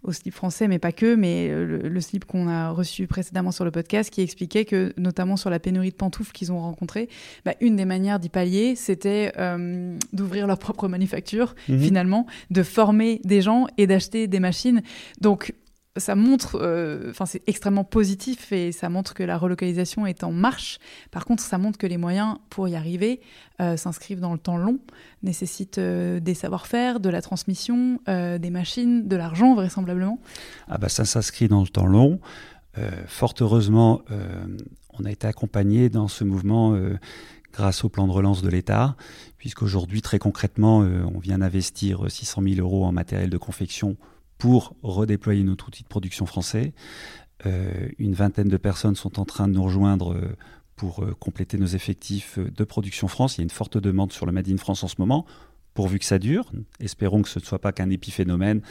au 0.03 0.11
slip 0.11 0.33
français, 0.33 0.67
mais 0.67 0.79
pas 0.79 0.91
que, 0.91 1.15
mais 1.15 1.49
euh, 1.49 1.89
le, 1.89 2.01
slip 2.01 2.25
qu'on 2.25 2.47
a 2.47 2.69
reçu 2.69 3.07
précédemment 3.07 3.51
sur 3.51 3.65
le 3.65 3.71
podcast 3.71 4.09
qui 4.09 4.21
expliquait 4.21 4.65
que, 4.65 4.93
notamment 4.97 5.37
sur 5.37 5.49
la 5.49 5.59
pénurie 5.59 5.91
de 5.91 5.95
pantoufles 5.95 6.31
qu'ils 6.31 6.51
ont 6.51 6.59
rencontrée, 6.59 7.09
bah, 7.45 7.53
une 7.61 7.75
des 7.75 7.85
manières 7.85 8.19
d'y 8.19 8.29
pallier, 8.29 8.75
c'était 8.75 9.31
euh, 9.37 9.97
d'ouvrir 10.13 10.47
leur 10.47 10.57
propre 10.57 10.87
manufacture, 10.87 11.55
mhm. 11.69 11.79
finalement, 11.79 12.27
de 12.51 12.63
former 12.63 13.21
des 13.23 13.41
gens 13.41 13.67
et 13.77 13.87
d'acheter 13.87 14.27
des 14.27 14.39
machines. 14.39 14.81
Donc, 15.21 15.53
ça 15.97 16.15
montre, 16.15 16.57
euh, 16.59 17.11
enfin 17.11 17.25
c'est 17.25 17.43
extrêmement 17.47 17.83
positif 17.83 18.51
et 18.51 18.71
ça 18.71 18.89
montre 18.89 19.13
que 19.13 19.23
la 19.23 19.37
relocalisation 19.37 20.07
est 20.07 20.23
en 20.23 20.31
marche. 20.31 20.79
Par 21.11 21.25
contre, 21.25 21.43
ça 21.43 21.57
montre 21.57 21.77
que 21.77 21.85
les 21.85 21.97
moyens 21.97 22.37
pour 22.49 22.67
y 22.67 22.75
arriver 22.75 23.21
euh, 23.61 23.77
s'inscrivent 23.77 24.19
dans 24.19 24.33
le 24.33 24.39
temps 24.39 24.57
long, 24.57 24.79
nécessitent 25.21 25.77
euh, 25.77 26.19
des 26.19 26.33
savoir-faire, 26.33 26.99
de 26.99 27.09
la 27.09 27.21
transmission, 27.21 27.99
des 28.07 28.49
machines, 28.49 29.07
de 29.07 29.15
l'argent 29.15 29.53
vraisemblablement. 29.55 30.19
Ah 30.67 30.77
bah 30.77 30.89
ça 30.89 31.05
s'inscrit 31.05 31.47
dans 31.47 31.61
le 31.61 31.67
temps 31.67 31.85
long. 31.85 32.19
fort 33.07 33.33
heureusement, 33.39 34.01
on 34.93 35.05
a 35.05 35.11
été 35.11 35.27
accompagné 35.27 35.89
dans 35.89 36.07
ce 36.07 36.23
mouvement 36.23 36.77
grâce 37.51 37.83
au 37.83 37.89
plan 37.89 38.07
de 38.07 38.11
relance 38.11 38.41
de 38.41 38.49
l'État, 38.49 38.95
puisqu'aujourd'hui, 39.37 40.01
très 40.01 40.19
concrètement, 40.19 40.79
on 40.79 41.19
vient 41.19 41.39
d'investir 41.39 42.09
600 42.09 42.41
000 42.41 42.55
euros 42.59 42.85
en 42.85 42.91
matériel 42.91 43.29
de 43.29 43.37
confection 43.37 43.95
pour 44.43 44.75
redéployer 44.83 45.41
notre 45.45 45.69
outil 45.69 45.83
de 45.83 45.87
production 45.87 46.25
français. 46.25 46.73
Euh, 47.45 47.87
une 47.97 48.13
vingtaine 48.13 48.49
de 48.49 48.57
personnes 48.57 48.97
sont 48.97 49.17
en 49.17 49.23
train 49.23 49.47
de 49.47 49.53
nous 49.53 49.63
rejoindre 49.63 50.15
euh, 50.15 50.35
pour 50.75 51.01
euh, 51.01 51.15
compléter 51.17 51.57
nos 51.57 51.65
effectifs 51.65 52.37
de 52.39 52.63
production 52.65 53.07
France. 53.07 53.37
Il 53.37 53.39
y 53.39 53.43
a 53.43 53.45
une 53.45 53.49
forte 53.49 53.77
demande 53.77 54.11
sur 54.11 54.25
le 54.25 54.33
Made 54.33 54.49
in 54.49 54.57
France 54.57 54.83
en 54.83 54.89
ce 54.89 54.95
moment, 54.99 55.25
pourvu 55.73 55.97
que 55.97 56.03
ça 56.03 56.19
dure. 56.19 56.51
Espérons 56.81 57.21
que 57.21 57.29
ce 57.29 57.39
ne 57.39 57.45
soit 57.45 57.59
pas 57.59 57.71
qu'un 57.71 57.89
épiphénomène 57.89 58.61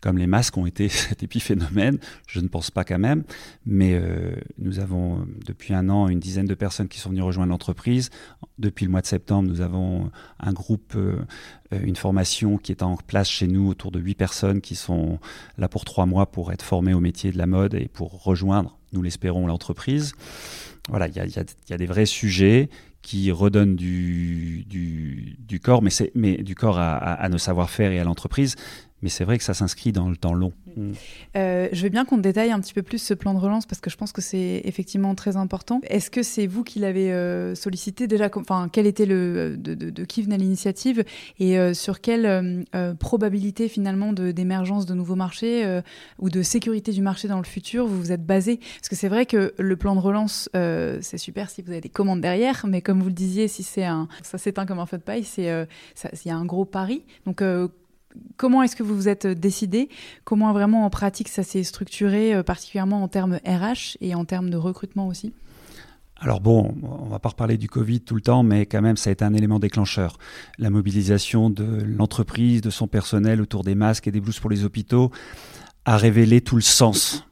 comme 0.00 0.18
les 0.18 0.26
masques 0.26 0.56
ont 0.56 0.66
été 0.66 0.88
cet 0.88 1.22
épiphénomène, 1.22 1.98
je 2.26 2.40
ne 2.40 2.48
pense 2.48 2.70
pas 2.70 2.84
quand 2.84 2.98
même, 2.98 3.24
mais 3.66 3.94
euh, 3.94 4.34
nous 4.58 4.80
avons 4.80 5.26
depuis 5.46 5.74
un 5.74 5.88
an 5.88 6.08
une 6.08 6.20
dizaine 6.20 6.46
de 6.46 6.54
personnes 6.54 6.88
qui 6.88 6.98
sont 6.98 7.10
venues 7.10 7.22
rejoindre 7.22 7.50
l'entreprise. 7.50 8.10
Depuis 8.58 8.84
le 8.84 8.90
mois 8.90 9.00
de 9.00 9.06
septembre, 9.06 9.48
nous 9.48 9.60
avons 9.60 10.10
un 10.38 10.52
groupe, 10.52 10.94
euh, 10.96 11.16
une 11.70 11.96
formation 11.96 12.58
qui 12.58 12.72
est 12.72 12.82
en 12.82 12.96
place 12.96 13.28
chez 13.28 13.46
nous 13.46 13.68
autour 13.68 13.90
de 13.90 14.00
huit 14.00 14.14
personnes 14.14 14.60
qui 14.60 14.74
sont 14.74 15.18
là 15.58 15.68
pour 15.68 15.84
trois 15.84 16.06
mois 16.06 16.30
pour 16.30 16.52
être 16.52 16.64
formées 16.64 16.94
au 16.94 17.00
métier 17.00 17.32
de 17.32 17.38
la 17.38 17.46
mode 17.46 17.74
et 17.74 17.88
pour 17.88 18.22
rejoindre, 18.22 18.78
nous 18.92 19.02
l'espérons, 19.02 19.46
l'entreprise. 19.46 20.14
Voilà, 20.88 21.08
il 21.08 21.14
y 21.14 21.20
a, 21.20 21.26
y 21.26 21.72
a, 21.72 21.76
des 21.76 21.86
vrais 21.86 22.06
sujets 22.06 22.68
qui 23.02 23.30
redonnent 23.30 23.76
du, 23.76 24.64
du, 24.64 25.36
du 25.38 25.60
corps, 25.60 25.82
mais, 25.82 25.90
mais 26.14 26.38
du 26.38 26.54
corps 26.54 26.78
à, 26.78 26.96
à 26.96 27.28
nos 27.28 27.38
savoir-faire 27.38 27.92
et 27.92 28.00
à 28.00 28.04
l'entreprise, 28.04 28.56
mais 29.02 29.08
c'est 29.08 29.24
vrai 29.24 29.38
que 29.38 29.44
ça 29.44 29.54
s'inscrit 29.54 29.92
dans 29.92 30.08
le 30.08 30.16
temps 30.16 30.34
long. 30.34 30.52
Mm. 30.76 30.92
Euh, 31.36 31.68
je 31.72 31.82
veux 31.82 31.88
bien 31.88 32.04
qu'on 32.04 32.18
détaille 32.18 32.50
un 32.50 32.60
petit 32.60 32.74
peu 32.74 32.82
plus 32.82 32.98
ce 32.98 33.14
plan 33.14 33.34
de 33.34 33.38
relance 33.38 33.66
parce 33.66 33.80
que 33.80 33.90
je 33.90 33.96
pense 33.96 34.12
que 34.12 34.20
c'est 34.20 34.62
effectivement 34.64 35.14
très 35.14 35.36
important. 35.36 35.80
Est-ce 35.84 36.10
que 36.10 36.22
c'est 36.22 36.46
vous 36.46 36.64
qui 36.64 36.78
l'avez 36.78 37.12
euh, 37.12 37.54
sollicité 37.54 38.06
déjà 38.06 38.30
Enfin, 38.34 38.68
quel 38.70 38.86
était 38.86 39.06
le 39.06 39.56
de, 39.56 39.74
de, 39.74 40.04
qui 40.04 40.22
venait 40.22 40.38
l'initiative 40.38 41.04
et 41.38 41.58
euh, 41.58 41.74
sur 41.74 42.00
quelle 42.00 42.64
probabilité 42.98 43.68
finalement 43.68 44.12
d'émergence 44.12 44.86
de, 44.86 44.94
nouveaux 44.94 45.16
marchés 45.16 45.80
ou 46.18 46.30
de 46.30 46.42
sécurité 46.42 46.92
du 46.92 47.02
marché 47.02 47.28
dans 47.28 47.38
le 47.38 47.44
futur 47.44 47.86
vous 47.86 47.98
vous 47.98 48.12
êtes 48.12 48.24
basé? 48.24 48.58
Parce 48.58 48.88
que 48.88 48.96
c'est 48.96 49.08
vrai 49.08 49.26
que 49.26 49.54
le 49.58 49.76
plan 49.76 49.94
de 49.94 50.00
relance 50.00 50.48
c'est 50.52 51.18
super 51.18 51.50
si 51.50 51.62
vous 51.62 51.70
avez 51.70 51.80
des 51.80 51.88
commandes 51.88 52.20
derrière, 52.20 52.64
mais 52.66 52.82
comme 52.82 53.00
vous 53.00 53.08
le 53.08 53.14
disiez, 53.14 53.48
si 53.48 53.62
c'est 53.62 53.84
un 53.84 54.08
ça 54.22 54.38
s'éteint 54.38 54.66
comme 54.66 54.78
un 54.78 54.86
feu 54.86 54.98
de 54.98 55.02
paille, 55.02 55.24
c'est 55.24 55.44
il 55.44 56.28
y 56.28 56.30
a 56.30 56.36
un 56.36 56.44
gros 56.44 56.64
pari. 56.64 57.04
Donc 57.26 57.42
Comment 58.36 58.62
est-ce 58.62 58.76
que 58.76 58.82
vous 58.82 58.94
vous 58.94 59.08
êtes 59.08 59.26
euh, 59.26 59.34
décidé? 59.34 59.88
Comment 60.24 60.52
vraiment 60.52 60.84
en 60.84 60.90
pratique 60.90 61.28
ça 61.28 61.42
s'est 61.42 61.62
structuré, 61.62 62.34
euh, 62.34 62.42
particulièrement 62.42 63.02
en 63.02 63.08
termes 63.08 63.38
RH 63.46 63.96
et 64.00 64.14
en 64.14 64.24
termes 64.24 64.50
de 64.50 64.56
recrutement 64.56 65.06
aussi? 65.08 65.32
Alors 66.22 66.40
bon, 66.40 66.74
on 66.82 67.08
va 67.08 67.18
pas 67.18 67.30
reparler 67.30 67.56
du 67.56 67.68
Covid 67.68 68.02
tout 68.02 68.14
le 68.14 68.20
temps, 68.20 68.42
mais 68.42 68.66
quand 68.66 68.82
même, 68.82 68.98
ça 68.98 69.08
a 69.08 69.12
été 69.12 69.24
un 69.24 69.32
élément 69.32 69.58
déclencheur. 69.58 70.18
La 70.58 70.68
mobilisation 70.68 71.48
de 71.48 71.82
l'entreprise, 71.82 72.60
de 72.60 72.68
son 72.68 72.86
personnel 72.86 73.40
autour 73.40 73.64
des 73.64 73.74
masques 73.74 74.06
et 74.06 74.10
des 74.10 74.20
blouses 74.20 74.38
pour 74.38 74.50
les 74.50 74.64
hôpitaux 74.64 75.10
a 75.86 75.96
révélé 75.96 76.42
tout 76.42 76.56
le 76.56 76.62
sens 76.62 77.26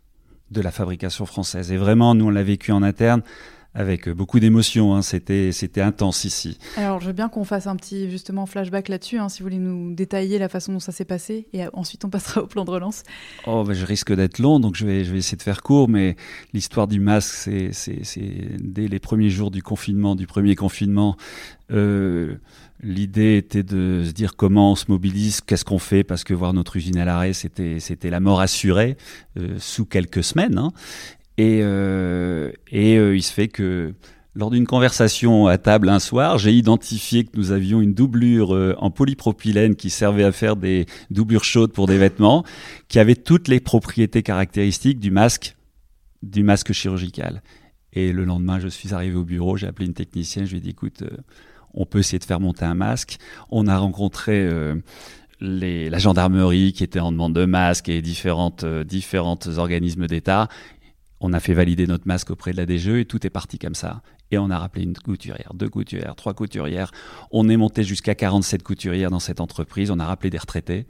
de 0.51 0.63
la 0.63 0.71
fabrication 0.71 1.27
française. 1.27 1.71
Et 1.71 1.77
vraiment, 1.77 2.15
nous, 2.15 2.27
on 2.27 2.31
l'a 2.31 2.43
vécu 2.43 2.73
en 2.73 2.83
interne 2.83 3.23
avec 3.75 4.09
beaucoup 4.09 4.41
d'émotions. 4.41 4.95
Hein. 4.95 5.03
C'était, 5.03 5.53
c'était 5.53 5.81
intense 5.81 6.25
ici. 6.25 6.59
Alors, 6.77 7.01
je 7.01 7.07
veux 7.07 7.13
bien 7.13 7.29
qu'on 7.29 7.45
fasse 7.45 7.67
un 7.67 7.77
petit 7.77 8.11
justement 8.11 8.47
flashback 8.47 8.89
là-dessus, 8.89 9.19
hein, 9.19 9.29
si 9.29 9.41
vous 9.41 9.47
voulez 9.47 9.59
nous 9.59 9.95
détailler 9.95 10.39
la 10.39 10.49
façon 10.49 10.73
dont 10.73 10.81
ça 10.81 10.93
s'est 10.93 11.05
passé, 11.05 11.49
et 11.53 11.63
ensuite 11.73 12.05
on 12.05 12.11
passera 12.11 12.43
au 12.43 12.47
plan 12.47 12.65
de 12.65 12.71
relance. 12.71 13.03
Oh, 13.47 13.65
je 13.71 13.85
risque 13.85 14.13
d'être 14.13 14.39
long, 14.39 14.61
donc 14.61 14.75
je 14.77 14.87
vais, 14.87 15.05
je 15.05 15.13
vais 15.13 15.19
essayer 15.19 15.37
de 15.37 15.43
faire 15.43 15.63
court, 15.63 15.89
mais 15.89 16.17
l'histoire 16.53 16.89
du 16.89 17.01
masque, 17.01 17.35
c'est, 17.35 17.73
c'est, 17.73 18.57
dès 18.61 18.89
les 18.89 18.99
premiers 18.99 19.31
jours 19.31 19.51
du 19.51 19.63
confinement, 19.63 20.17
du 20.17 20.27
premier 20.27 20.57
confinement. 20.57 21.17
Euh, 21.71 22.37
L'idée 22.81 23.37
était 23.37 23.65
de 23.65 24.05
se 24.07 24.13
dire 24.13 24.37
comment 24.37 24.71
on 24.73 24.77
se 24.77 24.85
mobilise, 24.89 25.41
qu'est-ce 25.41 25.65
qu'on 25.65 25.81
fait, 25.81 26.05
parce 26.05 26.23
que 26.23 26.33
voir 26.33 26.53
notre 26.53 26.77
usine 26.77 26.97
à 26.99 27.05
l'arrêt, 27.05 27.33
c'était, 27.33 27.81
c'était 27.81 28.09
la 28.09 28.21
mort 28.21 28.41
assurée 28.41 28.97
euh, 29.37 29.57
sous 29.59 29.85
quelques 29.85 30.23
semaines. 30.23 30.59
Hein. 30.59 30.71
Et, 31.39 31.61
euh, 31.63 32.53
euh, 32.75 33.17
il 33.17 33.23
se 33.23 33.33
fait 33.33 33.49
que 33.49 33.95
lors 34.35 34.51
d'une 34.51 34.67
conversation 34.67 35.47
à 35.47 35.57
table 35.57 35.89
un 35.89 36.01
soir, 36.01 36.37
j'ai 36.37 36.53
identifié 36.53 37.25
que 37.25 37.31
nous 37.37 37.51
avions 37.51 37.81
une 37.81 37.95
doublure 37.95 38.77
en 38.79 38.91
polypropylène 38.91 39.75
qui 39.75 39.91
servait 39.91 40.23
à 40.23 40.31
faire 40.31 40.55
des 40.55 40.87
doublures 41.11 41.45
chaudes 41.45 41.73
pour 41.73 41.87
des 41.87 41.99
vêtements, 41.99 42.45
qui 42.87 43.01
avait 43.01 43.17
toutes 43.17 43.49
les 43.49 43.59
propriétés 43.59 44.23
caractéristiques 44.23 45.01
du 45.01 45.11
masque, 45.11 45.57
du 46.23 46.45
masque 46.45 46.73
chirurgical. 46.73 47.43
Et 47.95 48.13
le 48.13 48.25
lendemain, 48.25 48.61
je 48.61 48.69
suis 48.69 48.95
arrivé 48.95 49.17
au 49.17 49.25
bureau, 49.25 49.57
j'ai 49.57 49.67
appelé 49.67 49.87
une 49.87 49.95
technicienne, 49.95 50.45
je 50.45 50.53
lui 50.53 50.59
ai 50.59 50.61
dit 50.61 50.71
écoute, 50.71 51.03
on 51.75 51.87
peut 51.87 51.99
essayer 51.99 52.19
de 52.19 52.25
faire 52.25 52.41
monter 52.41 52.65
un 52.65 52.75
masque. 52.75 53.19
On 53.51 53.67
a 53.67 53.79
rencontré 53.79 54.47
euh, 54.47 54.75
la 55.41 55.99
gendarmerie 55.99 56.73
qui 56.73 56.85
était 56.85 57.01
en 57.01 57.13
demande 57.13 57.35
de 57.35 57.45
masques 57.45 57.89
et 57.89 58.03
différentes, 58.03 58.65
euh, 58.65 58.85
différentes 58.85 59.49
organismes 59.57 60.07
d'État. 60.07 60.49
On 61.21 61.33
a 61.33 61.41
fait 61.41 61.55
valider 61.55 61.87
notre 61.87 62.07
masque 62.07 62.31
auprès 62.31 62.53
de 62.53 62.57
la 62.57 62.67
DGE 62.67 63.01
et 63.01 63.05
tout 63.05 63.27
est 63.27 63.31
parti 63.31 63.59
comme 63.59 63.75
ça. 63.75 64.03
Et 64.31 64.39
on 64.39 64.51
a 64.51 64.59
rappelé 64.59 64.85
une 64.85 64.95
couturière, 64.95 65.53
deux 65.55 65.69
couturières, 65.69 66.15
trois 66.15 66.35
couturières. 66.35 66.91
On 67.31 67.49
est 67.49 67.57
monté 67.57 67.83
jusqu'à 67.83 68.15
47 68.15 68.63
couturières 68.63 69.11
dans 69.11 69.21
cette 69.21 69.41
entreprise. 69.41 69.91
On 69.91 69.99
a 69.99 70.05
rappelé 70.05 70.31
des 70.31 70.39
retraités. 70.39 70.87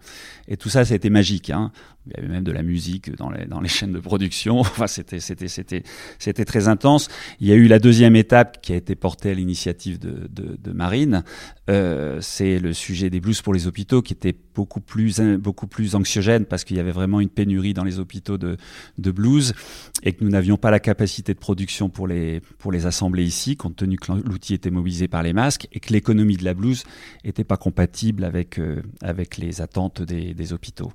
Et 0.48 0.56
tout 0.56 0.68
ça, 0.68 0.84
c'était 0.84 1.10
magique. 1.10 1.50
Hein. 1.50 1.70
Il 2.08 2.16
y 2.16 2.20
avait 2.20 2.32
même 2.32 2.44
de 2.44 2.52
la 2.52 2.62
musique 2.62 3.14
dans 3.16 3.30
les, 3.30 3.68
chaînes 3.68 3.92
de 3.92 4.00
production. 4.00 4.62
C'était, 4.86 6.44
très 6.44 6.68
intense. 6.68 7.08
Il 7.40 7.46
y 7.46 7.52
a 7.52 7.54
eu 7.54 7.66
la 7.66 7.78
deuxième 7.78 8.16
étape 8.16 8.62
qui 8.62 8.72
a 8.72 8.76
été 8.76 8.94
portée 8.94 9.30
à 9.30 9.34
l'initiative 9.34 9.98
de, 9.98 10.72
Marine. 10.72 11.24
Euh, 11.70 12.18
c'est 12.20 12.58
le 12.58 12.72
sujet 12.72 13.10
des 13.10 13.20
blues 13.20 13.42
pour 13.42 13.52
les 13.52 13.66
hôpitaux 13.66 14.00
qui 14.00 14.12
était 14.12 14.34
beaucoup 14.54 14.80
plus, 14.80 15.20
beaucoup 15.20 15.66
plus 15.66 15.94
anxiogène 15.94 16.44
parce 16.44 16.64
qu'il 16.64 16.76
y 16.76 16.80
avait 16.80 16.92
vraiment 16.92 17.20
une 17.20 17.28
pénurie 17.28 17.74
dans 17.74 17.84
les 17.84 17.98
hôpitaux 17.98 18.38
de, 18.38 18.56
blues 18.98 19.54
et 20.02 20.12
que 20.12 20.22
nous 20.22 20.30
n'avions 20.30 20.56
pas 20.56 20.70
la 20.70 20.78
capacité 20.78 21.34
de 21.34 21.38
production 21.38 21.88
pour 21.88 22.06
les, 22.06 22.40
pour 22.58 22.72
assembler 22.74 23.24
ici, 23.24 23.56
compte 23.56 23.76
tenu 23.76 23.96
que 23.96 24.12
l'outil 24.12 24.54
était 24.54 24.70
mobilisé 24.70 25.08
par 25.08 25.22
les 25.22 25.32
masques 25.32 25.68
et 25.72 25.80
que 25.80 25.92
l'économie 25.92 26.36
de 26.36 26.44
la 26.44 26.54
blouse 26.54 26.84
n'était 27.24 27.44
pas 27.44 27.56
compatible 27.56 28.24
avec, 28.24 28.58
euh, 28.58 28.82
avec 29.02 29.36
les 29.36 29.60
attentes 29.60 30.02
des, 30.02 30.34
des 30.34 30.52
hôpitaux. 30.52 30.92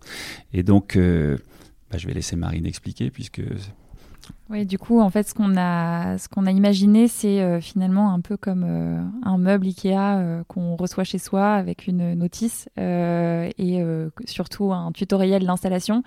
Et 0.53 0.63
donc, 0.63 0.95
bah, 1.89 1.97
je 1.97 2.07
vais 2.07 2.13
laisser 2.13 2.35
Marine 2.35 2.65
expliquer 2.65 3.09
puisque 3.11 3.41
oui, 4.49 4.67
du 4.67 4.77
coup, 4.77 4.99
en 4.99 5.09
fait, 5.09 5.27
ce 5.27 5.33
qu'on 5.33 5.55
a, 5.57 6.51
imaginé, 6.51 7.07
c'est 7.07 7.41
euh, 7.41 7.59
finalement 7.59 8.13
un 8.13 8.19
peu 8.19 8.37
comme 8.37 8.63
euh, 8.67 9.01
un 9.23 9.37
meuble 9.37 9.65
Ikea 9.65 9.95
euh, 9.95 10.43
qu'on 10.47 10.75
reçoit 10.75 11.05
chez 11.05 11.17
soi 11.17 11.53
avec 11.53 11.87
une 11.87 12.13
notice 12.13 12.67
et 12.77 13.83
surtout 14.25 14.73
un 14.73 14.91
tutoriel 14.91 15.45
d'installation. 15.45 16.03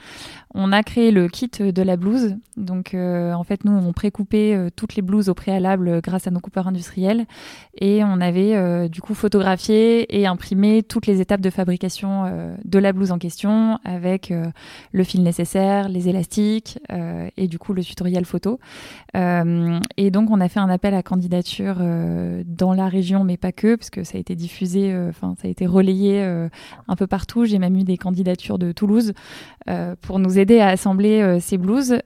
On 0.54 0.72
a 0.72 0.82
créé 0.82 1.10
le 1.10 1.28
kit 1.28 1.50
de 1.58 1.82
la 1.82 1.96
blouse. 1.96 2.36
Donc, 2.56 2.94
en 2.94 3.44
fait, 3.44 3.64
nous, 3.64 3.72
on 3.72 3.92
précoupait 3.92 4.70
toutes 4.76 4.94
les 4.94 5.02
blouses 5.02 5.28
au 5.28 5.34
préalable 5.34 6.00
grâce 6.00 6.26
à 6.26 6.30
nos 6.30 6.40
coupeurs 6.40 6.68
industriels 6.68 7.26
et 7.78 8.04
on 8.04 8.20
avait 8.20 8.88
du 8.88 9.00
coup 9.00 9.14
photographié 9.14 10.20
et 10.20 10.26
imprimé 10.26 10.82
toutes 10.82 11.06
les 11.06 11.20
étapes 11.20 11.40
de 11.40 11.50
fabrication 11.50 12.56
de 12.64 12.78
la 12.78 12.92
blouse 12.92 13.12
en 13.12 13.18
question 13.18 13.78
avec 13.84 14.32
le 14.92 15.04
fil 15.04 15.22
nécessaire, 15.22 15.88
les 15.88 16.08
élastiques 16.08 16.78
et 17.36 17.48
du 17.48 17.58
coup 17.58 17.72
le 17.72 17.82
tutoriel 17.82 18.05
photo. 18.24 18.58
Euh, 19.16 19.80
et 19.96 20.10
donc, 20.10 20.30
on 20.30 20.40
a 20.40 20.48
fait 20.48 20.60
un 20.60 20.68
appel 20.68 20.94
à 20.94 21.02
candidature 21.02 21.76
euh, 21.80 22.42
dans 22.46 22.72
la 22.72 22.88
région, 22.88 23.24
mais 23.24 23.36
pas 23.36 23.52
que, 23.52 23.76
parce 23.76 23.90
que 23.90 24.04
ça 24.04 24.18
a 24.18 24.20
été 24.20 24.34
diffusé, 24.34 24.92
euh, 24.92 25.10
enfin, 25.10 25.34
ça 25.40 25.48
a 25.48 25.50
été 25.50 25.66
relayé 25.66 26.22
un 26.88 26.96
peu 26.96 27.06
partout. 27.06 27.44
J'ai 27.44 27.58
même 27.58 27.76
eu 27.76 27.84
des 27.84 27.96
candidatures 27.96 28.58
de 28.58 28.72
Toulouse 28.72 29.12
pour 30.00 30.18
nous 30.18 30.38
aider 30.38 30.60
à 30.60 30.68
assembler 30.68 31.38
ces 31.40 31.58
blouses. 31.58 31.98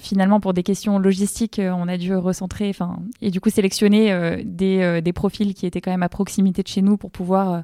finalement, 0.00 0.40
pour 0.40 0.54
des 0.54 0.62
questions 0.62 0.98
logistiques, 0.98 1.60
on 1.60 1.88
a 1.88 1.96
dû 1.96 2.14
recentrer, 2.14 2.68
enfin, 2.70 2.98
et 3.20 3.30
du 3.30 3.40
coup 3.40 3.50
sélectionner 3.50 4.42
des, 4.44 5.00
des, 5.02 5.12
profils 5.12 5.54
qui 5.54 5.66
étaient 5.66 5.80
quand 5.80 5.90
même 5.90 6.02
à 6.02 6.08
proximité 6.08 6.62
de 6.62 6.68
chez 6.68 6.82
nous 6.82 6.96
pour 6.96 7.10
pouvoir 7.10 7.62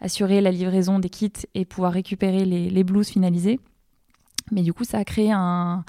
assurer 0.00 0.40
la 0.40 0.50
livraison 0.50 0.98
des 0.98 1.10
kits 1.10 1.32
et 1.54 1.64
pouvoir 1.64 1.92
récupérer 1.92 2.44
les, 2.44 2.70
les 2.70 2.84
blouses 2.84 3.08
finalisées. 3.08 3.58
Mais 4.52 4.62
du 4.62 4.72
coup, 4.72 4.84
ça 4.84 4.98
a 4.98 5.04
créé 5.04 5.30
un, 5.32 5.84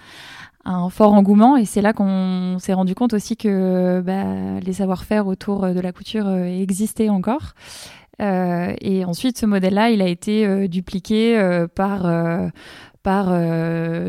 un 0.65 0.89
fort 0.89 1.13
engouement 1.13 1.57
et 1.57 1.65
c'est 1.65 1.81
là 1.81 1.93
qu'on 1.93 2.57
s'est 2.59 2.73
rendu 2.73 2.95
compte 2.95 3.13
aussi 3.13 3.37
que 3.37 4.01
bah, 4.01 4.59
les 4.59 4.73
savoir-faire 4.73 5.27
autour 5.27 5.67
de 5.73 5.79
la 5.79 5.91
couture 5.91 6.27
euh, 6.27 6.45
existaient 6.45 7.09
encore. 7.09 7.53
Euh, 8.21 8.73
et 8.81 9.05
ensuite, 9.05 9.37
ce 9.37 9.45
modèle-là, 9.45 9.89
il 9.91 10.01
a 10.01 10.07
été 10.07 10.45
euh, 10.45 10.67
dupliqué 10.67 11.37
par 11.75 12.11
par 13.03 13.27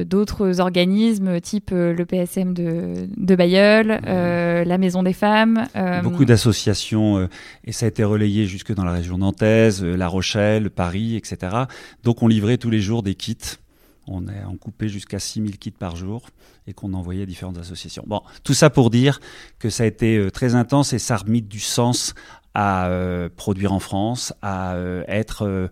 d'autres 0.07 0.61
organismes 0.61 1.39
type 1.43 1.71
le 1.71 2.03
PSM 2.07 2.55
de, 2.55 3.09
de 3.15 3.37
Bayeul, 3.37 3.89
la 3.89 4.79
Maison 4.79 5.03
des 5.03 5.13
Femmes. 5.13 5.67
Beaucoup 6.03 6.25
d'associations, 6.25 7.29
et 7.65 7.73
ça 7.73 7.85
a 7.85 7.89
été 7.91 8.05
relayé 8.05 8.47
jusque 8.47 8.75
dans 8.75 8.87
la 8.87 8.93
région 8.93 9.19
nantaise, 9.19 9.85
La 9.85 10.09
Rochelle, 10.09 10.71
Paris, 10.71 11.15
etc. 11.15 11.65
Donc 12.05 12.23
on 12.23 12.27
livrait 12.27 12.57
tous 12.57 12.71
les 12.71 12.81
jours 12.81 13.03
des 13.03 13.15
kits 13.15 13.59
on, 14.07 14.29
est, 14.29 14.45
en 14.45 14.57
coupait 14.57 14.89
jusqu'à 14.89 15.19
6000 15.19 15.59
kits 15.59 15.71
par 15.71 15.97
jour 15.97 16.27
et 16.67 16.73
qu'on 16.73 16.95
envoyait 16.95 17.23
à 17.23 17.27
différentes 17.27 17.59
associations. 17.59 18.05
Bon, 18.07 18.23
tout 18.45 18.55
ça 18.55 18.71
pour 18.71 18.91
dire 18.91 19.21
que 19.59 19.71
ça 19.71 19.85
a 19.85 19.87
été 19.87 20.17
euh, 20.17 20.31
très 20.31 20.55
intense 20.55 20.93
et 20.93 20.99
ça 20.99 21.15
a 21.15 21.19
remis 21.19 21.43
du 21.43 21.61
sens 21.61 22.15
à 22.55 22.87
euh, 22.87 23.29
produire 23.35 23.73
en 23.73 23.81
France, 23.81 24.33
à 24.43 24.75
euh, 24.75 25.05
être 25.09 25.71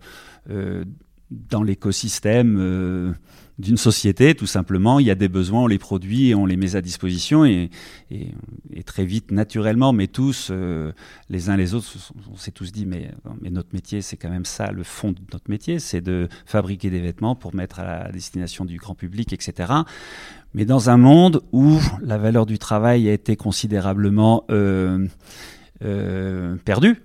dans 1.31 1.63
l'écosystème 1.63 3.15
d'une 3.57 3.77
société, 3.77 4.35
tout 4.35 4.47
simplement. 4.47 4.99
Il 4.99 5.05
y 5.05 5.11
a 5.11 5.15
des 5.15 5.29
besoins, 5.29 5.63
on 5.63 5.67
les 5.67 5.77
produit 5.77 6.29
et 6.29 6.35
on 6.35 6.45
les 6.45 6.57
met 6.57 6.75
à 6.75 6.81
disposition. 6.81 7.45
Et, 7.45 7.69
très 8.85 9.05
vite, 9.05 9.31
naturellement, 9.31 9.93
mais 9.93 10.07
tous, 10.07 10.49
euh, 10.51 10.91
les 11.29 11.49
uns 11.49 11.57
les 11.57 11.73
autres, 11.73 11.87
on 12.31 12.37
s'est 12.37 12.51
tous 12.51 12.71
dit, 12.71 12.85
mais, 12.85 13.11
mais 13.41 13.49
notre 13.49 13.69
métier, 13.73 14.01
c'est 14.01 14.17
quand 14.17 14.29
même 14.29 14.45
ça, 14.45 14.71
le 14.71 14.83
fond 14.83 15.11
de 15.11 15.19
notre 15.33 15.49
métier, 15.49 15.79
c'est 15.79 16.01
de 16.01 16.27
fabriquer 16.45 16.89
des 16.89 16.99
vêtements 16.99 17.35
pour 17.35 17.55
mettre 17.55 17.79
à 17.79 17.83
la 17.83 18.11
destination 18.11 18.65
du 18.65 18.77
grand 18.77 18.95
public, 18.95 19.33
etc. 19.33 19.73
Mais 20.53 20.65
dans 20.65 20.89
un 20.89 20.97
monde 20.97 21.41
où 21.51 21.79
la 22.01 22.17
valeur 22.17 22.45
du 22.45 22.59
travail 22.59 23.09
a 23.09 23.13
été 23.13 23.35
considérablement 23.35 24.45
euh, 24.49 25.07
euh, 25.83 26.55
perdue, 26.63 27.01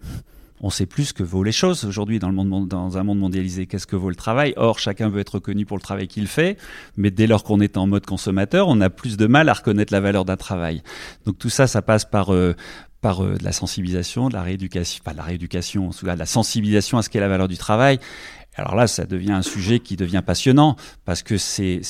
on 0.60 0.70
sait 0.70 0.86
plus 0.86 1.12
que 1.12 1.22
vaut 1.22 1.42
les 1.42 1.52
choses 1.52 1.84
aujourd'hui 1.84 2.18
dans, 2.18 2.28
le 2.28 2.34
monde, 2.34 2.68
dans 2.68 2.98
un 2.98 3.02
monde 3.02 3.18
mondialisé. 3.18 3.66
Qu'est-ce 3.66 3.86
que 3.86 3.96
vaut 3.96 4.10
le 4.10 4.16
travail? 4.16 4.52
Or, 4.56 4.78
chacun 4.78 5.08
veut 5.08 5.20
être 5.20 5.36
reconnu 5.36 5.64
pour 5.64 5.76
le 5.76 5.82
travail 5.82 6.06
qu'il 6.06 6.26
fait, 6.26 6.58
mais 6.96 7.10
dès 7.10 7.26
lors 7.26 7.44
qu'on 7.44 7.60
est 7.60 7.76
en 7.76 7.86
mode 7.86 8.04
consommateur, 8.04 8.68
on 8.68 8.80
a 8.80 8.90
plus 8.90 9.16
de 9.16 9.26
mal 9.26 9.48
à 9.48 9.54
reconnaître 9.54 9.92
la 9.92 10.00
valeur 10.00 10.24
d'un 10.24 10.36
travail. 10.36 10.82
Donc 11.24 11.38
tout 11.38 11.50
ça, 11.50 11.66
ça 11.66 11.80
passe 11.80 12.04
par, 12.04 12.34
euh, 12.34 12.54
par 13.00 13.24
euh, 13.24 13.36
de 13.36 13.44
la 13.44 13.52
sensibilisation, 13.52 14.28
de 14.28 14.34
la 14.34 14.42
rééducation, 14.42 15.02
pas 15.02 15.12
de 15.12 15.16
la 15.16 15.22
rééducation, 15.22 15.88
en 15.88 15.92
tout 15.92 16.04
cas 16.04 16.14
de 16.14 16.18
la 16.18 16.26
sensibilisation 16.26 16.98
à 16.98 17.02
ce 17.02 17.08
qu'est 17.08 17.20
la 17.20 17.28
valeur 17.28 17.48
du 17.48 17.56
travail. 17.56 17.98
Alors 18.56 18.74
là, 18.74 18.86
ça 18.86 19.06
devient 19.06 19.32
un 19.32 19.42
sujet 19.42 19.78
qui 19.78 19.96
devient 19.96 20.22
passionnant 20.26 20.76
parce 21.04 21.22
que 21.22 21.38
c'est 21.38 21.80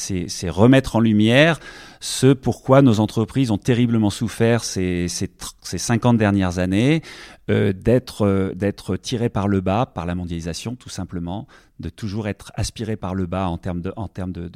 remettre 0.48 0.96
en 0.96 1.00
lumière 1.00 1.58
ce 2.00 2.32
pourquoi 2.32 2.80
nos 2.80 2.98
entreprises 2.98 3.50
ont 3.50 3.58
terriblement 3.58 4.10
souffert 4.10 4.64
ces, 4.64 5.06
ces, 5.08 5.30
ces 5.60 5.78
50 5.78 6.16
dernières 6.16 6.58
années, 6.58 7.02
euh, 7.50 7.72
d'être 7.72 8.26
euh, 8.26 8.54
d'être 8.54 8.96
tiré 8.96 9.28
par 9.28 9.48
le 9.48 9.60
bas 9.60 9.84
par 9.84 10.06
la 10.06 10.14
mondialisation, 10.14 10.76
tout 10.76 10.88
simplement, 10.88 11.48
de 11.80 11.88
toujours 11.88 12.28
être 12.28 12.52
aspiré 12.54 12.96
par 12.96 13.14
le 13.14 13.26
bas 13.26 13.48
en 13.48 13.58
termes 13.58 13.80
de 13.80 13.92
termes 14.14 14.30
de, 14.32 14.50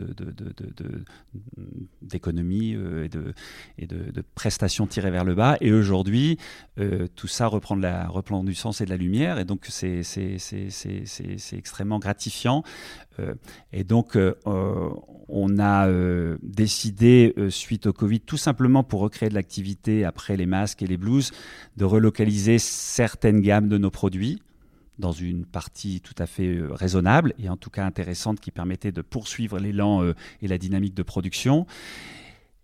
d'économie 2.02 2.74
euh, 2.74 3.04
et 3.04 3.08
de 3.08 3.34
et 3.78 3.86
de, 3.86 4.22
prestations 4.34 4.86
tirées 4.86 5.10
vers 5.10 5.24
le 5.24 5.34
bas. 5.34 5.56
Et 5.60 5.72
aujourd'hui, 5.72 6.38
tout 7.16 7.28
ça 7.28 7.46
reprend 7.46 7.76
de 7.76 7.82
la 7.82 8.06
reprend 8.06 8.44
du 8.44 8.54
sens 8.54 8.80
et 8.80 8.84
de 8.84 8.90
la 8.90 8.96
lumière, 8.96 9.38
et 9.38 9.44
donc 9.44 9.66
c'est 9.68 10.02
extrêmement 11.52 11.98
gratifiant. 11.98 12.62
Et 13.72 13.84
donc 13.84 14.18
on 14.46 15.58
a 15.58 15.88
décidé 16.42 17.34
suite 17.50 17.86
au 17.86 17.92
Covid, 17.92 18.20
tout 18.20 18.36
simplement 18.36 18.82
pour 18.82 19.00
recréer 19.00 19.28
de 19.28 19.34
l'activité 19.34 20.04
après 20.04 20.36
les 20.36 20.46
masques 20.46 20.82
et 20.82 20.86
les 20.86 20.96
blues, 20.96 21.32
de 21.76 21.84
relocaliser 21.84 22.58
certaines 22.58 23.40
gammes 23.40 23.68
de 23.68 23.78
nos 23.78 23.90
produits 23.90 24.40
dans 24.98 25.12
une 25.12 25.44
partie 25.44 26.00
tout 26.00 26.14
à 26.18 26.26
fait 26.26 26.56
euh, 26.56 26.72
raisonnable 26.72 27.34
et 27.38 27.48
en 27.48 27.56
tout 27.56 27.70
cas 27.70 27.84
intéressante 27.84 28.40
qui 28.40 28.50
permettait 28.50 28.92
de 28.92 29.02
poursuivre 29.02 29.58
l'élan 29.58 30.02
euh, 30.02 30.14
et 30.42 30.48
la 30.48 30.58
dynamique 30.58 30.94
de 30.94 31.02
production. 31.02 31.66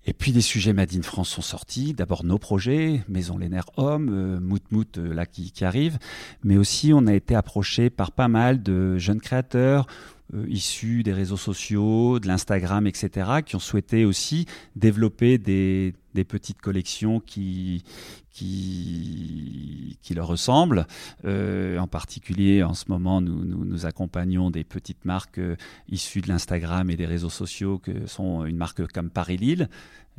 Et 0.06 0.14
puis 0.14 0.32
des 0.32 0.40
sujets 0.40 0.72
Made 0.72 0.94
in 0.94 1.02
France 1.02 1.28
sont 1.28 1.42
sortis. 1.42 1.92
D'abord 1.92 2.24
nos 2.24 2.38
projets, 2.38 3.02
Maison 3.08 3.36
Les 3.36 3.50
Nerfs 3.50 3.70
Hommes, 3.76 4.08
euh, 4.10 4.40
Mout 4.40 4.62
Mout 4.70 4.98
euh, 4.98 5.12
là 5.12 5.26
qui, 5.26 5.52
arrive. 5.62 5.98
Mais 6.42 6.56
aussi 6.56 6.92
on 6.94 7.06
a 7.06 7.12
été 7.12 7.34
approché 7.34 7.90
par 7.90 8.12
pas 8.12 8.28
mal 8.28 8.62
de 8.62 8.96
jeunes 8.96 9.20
créateurs 9.20 9.86
euh, 9.86 10.19
issus 10.48 11.02
des 11.02 11.12
réseaux 11.12 11.36
sociaux, 11.36 12.18
de 12.18 12.26
l'Instagram, 12.26 12.86
etc., 12.86 13.30
qui 13.44 13.56
ont 13.56 13.60
souhaité 13.60 14.04
aussi 14.04 14.46
développer 14.76 15.38
des, 15.38 15.94
des 16.14 16.24
petites 16.24 16.60
collections 16.60 17.20
qui, 17.20 17.84
qui, 18.32 19.98
qui 20.02 20.14
leur 20.14 20.26
ressemblent. 20.26 20.86
Euh, 21.24 21.78
en 21.78 21.86
particulier, 21.86 22.62
en 22.62 22.74
ce 22.74 22.84
moment, 22.88 23.20
nous, 23.20 23.44
nous, 23.44 23.86
accompagnons 23.86 24.50
des 24.50 24.64
petites 24.64 25.04
marques 25.04 25.38
euh, 25.38 25.56
issues 25.88 26.20
de 26.20 26.28
l'Instagram 26.28 26.90
et 26.90 26.96
des 26.96 27.06
réseaux 27.06 27.30
sociaux, 27.30 27.78
que 27.78 28.06
sont 28.06 28.44
une 28.44 28.56
marque 28.56 28.86
comme 28.92 29.10
Paris-Lille, 29.10 29.68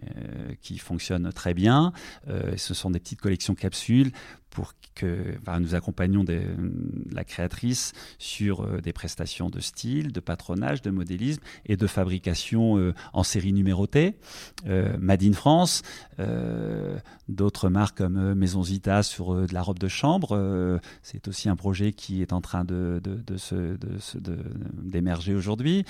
euh, 0.03 0.53
qui 0.61 0.77
fonctionne 0.77 1.31
très 1.33 1.53
bien. 1.53 1.93
Ce 2.55 2.73
sont 2.73 2.91
des 2.91 2.99
petites 2.99 3.21
collections 3.21 3.55
capsules 3.55 4.11
pour 4.49 4.73
que 4.95 5.35
nous 5.59 5.75
accompagnons 5.75 6.25
la 7.11 7.23
créatrice 7.23 7.93
sur 8.17 8.81
des 8.81 8.93
prestations 8.93 9.49
de 9.49 9.59
style, 9.59 10.11
de 10.11 10.19
patronage, 10.19 10.81
de 10.81 10.91
modélisme 10.91 11.41
et 11.65 11.77
de 11.77 11.87
fabrication 11.87 12.93
en 13.13 13.23
série 13.23 13.53
numérotée. 13.53 14.15
Made 14.65 15.23
in 15.23 15.33
France, 15.33 15.80
euh, 16.19 16.97
d'autres 17.27 17.69
marques 17.69 17.97
comme 17.97 18.33
Maison 18.33 18.63
Zita 18.63 19.03
sur 19.03 19.35
de 19.35 19.53
la 19.53 19.61
robe 19.61 19.79
de 19.79 19.87
chambre. 19.87 20.79
C'est 21.03 21.27
aussi 21.27 21.49
un 21.49 21.55
projet 21.55 21.91
qui 21.93 22.21
est 22.21 22.33
en 22.33 22.41
train 22.41 22.65
d'émerger 24.83 25.35
aujourd'hui. 25.35 25.85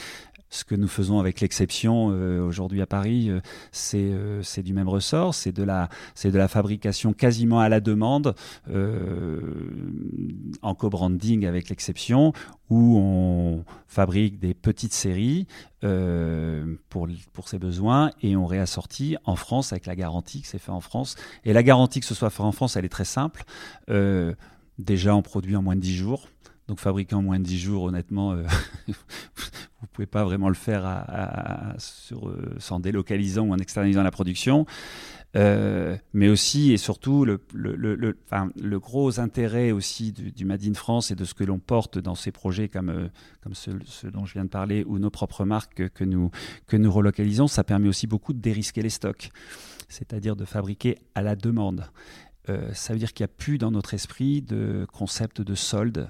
Ce 0.51 0.63
que 0.63 0.75
nous 0.75 0.87
faisons 0.87 1.19
avec 1.19 1.41
l'exception 1.41 2.07
aujourd'hui 2.07 2.81
à 2.81 2.85
Paris, 2.85 3.31
c'est, 3.71 4.11
c'est 4.43 4.61
du 4.61 4.73
même 4.73 4.89
ressort. 4.89 5.33
C'est 5.33 5.51
de, 5.51 5.63
la, 5.63 5.87
fabrication 6.47 7.13
quasiment 7.13 7.59
à 7.59 7.69
la 7.69 7.79
demande 7.79 8.35
euh, 8.69 9.39
en 10.61 10.75
co-branding 10.75 11.45
avec 11.45 11.69
l'exception, 11.69 12.33
où 12.69 12.97
on 12.97 13.63
fabrique 13.87 14.39
des 14.39 14.53
petites 14.53 14.93
séries 14.93 15.47
euh, 15.83 16.75
pour, 16.89 17.07
pour 17.33 17.47
ses 17.47 17.59
besoins 17.59 18.11
et 18.21 18.35
on 18.35 18.45
réassortit 18.45 19.17
en 19.25 19.35
France 19.35 19.71
avec 19.71 19.85
la 19.85 19.95
garantie 19.95 20.41
que 20.41 20.47
c'est 20.47 20.59
fait 20.59 20.71
en 20.71 20.81
France. 20.81 21.15
Et 21.45 21.53
la 21.53 21.63
garantie 21.63 21.99
que 21.99 22.05
ce 22.05 22.15
soit 22.15 22.29
fait 22.29 22.43
en 22.43 22.51
France, 22.51 22.75
elle 22.75 22.85
est 22.85 22.89
très 22.89 23.05
simple. 23.05 23.43
Euh, 23.89 24.33
déjà, 24.77 25.15
on 25.15 25.21
produit 25.21 25.55
en 25.55 25.61
moins 25.61 25.75
de 25.75 25.81
10 25.81 25.95
jours. 25.95 26.27
Donc 26.67 26.79
fabriquer 26.79 27.15
en 27.15 27.21
moins 27.21 27.39
de 27.39 27.43
10 27.43 27.59
jours, 27.59 27.83
honnêtement, 27.83 28.33
euh, 28.33 28.43
vous 29.81 29.87
pouvez 29.91 30.05
pas 30.05 30.23
vraiment 30.23 30.47
le 30.47 30.55
faire 30.55 30.85
à, 30.85 31.75
euh, 32.11 32.55
sans 32.59 32.79
délocalisant 32.79 33.47
ou 33.47 33.53
en 33.53 33.57
externalisant 33.57 34.03
la 34.03 34.11
production. 34.11 34.65
Euh, 35.37 35.95
mais 36.11 36.27
aussi 36.27 36.73
et 36.73 36.77
surtout 36.77 37.23
le, 37.23 38.79
gros 38.79 39.19
intérêt 39.21 39.71
aussi 39.71 40.11
du, 40.11 40.33
du, 40.33 40.43
Made 40.43 40.65
in 40.65 40.73
France 40.73 41.09
et 41.09 41.15
de 41.15 41.23
ce 41.23 41.33
que 41.33 41.45
l'on 41.45 41.57
porte 41.57 41.97
dans 41.97 42.15
ces 42.15 42.33
projets 42.33 42.67
comme, 42.67 42.89
euh, 42.89 43.07
comme 43.41 43.53
ceux, 43.53 43.79
dont 44.11 44.25
je 44.25 44.33
viens 44.33 44.43
de 44.43 44.49
parler 44.49 44.83
ou 44.85 44.99
nos 44.99 45.09
propres 45.09 45.45
marques 45.45 45.89
que, 45.89 46.03
nous, 46.03 46.31
que 46.67 46.75
nous 46.75 46.91
relocalisons, 46.91 47.47
ça 47.47 47.63
permet 47.63 47.87
aussi 47.87 48.07
beaucoup 48.07 48.33
de 48.33 48.39
dérisquer 48.39 48.81
les 48.81 48.89
stocks, 48.89 49.29
c'est-à-dire 49.87 50.35
de 50.35 50.43
fabriquer 50.43 50.97
à 51.15 51.21
la 51.21 51.35
demande. 51.35 51.85
Ça 52.73 52.91
veut 52.91 52.99
dire 52.99 53.13
qu'il 53.13 53.23
n'y 53.23 53.31
a 53.31 53.33
plus 53.33 53.57
dans 53.57 53.71
notre 53.71 53.93
esprit 53.93 54.41
de 54.41 54.85
concept 54.91 55.39
de 55.39 55.55
solde, 55.55 56.09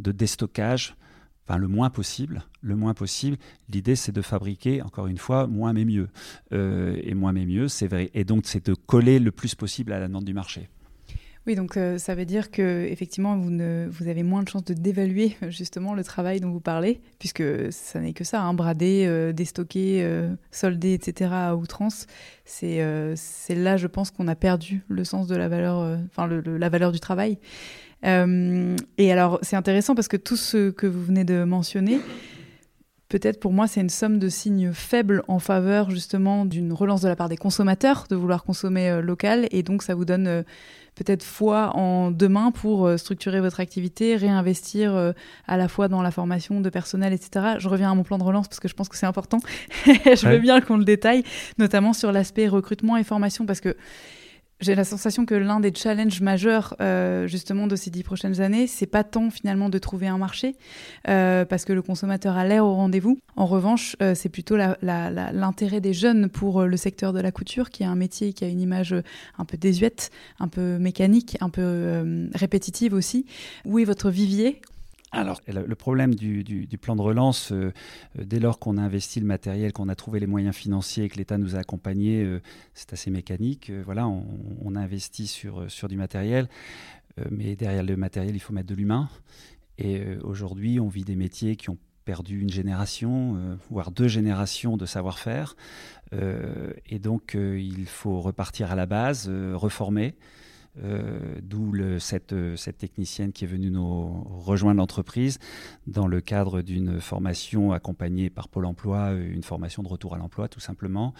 de 0.00 0.12
déstockage, 0.12 0.96
enfin 1.46 1.58
le 1.58 1.68
moins 1.68 1.90
possible. 1.90 2.42
Le 2.60 2.76
moins 2.76 2.94
possible. 2.94 3.36
L'idée, 3.68 3.96
c'est 3.96 4.12
de 4.12 4.22
fabriquer, 4.22 4.82
encore 4.82 5.06
une 5.06 5.18
fois, 5.18 5.46
moins 5.46 5.72
mais 5.72 5.84
mieux. 5.84 6.08
Euh, 6.52 6.96
et 7.02 7.14
moins 7.14 7.32
mais 7.32 7.46
mieux, 7.46 7.68
c'est 7.68 7.86
vrai. 7.86 8.10
Et 8.14 8.24
donc, 8.24 8.46
c'est 8.46 8.66
de 8.66 8.74
coller 8.74 9.18
le 9.18 9.30
plus 9.30 9.54
possible 9.54 9.92
à 9.92 10.00
la 10.00 10.08
demande 10.08 10.24
du 10.24 10.34
marché. 10.34 10.68
Oui, 11.46 11.54
donc 11.54 11.78
euh, 11.78 11.96
ça 11.96 12.14
veut 12.14 12.26
dire 12.26 12.50
que 12.50 12.86
effectivement 12.90 13.34
vous, 13.38 13.50
ne, 13.50 13.88
vous 13.90 14.08
avez 14.08 14.22
moins 14.22 14.42
de 14.42 14.48
chances 14.48 14.64
de 14.64 14.74
dévaluer 14.74 15.36
justement 15.48 15.94
le 15.94 16.04
travail 16.04 16.38
dont 16.38 16.50
vous 16.50 16.60
parlez, 16.60 17.00
puisque 17.18 17.42
ça 17.72 17.98
n'est 17.98 18.12
que 18.12 18.24
ça, 18.24 18.42
hein, 18.42 18.52
brader, 18.52 19.06
euh, 19.06 19.32
déstocker, 19.32 20.02
euh, 20.02 20.34
solder, 20.50 20.92
etc. 20.92 21.30
à 21.32 21.56
outrance. 21.56 22.06
C'est 22.44 22.82
euh, 22.82 23.16
là, 23.48 23.78
je 23.78 23.86
pense, 23.86 24.10
qu'on 24.10 24.28
a 24.28 24.36
perdu 24.36 24.82
le 24.88 25.02
sens 25.04 25.28
de 25.28 25.36
la 25.36 25.48
valeur, 25.48 25.78
euh, 25.78 25.96
enfin 26.08 26.28
la 26.28 26.68
valeur 26.68 26.92
du 26.92 27.00
travail. 27.00 27.38
Euh, 28.06 28.76
et 28.98 29.12
alors 29.12 29.38
c'est 29.42 29.56
intéressant 29.56 29.94
parce 29.94 30.08
que 30.08 30.16
tout 30.16 30.36
ce 30.36 30.70
que 30.70 30.86
vous 30.86 31.04
venez 31.04 31.24
de 31.24 31.44
mentionner, 31.44 32.00
peut-être 33.08 33.40
pour 33.40 33.52
moi, 33.52 33.66
c'est 33.66 33.80
une 33.80 33.90
somme 33.90 34.18
de 34.18 34.28
signes 34.28 34.72
faibles 34.72 35.22
en 35.28 35.38
faveur 35.38 35.90
justement 35.90 36.44
d'une 36.44 36.72
relance 36.72 37.02
de 37.02 37.08
la 37.08 37.16
part 37.16 37.28
des 37.28 37.36
consommateurs 37.36 38.06
de 38.08 38.16
vouloir 38.16 38.44
consommer 38.44 38.88
euh, 38.88 39.00
local. 39.00 39.48
Et 39.50 39.62
donc, 39.62 39.82
ça 39.82 39.94
vous 39.94 40.04
donne 40.04 40.26
euh, 40.26 40.42
peut-être 40.94 41.22
foi 41.22 41.76
en 41.76 42.10
demain 42.10 42.50
pour 42.50 42.90
structurer 42.98 43.40
votre 43.40 43.60
activité, 43.60 44.16
réinvestir 44.16 45.14
à 45.46 45.56
la 45.56 45.68
fois 45.68 45.88
dans 45.88 46.02
la 46.02 46.10
formation 46.10 46.60
de 46.60 46.68
personnel, 46.68 47.14
etc. 47.14 47.54
Je 47.58 47.68
reviens 47.68 47.92
à 47.92 47.94
mon 47.94 48.02
plan 48.02 48.18
de 48.18 48.24
relance 48.24 48.48
parce 48.48 48.60
que 48.60 48.68
je 48.68 48.74
pense 48.74 48.90
que 48.90 48.96
c'est 48.96 49.06
important. 49.06 49.38
je 49.86 50.26
ouais. 50.26 50.32
veux 50.32 50.38
bien 50.40 50.60
qu'on 50.60 50.76
le 50.76 50.84
détaille, 50.84 51.22
notamment 51.58 51.94
sur 51.94 52.12
l'aspect 52.12 52.48
recrutement 52.48 52.98
et 52.98 53.04
formation 53.04 53.46
parce 53.46 53.60
que 53.60 53.76
j'ai 54.60 54.74
la 54.74 54.84
sensation 54.84 55.26
que 55.26 55.34
l'un 55.34 55.60
des 55.60 55.72
challenges 55.74 56.20
majeurs 56.20 56.76
euh, 56.80 57.26
justement 57.26 57.66
de 57.66 57.76
ces 57.76 57.90
dix 57.90 58.02
prochaines 58.02 58.40
années, 58.40 58.66
c'est 58.66 58.86
pas 58.86 59.04
tant 59.04 59.30
finalement 59.30 59.68
de 59.68 59.78
trouver 59.78 60.06
un 60.06 60.18
marché, 60.18 60.56
euh, 61.08 61.44
parce 61.44 61.64
que 61.64 61.72
le 61.72 61.82
consommateur 61.82 62.36
a 62.36 62.44
l'air 62.44 62.64
au 62.64 62.74
rendez-vous. 62.74 63.18
En 63.36 63.46
revanche, 63.46 63.96
euh, 64.02 64.14
c'est 64.14 64.28
plutôt 64.28 64.56
l'intérêt 64.56 65.80
des 65.80 65.92
jeunes 65.92 66.28
pour 66.28 66.64
le 66.64 66.76
secteur 66.76 67.12
de 67.12 67.20
la 67.20 67.32
couture, 67.32 67.70
qui 67.70 67.82
est 67.82 67.86
un 67.86 67.96
métier 67.96 68.32
qui 68.32 68.44
a 68.44 68.48
une 68.48 68.60
image 68.60 68.94
un 69.38 69.44
peu 69.44 69.56
désuète, 69.56 70.10
un 70.38 70.48
peu 70.48 70.78
mécanique, 70.78 71.36
un 71.40 71.50
peu 71.50 71.62
euh, 71.62 72.28
répétitive 72.34 72.94
aussi. 72.94 73.26
Où 73.64 73.78
est 73.78 73.84
votre 73.84 74.10
vivier 74.10 74.60
alors, 75.12 75.40
le 75.48 75.74
problème 75.74 76.14
du, 76.14 76.78
plan 76.80 76.94
de 76.94 77.02
relance, 77.02 77.50
euh, 77.50 77.72
dès 78.16 78.38
lors 78.38 78.60
qu'on 78.60 78.76
a 78.76 78.82
investi 78.82 79.18
le 79.18 79.26
matériel, 79.26 79.72
qu'on 79.72 79.88
a 79.88 79.96
trouvé 79.96 80.20
les 80.20 80.28
moyens 80.28 80.54
financiers 80.54 81.04
et 81.04 81.08
que 81.08 81.16
l'État 81.16 81.36
nous 81.36 81.56
a 81.56 81.58
accompagnés, 81.58 82.22
euh, 82.22 82.40
c'est 82.74 82.92
assez 82.92 83.10
mécanique. 83.10 83.70
Euh, 83.70 83.82
voilà, 83.84 84.06
on, 84.06 84.24
on, 84.62 84.76
a 84.76 84.80
investi 84.80 85.26
sur 85.26 85.88
du 85.88 85.96
matériel, 85.96 86.48
mais 87.30 87.56
derrière 87.56 87.82
le 87.82 87.96
matériel, 87.96 88.36
il 88.36 88.38
faut 88.38 88.52
mettre 88.52 88.68
de 88.68 88.74
l'humain. 88.74 89.08
Et 89.78 90.16
aujourd'hui, 90.22 90.78
on 90.78 90.88
vit 90.88 91.04
des 91.04 91.16
métiers 91.16 91.56
qui 91.56 91.70
ont 91.70 91.78
perdu 92.04 92.40
une 92.40 92.50
génération, 92.50 93.58
voire 93.70 93.90
deux 93.90 94.08
générations 94.08 94.76
de 94.76 94.86
savoir-faire. 94.86 95.56
et 96.12 96.98
donc, 96.98 97.34
il 97.34 97.86
faut 97.86 98.20
repartir 98.20 98.70
à 98.70 98.74
la 98.74 98.86
base, 98.86 99.28
reformer. 99.28 100.14
Euh, 100.78 101.18
D'où 101.42 101.74
cette, 101.98 102.34
cette, 102.56 102.78
technicienne 102.78 103.32
qui 103.32 103.44
est 103.44 103.48
venue 103.48 103.70
nous 103.70 104.22
rejoindre 104.38 104.78
l'entreprise 104.78 105.38
dans 105.86 106.06
le 106.06 106.20
cadre 106.20 106.62
d'une 106.62 107.00
formation 107.00 107.72
accompagnée 107.72 108.30
par 108.30 108.48
Pôle 108.48 108.66
Emploi, 108.66 109.12
une 109.12 109.42
formation 109.42 109.82
de 109.82 109.88
retour 109.88 110.14
à 110.14 110.18
l'emploi 110.18 110.48
tout 110.48 110.60
simplement, 110.60 111.12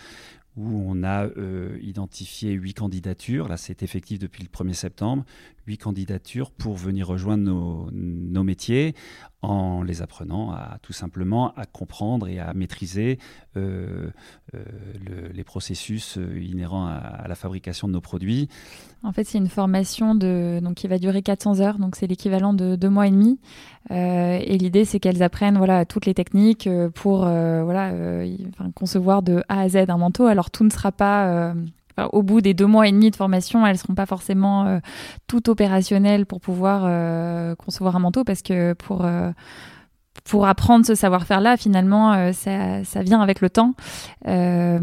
où 0.57 0.85
on 0.87 1.03
a 1.05 1.27
euh, 1.27 1.79
identifié 1.81 2.53
huit 2.53 2.75
candidatures. 2.75 3.49
Là, 3.49 3.57
c'est 3.57 3.83
effectif 3.83 4.19
depuis 4.19 4.43
le 4.43 4.49
1er 4.49 4.73
septembre. 4.73 5.25
Huit 5.67 5.79
candidatures 5.79 6.51
pour 6.51 6.75
venir 6.75 7.07
rejoindre 7.07 7.45
nos, 7.93 8.43
métiers 8.43 8.95
en 9.43 9.83
les 9.83 10.03
apprenant 10.03 10.51
à 10.51 10.79
tout 10.83 10.93
simplement 10.93 11.55
à 11.55 11.67
comprendre 11.67 12.27
et 12.29 12.41
à 12.41 12.53
maîtriser 12.55 13.19
euh, 13.57 14.11
euh, 14.55 14.65
le, 15.07 15.29
les 15.29 15.45
processus 15.45 16.19
euh, 16.19 16.43
inhérents 16.43 16.87
à, 16.87 17.27
la 17.29 17.35
fabrication 17.35 17.87
de 17.87 17.93
nos 17.93 18.01
produits. 18.01 18.49
En 19.03 19.13
fait, 19.13 19.25
c'est 19.25 19.39
une 19.39 19.49
formation 19.49 20.15
de, 20.15 20.61
donc, 20.63 20.75
qui 20.75 20.87
va 20.87 20.99
durer 20.99 21.23
400 21.23 21.61
heures, 21.61 21.79
donc 21.79 21.97
c'est 21.97 22.07
l'équivalent 22.07 22.53
de 22.53 22.77
deux 22.77 22.91
mois 22.91 23.07
et 23.07 23.11
demi. 23.11 23.39
Euh, 23.91 24.39
et 24.43 24.59
l'idée, 24.59 24.85
c'est 24.85 25.01
qu'elles 25.01 25.23
apprennent 25.23 25.57
voilà, 25.57 25.87
toutes 25.87 26.07
les 26.07 26.15
techniques 26.15 26.69
pour 26.95 27.21
voilà, 27.21 27.93
enfin, 28.49 28.71
concevoir 28.75 29.23
de 29.23 29.43
A 29.49 29.61
à 29.61 29.69
Z 29.69 29.77
un 29.89 29.97
manteau. 29.97 30.27
Alors, 30.27 30.51
tout 30.51 30.65
ne 30.65 30.71
sera 30.71 30.93
pas 30.93 31.55
au 32.13 32.23
bout 32.23 32.41
des 32.41 32.55
deux 32.55 32.67
mois 32.67 32.89
et 32.89 32.93
demi 32.93 33.11
de 33.11 33.17
formation, 33.17 33.67
elles 33.67 33.79
seront 33.79 33.95
pas 33.95 34.07
forcément 34.07 34.67
euh, 34.67 34.79
toutes 35.27 35.49
opérationnelles 35.49 36.27
pour 36.27 36.41
pouvoir 36.41 36.83
euh, 36.85 37.55
concevoir 37.57 37.97
un 37.97 38.01
manteau 38.01 38.25
parce 38.25 38.43
que 38.43 38.73
pour 38.75 39.05
euh, 39.05 39.31
pour 40.31 40.47
apprendre 40.47 40.87
ce 40.87 40.95
savoir-faire-là, 40.95 41.57
finalement, 41.57 42.13
euh, 42.13 42.33
ça, 42.33 42.85
ça, 42.85 43.03
vient 43.03 43.21
avec 43.21 43.41
le 43.41 43.51
temps. 43.51 43.75
Euh, 44.29 44.79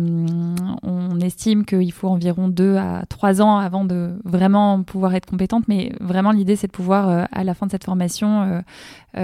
on 0.84 1.20
estime 1.22 1.66
qu'il 1.66 1.94
faut 1.94 2.10
environ 2.10 2.50
deux 2.50 2.76
à 2.76 3.04
trois 3.08 3.42
ans 3.42 3.58
avant 3.58 3.86
de 3.86 4.20
vraiment 4.26 4.84
pouvoir 4.84 5.16
être 5.16 5.26
compétente, 5.26 5.64
mais 5.70 5.94
vraiment 6.02 6.32
l'idée, 6.32 6.58
c'est 6.58 6.68
de 6.68 6.74
pouvoir, 6.74 7.10
euh, 7.10 7.24
à 7.32 7.46
la 7.46 7.54
fin 7.54 7.66
de 7.66 7.72
cette 7.72 7.86
formation, 7.86 8.62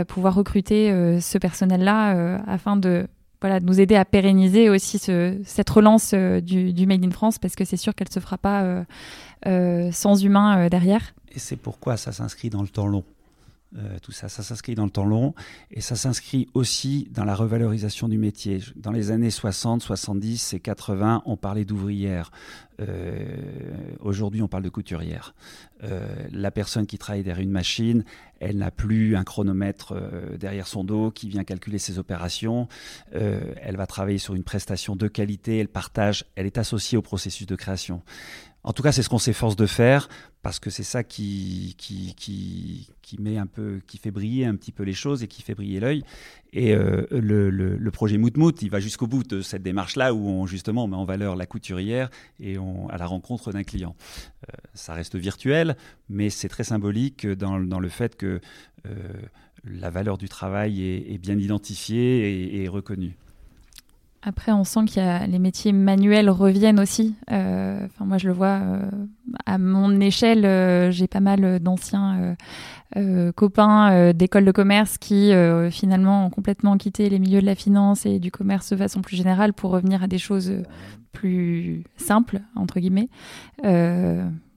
pouvoir 0.07 0.33
recruter 0.33 1.19
ce 1.19 1.37
personnel-là 1.37 2.39
afin 2.47 2.77
de 2.77 3.05
voilà, 3.43 3.59
nous 3.59 3.81
aider 3.81 3.95
à 3.95 4.05
pérenniser 4.05 4.69
aussi 4.69 4.97
ce, 4.97 5.37
cette 5.43 5.69
relance 5.69 6.11
euh, 6.13 6.39
du, 6.39 6.71
du, 6.71 6.87
Made 6.87 7.03
in 7.03 7.11
France 7.11 7.39
parce 7.39 7.57
que 7.57 7.65
c'est 7.65 7.75
sûr 7.75 7.93
qu'elle 7.93 8.07
ne 8.07 8.13
se 8.13 8.21
fera 8.21 8.37
pas 8.37 8.63
euh, 8.63 8.83
euh, 9.47 9.91
sans 9.91 10.23
humain 10.23 10.69
derrière. 10.69 11.13
Et 11.35 11.39
c'est 11.39 11.57
pourquoi 11.57 11.97
ça 11.97 12.13
s'inscrit 12.13 12.49
dans 12.49 12.61
le 12.61 12.69
temps 12.69 12.87
long? 12.87 13.03
Tout 14.01 14.11
ça, 14.11 14.29
ça 14.29 14.43
s'inscrit 14.43 14.75
dans 14.75 14.85
le 14.85 14.91
temps 14.91 15.05
long 15.05 15.33
et 15.71 15.81
ça 15.81 15.95
s'inscrit 15.95 16.47
aussi 16.53 17.07
dans 17.11 17.25
la 17.25 17.35
revalorisation 17.35 18.07
du 18.07 18.17
métier. 18.17 18.59
Dans 18.75 18.91
les 18.91 19.11
années 19.11 19.31
60, 19.31 19.81
70 19.81 20.53
et 20.53 20.59
80, 20.59 21.23
on 21.25 21.37
parlait 21.37 21.65
d'ouvrière. 21.65 22.31
Aujourd'hui, 23.99 24.41
on 24.41 24.47
parle 24.47 24.63
de 24.63 24.69
couturière. 24.69 25.33
la 26.31 26.51
personne 26.51 26.85
qui 26.85 26.97
travaille 26.97 27.23
derrière 27.23 27.43
une 27.43 27.51
machine, 27.51 28.03
elle 28.39 28.57
n'a 28.57 28.71
plus 28.71 29.15
un 29.15 29.23
chronomètre 29.23 29.93
derrière 30.37 30.67
son 30.67 30.83
dos 30.83 31.11
qui 31.11 31.29
vient 31.29 31.43
calculer 31.43 31.77
ses 31.77 31.99
opérations. 31.99 32.67
elle 33.11 33.77
va 33.77 33.87
travailler 33.87 34.17
sur 34.17 34.35
une 34.35 34.43
prestation 34.43 34.95
de 34.95 35.07
qualité, 35.07 35.59
elle 35.59 35.67
partage, 35.67 36.25
elle 36.35 36.45
est 36.45 36.57
associée 36.57 36.97
au 36.97 37.01
processus 37.01 37.47
de 37.47 37.55
création. 37.55 38.01
En 38.63 38.71
tout 38.71 38.81
cas, 38.81 38.93
c'est 38.93 39.03
ce 39.03 39.09
qu'on 39.09 39.19
s'efforce 39.19 39.55
de 39.55 39.65
faire 39.65 40.07
parce 40.41 40.59
que 40.59 40.69
c'est 40.69 40.83
ça 40.83 41.03
qui, 41.03 41.75
qui, 41.77 42.15
qui, 43.01 43.21
met 43.21 43.37
un 43.37 43.45
peu, 43.45 43.79
qui 43.87 43.97
fait 43.97 44.11
briller 44.11 44.45
un 44.45 44.55
petit 44.55 44.71
peu 44.71 44.83
les 44.83 44.93
choses 44.93 45.21
et 45.21 45.27
qui 45.27 45.41
fait 45.41 45.53
briller 45.53 45.79
l'œil. 45.79 46.03
Et 46.53 46.73
euh, 46.73 47.05
le, 47.11 47.91
projet 47.91 48.17
Moutmout, 48.17 48.61
il 48.61 48.69
va 48.69 48.79
jusqu'au 48.79 49.07
bout 49.07 49.23
de 49.23 49.41
cette 49.41 49.63
démarche-là 49.63 50.13
où 50.13 50.27
on 50.27 50.45
justement 50.45 50.87
met 50.87 50.95
en 50.95 51.05
valeur 51.05 51.35
la 51.35 51.45
couturière 51.45 52.09
et 52.39 52.57
on, 52.57 52.87
à 52.89 52.97
la 52.97 53.05
rencontre 53.05 53.51
d'un 53.51 53.63
client. 53.63 53.95
Euh, 54.49 54.57
ça 54.73 54.93
reste 54.93 55.15
virtuel, 55.15 55.77
mais 56.09 56.29
c'est 56.29 56.49
très 56.49 56.63
symbolique 56.63 57.27
dans, 57.27 57.59
dans, 57.59 57.79
le 57.79 57.89
fait 57.89 58.15
que 58.15 58.39
euh, 58.85 59.13
la 59.65 59.89
valeur 59.89 60.17
du 60.17 60.29
travail 60.29 60.83
est, 60.83 61.17
bien 61.17 61.37
identifiée 61.37 62.61
et 62.61 62.67
reconnue. 62.67 63.15
Après, 64.25 64.51
on 64.53 64.63
sent 64.63 64.85
qu'il 64.85 65.03
y 65.03 65.05
a 65.05 65.27
les 65.27 65.39
métiers 65.39 65.73
manuels 65.73 66.29
reviennent 66.29 66.79
aussi. 66.79 67.15
Euh, 67.31 67.85
enfin, 67.85 68.05
moi, 68.05 68.17
je 68.17 68.27
le 68.27 68.33
vois 68.33 68.59
euh, 68.61 68.89
à 69.45 69.57
mon 69.57 69.99
échelle. 69.99 70.45
Euh, 70.45 70.91
j'ai 70.91 71.07
pas 71.07 71.19
mal 71.19 71.59
d'anciens 71.59 72.35
copains 73.35 74.13
d'école 74.13 74.45
de 74.45 74.51
commerce 74.51 74.99
qui 74.99 75.31
finalement 75.71 76.27
ont 76.27 76.29
complètement 76.29 76.77
quitté 76.77 77.09
les 77.09 77.17
milieux 77.17 77.41
de 77.41 77.45
la 77.45 77.55
finance 77.55 78.05
et 78.05 78.19
du 78.19 78.29
commerce 78.29 78.69
de 78.69 78.77
façon 78.77 79.01
plus 79.01 79.15
générale 79.15 79.51
pour 79.51 79.71
revenir 79.71 80.03
à 80.03 80.07
des 80.07 80.19
choses 80.19 80.53
plus 81.11 81.83
simples 81.97 82.41
entre 82.55 82.79
guillemets 82.79 83.09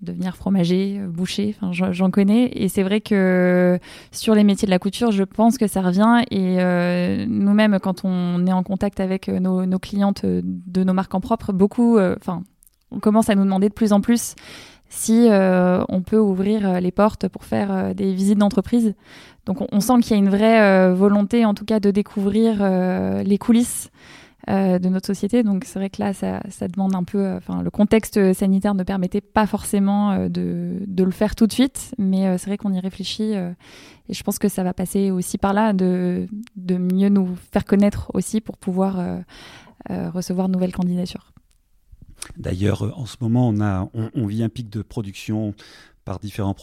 devenir 0.02 0.36
fromager, 0.36 0.98
euh, 0.98 1.08
boucher, 1.08 1.56
j'en 1.72 2.10
connais. 2.10 2.50
Et 2.54 2.68
c'est 2.68 2.82
vrai 2.82 3.00
que 3.00 3.78
sur 4.12 4.34
les 4.34 4.44
métiers 4.44 4.66
de 4.66 4.70
la 4.70 4.78
couture, 4.78 5.10
je 5.10 5.24
pense 5.24 5.58
que 5.58 5.66
ça 5.66 5.82
revient. 5.82 6.24
Et 6.30 6.56
euh, 6.60 7.26
nous-mêmes, 7.28 7.78
quand 7.80 8.04
on 8.04 8.46
est 8.46 8.52
en 8.52 8.62
contact 8.62 9.00
avec 9.00 9.28
euh, 9.28 9.38
nos, 9.38 9.78
clientes 9.78 10.24
de 10.24 10.84
nos 10.84 10.92
marques 10.92 11.14
en 11.14 11.20
propre, 11.20 11.52
beaucoup, 11.52 11.98
enfin, 11.98 12.42
on 12.96 13.00
commence 13.00 13.30
à 13.30 13.34
nous 13.34 13.44
demander 13.44 13.68
de 13.68 13.74
plus 13.74 13.92
en 13.92 14.00
plus 14.00 14.34
si 14.88 15.28
on 15.30 16.02
peut 16.02 16.18
ouvrir 16.18 16.80
les 16.80 16.92
portes 16.92 17.28
pour 17.28 17.44
faire 17.44 17.94
des 17.94 18.14
visites 18.14 18.38
d'entreprise. 18.38 18.94
Donc 19.44 19.58
on, 19.72 19.80
sent 19.80 20.00
qu'il 20.00 20.12
y 20.12 20.14
a 20.14 20.18
une 20.18 20.30
vraie 20.30 20.92
volonté, 20.94 21.44
en 21.44 21.54
tout 21.54 21.64
cas, 21.64 21.80
de 21.80 21.90
découvrir 21.90 22.62
les 23.24 23.36
coulisses 23.38 23.90
euh, 24.48 24.78
de 24.78 24.88
notre 24.88 25.08
société. 25.08 25.42
Donc 25.42 25.64
c'est 25.64 25.76
vrai 25.80 25.90
que 25.90 26.00
là, 26.00 26.12
ça, 26.12 26.68
demande 26.68 26.94
un 26.94 27.02
peu. 27.02 27.18
Euh, 27.18 27.38
enfin, 27.38 27.62
le 27.62 27.70
contexte 27.70 28.32
sanitaire 28.32 28.76
ne 28.76 28.84
permettait 28.84 29.20
pas 29.20 29.44
forcément 29.44 30.12
euh, 30.12 30.28
de, 30.28 31.02
le 31.02 31.10
faire 31.10 31.34
tout 31.34 31.48
de 31.48 31.52
suite, 31.52 31.92
mais 31.98 32.38
c'est 32.38 32.46
vrai 32.46 32.56
qu'on 32.56 32.72
y 32.72 32.78
réfléchit. 32.78 33.32
et 33.32 34.14
je 34.14 34.22
pense 34.22 34.38
que 34.38 34.48
ça 34.48 34.62
va 34.62 34.72
passer 34.72 35.10
aussi 35.10 35.36
par 35.36 35.52
là 35.52 35.72
de, 35.72 36.28
mieux 36.56 37.08
nous 37.08 37.34
faire 37.50 37.64
connaître 37.64 38.12
aussi 38.14 38.40
pour 38.40 38.56
pouvoir 38.56 38.98
recevoir 39.88 40.48
de 40.48 40.54
nouvelles 40.54 40.72
candidatures. 40.72 41.32
D'ailleurs, 42.36 42.98
en 42.98 43.06
ce 43.06 43.16
moment, 43.20 43.48
on, 43.92 44.26
vit 44.26 44.42
un 44.42 44.48
pic 44.48 44.68
de 44.70 44.82
production 44.82 45.54
par 46.04 46.18
différents 46.18 46.54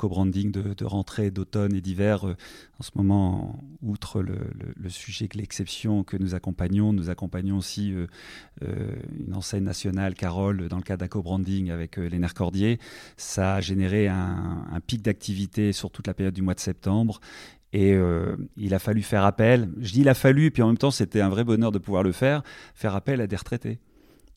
co-branding 0.00 0.50
de, 0.50 0.84
rentrée, 0.84 1.30
d'automne 1.30 1.74
et 1.74 1.82
d'hiver. 1.82 2.26
Euh, 2.26 2.34
en 2.78 2.82
ce 2.82 2.90
moment, 2.94 3.62
outre 3.82 4.22
le, 4.22 4.88
sujet 4.88 5.28
que 5.28 5.36
l'exception 5.36 6.04
que 6.04 6.16
nous 6.16 6.34
accompagnons, 6.34 6.94
nous 6.94 7.10
accompagnons 7.10 7.58
aussi 7.58 7.92
euh, 7.92 8.06
euh, 8.62 8.96
une 9.26 9.34
enseigne 9.34 9.62
nationale, 9.62 10.14
Carole, 10.14 10.68
dans 10.68 10.78
le 10.78 10.82
cadre 10.82 11.00
d'un 11.00 11.08
co-branding 11.08 11.70
avec 11.70 11.98
les 11.98 12.18
nerfs 12.18 12.34
cordiers. 12.34 12.78
Ça 13.18 13.56
a 13.56 13.60
généré 13.60 14.08
un, 14.08 14.80
pic 14.86 15.02
d'activité 15.02 15.72
sur 15.72 15.90
toute 15.90 16.06
la 16.06 16.14
période 16.14 16.34
du 16.34 16.42
mois 16.42 16.54
de 16.54 16.60
septembre. 16.60 17.20
Et 17.72 17.96
il 18.56 18.74
a 18.74 18.78
fallu 18.80 19.02
faire 19.02 19.24
appel. 19.24 19.68
Je 19.80 19.92
dis 19.92 20.00
il 20.00 20.08
a 20.08 20.14
fallu, 20.14 20.50
puis 20.50 20.62
en 20.62 20.68
même 20.68 20.78
temps, 20.78 20.90
c'était 20.90 21.20
un 21.20 21.28
vrai 21.28 21.44
bonheur 21.44 21.70
de 21.70 21.78
pouvoir 21.78 22.02
le 22.02 22.10
faire, 22.10 22.42
faire 22.74 22.96
appel 22.96 23.20
à 23.20 23.26
des 23.28 23.36
retraités. 23.36 23.78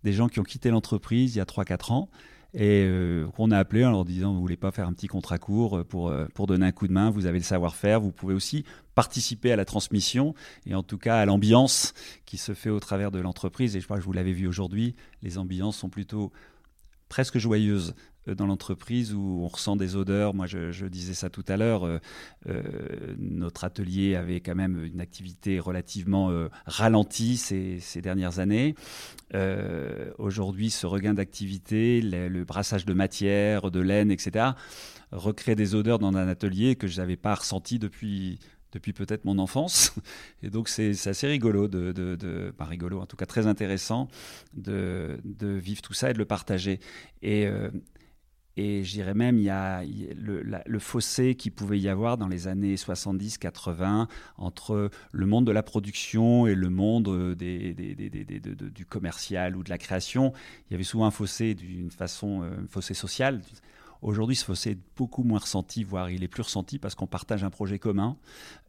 Des 0.04 0.14
gens 0.14 0.28
qui 0.28 0.40
ont 0.40 0.44
quitté 0.44 0.70
l'entreprise 0.70 1.36
il 1.36 1.38
y 1.38 1.42
a 1.42 1.46
3-4 1.46 1.94
ans 1.94 2.10
et 2.54 2.86
euh, 2.88 3.26
qu'on 3.36 3.50
a 3.50 3.58
appelé 3.58 3.84
en 3.84 3.92
leur 3.92 4.06
disant 4.06 4.34
vous 4.34 4.40
voulez 4.40 4.58
pas 4.58 4.72
faire 4.72 4.88
un 4.88 4.94
petit 4.94 5.08
contrat 5.08 5.40
court 5.40 5.80
euh, 5.80 5.84
pour, 5.84 6.10
euh, 6.10 6.28
pour 6.36 6.46
donner 6.46 6.68
un 6.68 6.72
coup 6.72 6.88
de 6.88 6.94
main, 6.94 7.10
vous 7.10 7.26
avez 7.26 7.40
le 7.40 7.44
savoir-faire, 7.44 8.00
vous 8.00 8.12
pouvez 8.12 8.36
aussi 8.36 8.64
participer 8.94 9.52
à 9.52 9.56
la 9.56 9.66
transmission 9.66 10.36
et 10.68 10.76
en 10.76 10.84
tout 10.84 11.00
cas 11.00 11.18
à 11.18 11.26
l'ambiance 11.26 11.94
qui 12.26 12.38
se 12.38 12.54
fait 12.54 12.70
au 12.70 12.80
travers 12.80 13.10
de 13.10 13.20
l'entreprise. 13.20 13.76
Et 13.76 13.80
je 13.80 13.86
crois 13.86 13.98
que 13.98 14.04
vous 14.04 14.14
l'avez 14.14 14.34
vu 14.34 14.48
aujourd'hui, 14.48 14.96
les 15.24 15.40
ambiances 15.40 15.78
sont 15.78 15.90
plutôt 15.90 16.32
presque 17.10 17.40
joyeuses 17.40 17.96
dans 18.28 18.46
l'entreprise 18.46 19.14
où 19.14 19.42
on 19.42 19.48
ressent 19.48 19.76
des 19.76 19.96
odeurs. 19.96 20.34
Moi, 20.34 20.46
je, 20.48 20.86
disais 20.86 21.14
ça 21.14 21.30
tout 21.30 21.44
à 21.48 21.58
l'heure. 21.58 21.84
Euh, 21.84 22.00
euh, 22.48 22.62
notre 23.18 23.64
atelier 23.64 24.16
avait 24.16 24.40
quand 24.40 24.56
même 24.56 24.84
une 24.84 25.02
activité 25.02 25.60
relativement 25.60 26.32
ralentie 26.66 27.38
ces, 27.38 28.02
dernières 28.02 28.40
années. 28.40 28.76
Aujourd'hui, 30.18 30.70
ce 30.70 30.86
regain 30.86 31.14
d'activité, 31.14 32.02
le, 32.02 32.44
brassage 32.44 32.86
de 32.86 32.94
matière, 32.94 33.72
de 33.72 33.80
laine, 33.80 34.12
etc., 34.12 34.52
recrée 35.12 35.56
des 35.56 35.76
odeurs 35.76 36.00
dans 36.00 36.16
un 36.16 36.28
atelier 36.28 36.76
que 36.76 36.88
je 36.88 37.00
n'avais 37.00 37.18
pas 37.18 37.36
ressenti 37.36 37.80
depuis 37.80 38.40
peut-être 38.94 39.26
mon 39.26 39.40
enfance. 39.40 39.94
Et 40.44 40.50
donc 40.50 40.70
c'est 40.70 40.92
assez 41.08 41.28
rigolo, 41.28 41.68
de, 41.68 42.54
pas 42.58 42.66
rigolo, 42.66 43.00
en 43.00 43.06
tout 43.06 43.16
cas 43.18 43.26
très 43.26 43.48
intéressant 43.48 44.08
de, 44.54 45.20
de, 45.24 45.48
vivre 45.48 45.82
tout 45.82 45.94
ça 45.94 46.10
et 46.10 46.14
de 46.14 46.20
le 46.20 46.26
partager. 46.26 46.80
Et, 47.22 47.48
et 48.56 48.84
je 48.84 48.92
dirais 48.92 49.16
même, 49.16 49.40
il 49.40 49.46
y 49.46 49.50
a 49.50 49.84
le, 50.16 50.80
fossé 50.80 51.34
qui 51.34 51.50
pouvait 51.50 51.80
y 51.80 51.90
avoir 51.90 52.18
dans 52.18 52.28
les 52.28 52.48
années 52.48 52.76
70-80 52.76 54.08
entre 54.38 54.92
le 55.12 55.26
monde 55.26 55.46
de 55.46 55.52
la 55.52 55.64
production 55.64 56.46
et 56.46 56.54
le 56.54 56.70
monde 56.70 57.08
euh, 57.08 57.36
du 57.36 58.86
commercial 58.86 59.56
ou 59.56 59.64
de 59.64 59.70
la 59.72 59.80
création. 59.80 60.34
Il 60.70 60.74
y 60.74 60.76
avait 60.76 60.84
souvent 60.84 61.06
un 61.06 61.12
fossé 61.12 61.56
d'une 61.56 61.90
façon, 61.90 62.44
euh, 62.44 62.64
un 62.64 62.68
fossé 62.68 62.94
social. 62.94 63.42
Aujourd'hui, 64.04 64.36
ce 64.36 64.46
fossé 64.46 64.72
est 64.72 64.80
beaucoup 64.98 65.24
moins 65.24 65.40
ressenti, 65.40 65.84
voire 65.84 66.12
il 66.12 66.24
est 66.24 66.28
plus 66.28 66.44
ressenti 66.44 66.78
parce 66.78 66.94
qu'on 66.94 67.08
partage 67.08 67.44
un 67.44 67.50
projet 67.50 67.80
commun 67.80 68.18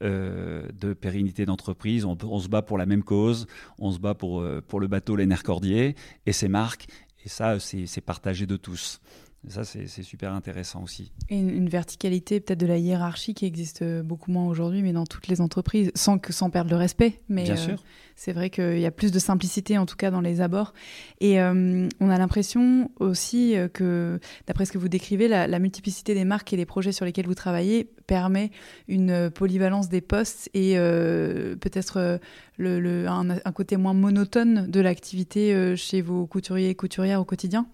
euh, 0.03 0.67
de 0.81 0.95
pérennité 0.95 1.45
d'entreprise. 1.45 2.07
On, 2.07 2.39
se 2.39 2.49
bat 2.49 2.63
pour 2.63 2.79
la 2.79 2.87
même 2.87 3.03
cause, 3.03 3.49
on 3.79 3.91
se 3.91 3.99
bat 3.99 4.15
pour, 4.15 4.47
pour 4.69 4.81
le 4.81 4.87
bateau 4.87 5.17
Lénaire 5.17 5.43
Cordier 5.43 5.97
et 6.25 6.33
ses 6.33 6.49
marques. 6.49 6.87
Et 7.25 7.29
ça, 7.29 7.59
c'est 7.59 8.01
partagé 8.03 8.47
de 8.47 8.57
tous 8.57 9.01
ça, 9.49 9.65
c'est 9.65 9.87
super 10.03 10.33
intéressant 10.33 10.83
aussi. 10.83 11.13
Et 11.29 11.39
une, 11.39 11.69
verticalité 11.69 12.41
peut-être 12.41 12.61
de 12.61 12.67
la 12.67 12.79
hiérarchie 12.79 13.35
qui 13.35 13.47
existe 13.47 13.85
beaucoup 14.03 14.31
moins 14.31 14.47
aujourd'hui, 14.47 14.83
mais 14.83 14.93
dans 14.93 15.07
toutes 15.07 15.29
les 15.29 15.41
entreprises, 15.41 15.91
sans, 15.95 16.19
que, 16.19 16.33
sans 16.33 16.51
perdre 16.51 16.71
le 16.71 16.77
respect. 16.77 17.21
Mais 17.29 17.45
Bien 17.45 17.57
sûr. 17.57 17.83
C'est 18.17 18.33
vrai 18.33 18.49
qu'il 18.49 18.79
y 18.79 18.87
a 18.87 18.91
plus 18.91 19.11
de 19.11 19.19
simplicité, 19.19 19.77
en 19.77 19.87
tout 19.87 19.97
cas, 19.97 20.11
dans 20.11 20.21
les 20.21 20.41
abords. 20.41 20.73
Et 21.21 21.41
euh, 21.41 21.89
on 22.01 22.11
a 22.11 22.19
l'impression 22.19 22.91
aussi 23.01 23.57
euh, 23.57 23.69
que, 23.69 24.21
d'après 24.47 24.67
ce 24.67 24.73
que 24.73 24.79
vous 24.79 24.89
décrivez, 24.89 25.27
la, 25.27 25.59
multiplicité 25.59 26.15
des 26.15 26.25
marques 26.25 26.53
et 26.53 26.57
des 26.57 26.67
projets 26.67 26.93
sur 26.93 27.05
lesquels 27.05 27.27
vous 27.27 27.35
travaillez 27.35 27.91
permet 28.07 28.51
une 28.87 29.31
polyvalence 29.31 29.89
des 29.89 30.01
postes 30.01 30.51
et 30.55 30.75
euh, 30.77 31.57
peut-être 31.57 32.21
le, 32.59 33.09
un, 33.09 33.31
un, 33.31 33.53
côté 33.53 33.77
moins 33.77 33.95
monotone 33.95 34.71
de 34.71 34.81
l'activité 34.81 35.75
chez 35.77 36.03
vos 36.03 36.27
couturiers 36.27 36.71
et 36.71 36.75
couturières 36.75 37.21
au 37.21 37.25
quotidien 37.25 37.67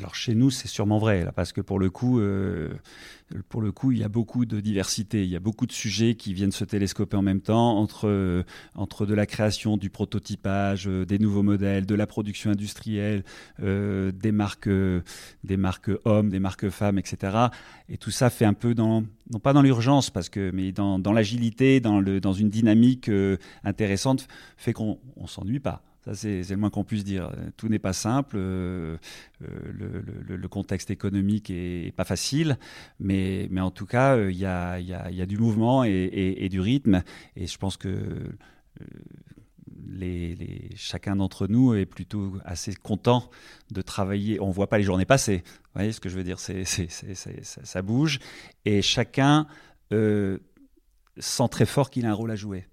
alors 0.00 0.14
chez 0.14 0.34
nous, 0.34 0.50
c'est 0.50 0.66
sûrement 0.66 0.96
vrai, 0.96 1.26
parce 1.36 1.52
que 1.52 1.60
pour 1.60 1.78
le 1.78 1.90
coup, 1.90 2.20
euh, 2.20 2.70
pour 3.50 3.60
le 3.60 3.70
coup, 3.70 3.92
il 3.92 3.98
y 3.98 4.02
a 4.02 4.08
beaucoup 4.08 4.46
de 4.46 4.58
diversité, 4.58 5.24
il 5.24 5.28
y 5.28 5.36
a 5.36 5.40
beaucoup 5.40 5.66
de 5.66 5.72
sujets 5.72 6.14
qui 6.14 6.32
viennent 6.32 6.52
se 6.52 6.64
télescoper 6.64 7.18
en 7.18 7.22
même 7.22 7.42
temps 7.42 7.76
entre, 7.76 8.08
euh, 8.08 8.42
entre 8.74 9.04
de 9.04 9.12
la 9.12 9.26
création, 9.26 9.76
du 9.76 9.90
prototypage, 9.90 10.88
euh, 10.88 11.04
des 11.04 11.18
nouveaux 11.18 11.42
modèles, 11.42 11.84
de 11.84 11.94
la 11.94 12.06
production 12.06 12.50
industrielle, 12.50 13.24
des 13.58 14.32
marques, 14.32 14.70
des 15.44 15.56
marques 15.58 15.90
hommes, 16.06 16.30
des 16.30 16.40
marques 16.40 16.70
femmes, 16.70 16.98
etc. 16.98 17.36
Et 17.90 17.98
tout 17.98 18.10
ça 18.10 18.30
fait 18.30 18.46
un 18.46 18.54
peu 18.54 18.74
dans, 18.74 19.04
non 19.30 19.38
pas 19.38 19.52
dans 19.52 19.62
l'urgence, 19.62 20.08
parce 20.08 20.30
que, 20.30 20.50
mais 20.54 20.72
dans, 20.72 20.98
dans 20.98 21.12
l'agilité, 21.12 21.80
dans, 21.80 22.00
dans 22.00 22.32
une 22.32 22.48
dynamique 22.48 23.10
intéressante, 23.64 24.28
fait 24.56 24.72
qu'on 24.72 24.98
ne 25.20 25.26
s'ennuie 25.26 25.60
pas. 25.60 25.82
Ça, 26.04 26.14
c'est 26.14 26.48
le 26.48 26.56
moins 26.56 26.70
qu'on 26.70 26.84
puisse 26.84 27.04
dire. 27.04 27.30
Tout 27.58 27.68
n'est 27.68 27.78
pas 27.78 27.92
simple. 27.92 28.36
Euh, 28.38 28.96
euh, 29.42 30.02
le, 30.26 30.48
contexte 30.48 30.90
économique 30.90 31.50
est, 31.50 31.94
pas 31.94 32.04
facile, 32.04 32.58
mais, 32.98 33.48
en 33.58 33.70
tout 33.70 33.84
cas, 33.84 34.16
euh, 34.16 34.32
il 34.32 34.38
y, 34.38 34.46
a, 34.46 35.26
du 35.26 35.36
mouvement 35.36 35.84
et, 35.84 36.48
du 36.50 36.60
rythme. 36.60 37.02
Et 37.36 37.46
je 37.46 37.58
pense 37.58 37.76
que 37.76 38.34
chacun 40.74 41.16
d'entre 41.16 41.46
nous 41.46 41.74
est 41.74 41.86
plutôt 41.86 42.32
assez 42.46 42.74
content 42.74 43.28
de 43.70 43.82
travailler. 43.82 44.40
On 44.40 44.48
ne 44.48 44.52
voit 44.52 44.68
pas 44.68 44.78
les 44.78 44.84
journées 44.84 45.04
passer. 45.04 45.42
Vous 45.44 45.70
voyez 45.74 45.92
ce 45.92 46.00
que 46.00 46.08
je 46.08 46.16
veux 46.16 46.24
dire? 46.24 46.38
Ça 46.38 47.82
bouge. 47.82 48.20
Et 48.64 48.80
chacun 48.80 49.46
sent 49.90 51.48
très 51.50 51.66
fort 51.66 51.90
qu'il 51.90 52.06
a 52.06 52.10
un 52.10 52.14
rôle 52.14 52.30
à 52.30 52.36
jouer 52.36 52.69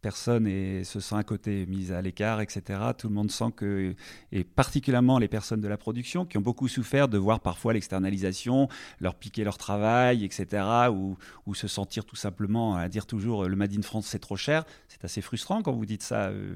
personne 0.00 0.46
et 0.46 0.84
se 0.84 1.00
sent 1.00 1.14
à 1.14 1.22
côté, 1.22 1.66
mise 1.66 1.92
à 1.92 2.02
l'écart, 2.02 2.40
etc. 2.40 2.80
Tout 2.96 3.08
le 3.08 3.14
monde 3.14 3.30
sent 3.30 3.52
que, 3.56 3.94
et 4.32 4.44
particulièrement 4.44 5.18
les 5.18 5.28
personnes 5.28 5.60
de 5.60 5.68
la 5.68 5.76
production, 5.76 6.24
qui 6.24 6.38
ont 6.38 6.42
beaucoup 6.42 6.68
souffert 6.68 7.08
de 7.08 7.18
voir 7.18 7.40
parfois 7.40 7.72
l'externalisation, 7.72 8.68
leur 9.00 9.14
piquer 9.14 9.44
leur 9.44 9.58
travail, 9.58 10.24
etc. 10.24 10.64
Ou, 10.90 11.16
se 11.52 11.66
sentir 11.66 12.04
tout 12.04 12.16
simplement 12.16 12.76
à 12.76 12.88
dire 12.88 13.06
toujours 13.06 13.48
le 13.48 13.56
Made 13.56 13.76
in 13.76 13.82
France 13.82 14.06
c'est 14.06 14.20
trop 14.20 14.36
cher. 14.36 14.64
C'est 14.86 15.04
assez 15.04 15.20
frustrant 15.20 15.62
quand 15.62 15.72
vous 15.72 15.84
dites 15.84 16.02
ça, 16.02 16.28
euh, 16.28 16.54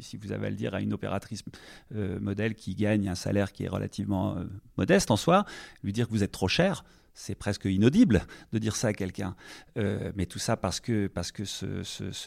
si, 0.00 0.18
vous 0.18 0.32
avez 0.32 0.48
à 0.48 0.50
le 0.50 0.56
dire 0.56 0.74
à 0.74 0.82
une 0.82 0.92
opératrice 0.92 1.42
euh, 1.94 2.20
modèle 2.20 2.54
qui 2.54 2.74
gagne 2.74 3.08
un 3.08 3.14
salaire 3.14 3.52
qui 3.52 3.64
est 3.64 3.68
relativement 3.68 4.36
euh, 4.36 4.44
modeste 4.76 5.10
en 5.10 5.16
soi, 5.16 5.46
lui 5.82 5.94
dire 5.94 6.06
que 6.06 6.12
vous 6.12 6.22
êtes 6.22 6.30
trop 6.30 6.46
cher 6.46 6.84
c'est 7.18 7.34
presque 7.34 7.64
inaudible 7.64 8.22
de 8.52 8.58
dire 8.58 8.76
ça 8.76 8.88
à 8.88 8.92
quelqu'un. 8.92 9.34
Euh, 9.76 10.12
mais 10.14 10.26
tout 10.26 10.38
ça 10.38 10.56
parce 10.56 10.78
que, 10.78 11.08
parce 11.08 11.32
que 11.32 11.42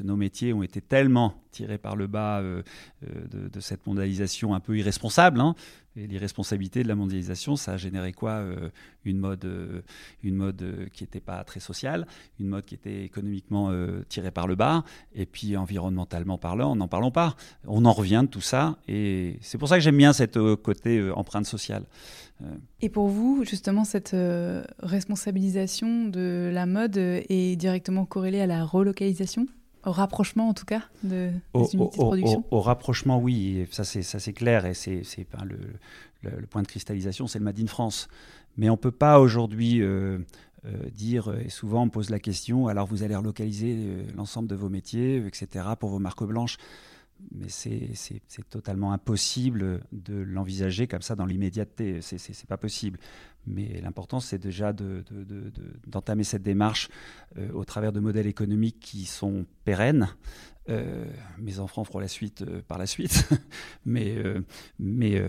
nos 0.03 0.17
métiers 0.17 0.53
ont 0.53 0.63
été 0.63 0.81
tellement 0.81 1.33
tirés 1.51 1.77
par 1.77 1.95
le 1.95 2.07
bas 2.07 2.39
euh, 2.39 2.61
euh, 3.03 3.47
de, 3.49 3.59
cette 3.61 3.87
mondialisation 3.87 4.53
un 4.53 4.59
peu 4.59 4.77
irresponsable. 4.77 5.39
Hein. 5.39 5.55
Et 5.95 6.07
l'irresponsabilité 6.07 6.83
de 6.83 6.87
la 6.87 6.95
mondialisation, 6.95 7.55
ça 7.55 7.73
a 7.73 7.77
généré 7.77 8.13
quoi 8.13 8.43
Une 9.03 9.17
mode, 9.17 9.83
une 10.23 10.35
mode 10.35 10.89
qui 10.93 11.03
n'était 11.03 11.19
pas 11.19 11.43
très 11.43 11.59
sociale, 11.59 12.07
une 12.39 12.47
mode 12.47 12.65
qui 12.65 12.75
était 12.75 13.03
économiquement 13.03 13.73
tirée 14.07 14.31
par 14.31 14.47
le 14.47 14.55
bas, 14.55 14.85
et 15.13 15.25
puis 15.25 15.57
environnementalement 15.57 16.37
parlant, 16.37 16.75
n'en 16.77 16.87
parlons 16.87 17.11
pas. 17.11 17.35
On 17.67 17.83
en 17.83 17.91
revient 17.91 18.21
de 18.23 18.29
tout 18.29 18.41
ça, 18.41 18.77
et 18.87 19.37
c'est 19.41 19.57
pour 19.57 19.67
ça 19.67 19.75
que 19.75 19.81
j'aime 19.81 19.97
bien 19.97 20.13
cette 20.13 20.39
côté 20.63 21.11
empreinte 21.11 21.45
sociale. 21.45 21.83
Et 22.81 22.89
pour 22.89 23.07
vous, 23.07 23.43
justement, 23.45 23.83
cette 23.83 24.13
euh, 24.13 24.63
responsabilisation 24.79 26.05
de 26.05 26.49
la 26.51 26.65
mode 26.65 26.97
est 26.97 27.55
directement 27.55 28.05
corrélée 28.05 28.41
à 28.41 28.47
la 28.47 28.65
relocalisation? 28.65 29.45
Au 29.85 29.91
rapprochement, 29.91 30.49
en 30.49 30.53
tout 30.53 30.65
cas, 30.65 30.83
de, 31.03 31.31
des 31.55 31.75
unités 31.75 31.97
de 31.97 32.03
production 32.03 32.43
au, 32.51 32.61
rapprochement, 32.61 33.19
oui, 33.19 33.67
ça 33.71 33.83
c'est 33.83 34.33
clair, 34.33 34.65
et 34.65 34.73
c'est 34.73 35.03
le, 35.43 35.57
le, 36.29 36.47
point 36.47 36.61
de 36.61 36.67
cristallisation, 36.67 37.27
c'est 37.27 37.39
le 37.39 37.45
Made 37.45 37.59
in 37.59 37.67
France. 37.67 38.07
Mais 38.57 38.69
on 38.69 38.73
ne 38.73 38.77
peut 38.77 38.91
pas 38.91 39.19
aujourd'hui 39.19 39.81
euh, 39.81 40.19
euh, 40.65 40.89
dire, 40.93 41.33
et 41.43 41.49
souvent 41.49 41.83
on 41.83 41.89
pose 41.89 42.09
la 42.09 42.19
question, 42.19 42.67
alors 42.67 42.85
vous 42.85 43.03
allez 43.03 43.15
relocaliser 43.15 44.05
l'ensemble 44.15 44.47
de 44.47 44.55
vos 44.55 44.69
métiers, 44.69 45.25
etc., 45.25 45.65
pour 45.79 45.89
vos 45.89 45.99
marques 45.99 46.23
blanches 46.23 46.57
mais 47.31 47.49
c'est 47.49 48.49
totalement 48.49 48.93
impossible 48.93 49.81
de 49.91 50.15
l'envisager 50.15 50.87
comme 50.87 51.01
ça 51.01 51.15
dans 51.15 51.25
l'immédiateté. 51.25 52.01
C'est 52.01 52.47
pas 52.47 52.57
possible. 52.57 52.99
Mais 53.47 53.81
l'important, 53.81 54.19
c'est 54.19 54.37
déjà 54.37 54.71
d'entamer 54.71 56.21
de, 56.21 56.23
de, 56.23 56.23
cette 56.23 56.43
démarche 56.43 56.89
euh, 57.37 57.51
au 57.53 57.65
travers 57.65 57.91
de 57.91 57.99
modèles 57.99 58.27
économiques 58.27 58.79
qui 58.79 59.05
sont 59.05 59.45
pérennes. 59.65 60.09
Euh, 60.69 61.05
mes 61.39 61.59
enfants 61.59 61.83
feront 61.83 61.99
la 61.99 62.07
suite 62.07 62.43
euh, 62.43 62.61
par 62.67 62.77
la 62.77 62.85
suite. 62.85 63.27
mais 63.85 64.15
mais 64.77 65.21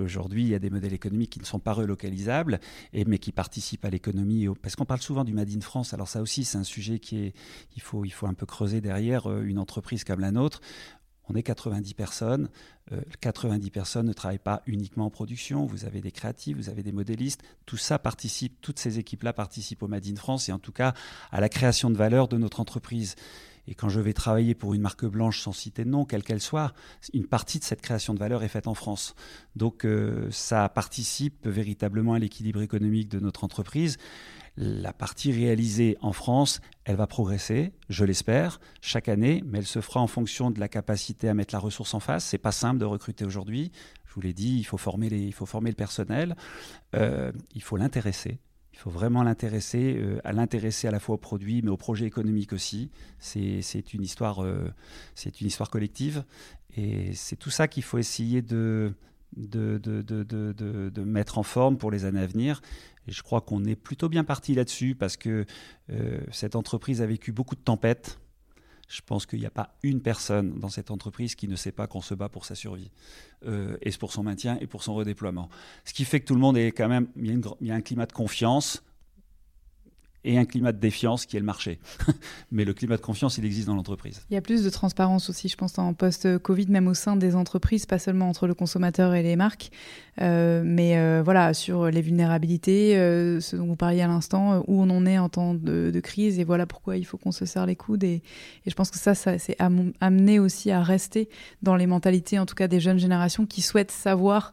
aujourd'hui, 0.00 0.42
il 0.42 0.48
y 0.48 0.54
a 0.54 0.60
des 0.60 0.70
modèles 0.70 0.94
économiques 0.94 1.30
qui 1.30 1.40
ne 1.40 1.44
sont 1.44 1.58
pas 1.58 1.72
relocalisables, 1.72 2.60
et, 2.92 3.04
mais 3.04 3.18
qui 3.18 3.32
participent 3.32 3.84
à 3.84 3.90
l'économie. 3.90 4.46
Parce 4.62 4.76
qu'on 4.76 4.84
parle 4.84 5.02
souvent 5.02 5.24
du 5.24 5.32
Made 5.32 5.50
in 5.50 5.60
France. 5.60 5.92
Alors 5.94 6.08
ça 6.08 6.22
aussi, 6.22 6.44
c'est 6.44 6.58
un 6.58 6.64
sujet 6.64 7.00
qui 7.00 7.18
est, 7.18 7.34
il 7.74 7.82
faut, 7.82 8.04
il 8.04 8.12
faut 8.12 8.26
un 8.26 8.34
peu 8.34 8.46
creuser 8.46 8.80
derrière 8.80 9.30
une 9.42 9.58
entreprise 9.58 10.04
comme 10.04 10.20
la 10.20 10.30
nôtre 10.30 10.60
on 11.28 11.34
est 11.34 11.42
90 11.42 11.94
personnes. 11.94 12.48
90 13.20 13.66
euh, 13.66 13.70
personnes 13.70 14.06
ne 14.06 14.12
travaillent 14.12 14.38
pas 14.38 14.62
uniquement 14.66 15.06
en 15.06 15.10
production. 15.10 15.66
Vous 15.66 15.84
avez 15.84 16.00
des 16.00 16.10
créatifs, 16.10 16.56
vous 16.56 16.68
avez 16.68 16.82
des 16.82 16.92
modélistes. 16.92 17.42
Tout 17.66 17.76
ça 17.76 17.98
participe, 17.98 18.60
toutes 18.60 18.78
ces 18.78 18.98
équipes-là 18.98 19.32
participent 19.32 19.82
au 19.82 19.88
Made 19.88 20.06
in 20.06 20.16
France 20.16 20.48
et 20.48 20.52
en 20.52 20.58
tout 20.58 20.72
cas 20.72 20.94
à 21.30 21.40
la 21.40 21.48
création 21.48 21.90
de 21.90 21.96
valeur 21.96 22.28
de 22.28 22.38
notre 22.38 22.60
entreprise. 22.60 23.14
Et 23.68 23.74
quand 23.74 23.88
je 23.88 24.00
vais 24.00 24.12
travailler 24.12 24.54
pour 24.54 24.74
une 24.74 24.80
marque 24.80 25.04
blanche 25.04 25.40
sans 25.40 25.52
citer 25.52 25.84
de 25.84 25.90
nom, 25.90 26.04
quelle 26.04 26.24
qu'elle 26.24 26.40
soit, 26.40 26.74
une 27.12 27.26
partie 27.26 27.60
de 27.60 27.64
cette 27.64 27.80
création 27.80 28.12
de 28.12 28.18
valeur 28.18 28.42
est 28.42 28.48
faite 28.48 28.66
en 28.66 28.74
France. 28.74 29.14
Donc 29.54 29.84
euh, 29.84 30.28
ça 30.32 30.68
participe 30.68 31.46
véritablement 31.46 32.14
à 32.14 32.18
l'équilibre 32.18 32.60
économique 32.60 33.08
de 33.08 33.20
notre 33.20 33.44
entreprise. 33.44 33.98
La 34.56 34.92
partie 34.92 35.32
réalisée 35.32 35.96
en 36.02 36.12
France, 36.12 36.60
elle 36.84 36.96
va 36.96 37.06
progresser, 37.06 37.72
je 37.88 38.04
l'espère, 38.04 38.60
chaque 38.82 39.08
année, 39.08 39.42
mais 39.46 39.58
elle 39.58 39.66
se 39.66 39.80
fera 39.80 40.00
en 40.00 40.06
fonction 40.06 40.50
de 40.50 40.60
la 40.60 40.68
capacité 40.68 41.28
à 41.28 41.34
mettre 41.34 41.54
la 41.54 41.58
ressource 41.58 41.94
en 41.94 42.00
face. 42.00 42.24
C'est 42.24 42.38
pas 42.38 42.52
simple 42.52 42.78
de 42.78 42.84
recruter 42.84 43.24
aujourd'hui. 43.24 43.72
Je 44.04 44.14
vous 44.14 44.20
l'ai 44.20 44.34
dit, 44.34 44.58
il 44.58 44.64
faut 44.64 44.76
former, 44.76 45.08
les, 45.08 45.20
il 45.20 45.32
faut 45.32 45.46
former 45.46 45.70
le 45.70 45.76
personnel, 45.76 46.36
euh, 46.94 47.32
il 47.54 47.62
faut 47.62 47.78
l'intéresser. 47.78 48.40
Il 48.74 48.78
faut 48.78 48.90
vraiment 48.90 49.22
l'intéresser, 49.22 49.96
euh, 49.96 50.20
à 50.24 50.32
l'intéresser 50.32 50.86
à 50.86 50.90
la 50.90 51.00
fois 51.00 51.14
au 51.14 51.18
produit, 51.18 51.62
mais 51.62 51.70
au 51.70 51.78
projet 51.78 52.04
économique 52.04 52.52
aussi. 52.52 52.90
C'est 53.20 53.94
une 53.94 54.02
histoire, 54.02 54.44
euh, 54.44 54.68
une 55.40 55.46
histoire 55.46 55.70
collective, 55.70 56.24
et 56.76 57.14
c'est 57.14 57.36
tout 57.36 57.50
ça 57.50 57.68
qu'il 57.68 57.84
faut 57.84 57.98
essayer 57.98 58.42
de 58.42 58.92
de, 59.36 59.78
de, 59.78 60.02
de, 60.02 60.90
de, 60.90 61.02
mettre 61.02 61.38
en 61.38 61.42
forme 61.42 61.78
pour 61.78 61.90
les 61.90 62.04
années 62.04 62.20
à 62.20 62.26
venir. 62.26 62.60
Et 63.08 63.12
je 63.12 63.22
crois 63.22 63.40
qu'on 63.40 63.64
est 63.64 63.76
plutôt 63.76 64.08
bien 64.08 64.24
parti 64.24 64.54
là-dessus 64.54 64.94
parce 64.94 65.16
que 65.16 65.44
euh, 65.90 66.20
cette 66.30 66.56
entreprise 66.56 67.02
a 67.02 67.06
vécu 67.06 67.32
beaucoup 67.32 67.54
de 67.54 67.60
tempêtes. 67.60 68.18
Je 68.88 69.00
pense 69.04 69.24
qu'il 69.24 69.40
n'y 69.40 69.46
a 69.46 69.50
pas 69.50 69.74
une 69.82 70.02
personne 70.02 70.58
dans 70.58 70.68
cette 70.68 70.90
entreprise 70.90 71.34
qui 71.34 71.48
ne 71.48 71.56
sait 71.56 71.72
pas 71.72 71.86
qu'on 71.86 72.02
se 72.02 72.14
bat 72.14 72.28
pour 72.28 72.44
sa 72.44 72.54
survie, 72.54 72.90
euh, 73.46 73.76
et 73.80 73.90
pour 73.92 74.12
son 74.12 74.22
maintien 74.22 74.58
et 74.60 74.66
pour 74.66 74.82
son 74.82 74.94
redéploiement. 74.94 75.48
Ce 75.84 75.94
qui 75.94 76.04
fait 76.04 76.20
que 76.20 76.26
tout 76.26 76.34
le 76.34 76.40
monde 76.40 76.58
est 76.58 76.72
quand 76.72 76.88
même, 76.88 77.08
il 77.16 77.40
y 77.62 77.70
a 77.70 77.74
un 77.74 77.80
climat 77.80 78.06
de 78.06 78.12
confiance, 78.12 78.82
et 80.24 80.38
un 80.38 80.44
climat 80.44 80.72
de 80.72 80.78
défiance 80.78 81.26
qui 81.26 81.36
est 81.36 81.40
le 81.40 81.46
marché. 81.46 81.78
Mais 82.52 82.64
le 82.64 82.74
climat 82.74 82.96
de 82.96 83.02
confiance, 83.02 83.38
il 83.38 83.44
existe 83.44 83.66
dans 83.66 83.74
l'entreprise. 83.74 84.22
Il 84.30 84.34
y 84.34 84.36
a 84.36 84.40
plus 84.40 84.62
de 84.62 84.70
transparence 84.70 85.28
aussi, 85.30 85.48
je 85.48 85.56
pense, 85.56 85.78
en 85.78 85.94
post-Covid, 85.94 86.66
même 86.68 86.86
au 86.86 86.94
sein 86.94 87.16
des 87.16 87.34
entreprises, 87.34 87.86
pas 87.86 87.98
seulement 87.98 88.28
entre 88.28 88.46
le 88.46 88.54
consommateur 88.54 89.14
et 89.14 89.22
les 89.22 89.36
marques, 89.36 89.70
euh, 90.20 90.62
mais 90.64 90.96
euh, 90.96 91.22
voilà, 91.24 91.54
sur 91.54 91.86
les 91.86 92.02
vulnérabilités, 92.02 92.96
euh, 92.96 93.40
ce 93.40 93.56
dont 93.56 93.66
vous 93.66 93.76
parliez 93.76 94.02
à 94.02 94.06
l'instant, 94.06 94.62
où 94.66 94.82
on 94.82 94.90
en 94.90 95.06
est 95.06 95.18
en 95.18 95.28
temps 95.28 95.54
de, 95.54 96.00
crise, 96.02 96.38
et 96.38 96.44
voilà 96.44 96.66
pourquoi 96.66 96.96
il 96.96 97.04
faut 97.04 97.16
qu'on 97.16 97.32
se 97.32 97.44
serre 97.44 97.66
les 97.66 97.76
coudes. 97.76 98.04
Et, 98.04 98.22
et 98.66 98.70
je 98.70 98.74
pense 98.74 98.90
que 98.90 98.98
ça, 98.98 99.14
ça 99.14 99.38
c'est 99.38 99.56
amené 99.58 100.38
aussi 100.38 100.70
à 100.70 100.82
rester 100.82 101.28
dans 101.62 101.76
les 101.76 101.86
mentalités, 101.86 102.38
en 102.38 102.46
tout 102.46 102.54
cas 102.54 102.68
des 102.68 102.80
jeunes 102.80 102.98
générations, 102.98 103.46
qui 103.46 103.62
souhaitent 103.62 103.90
savoir 103.90 104.52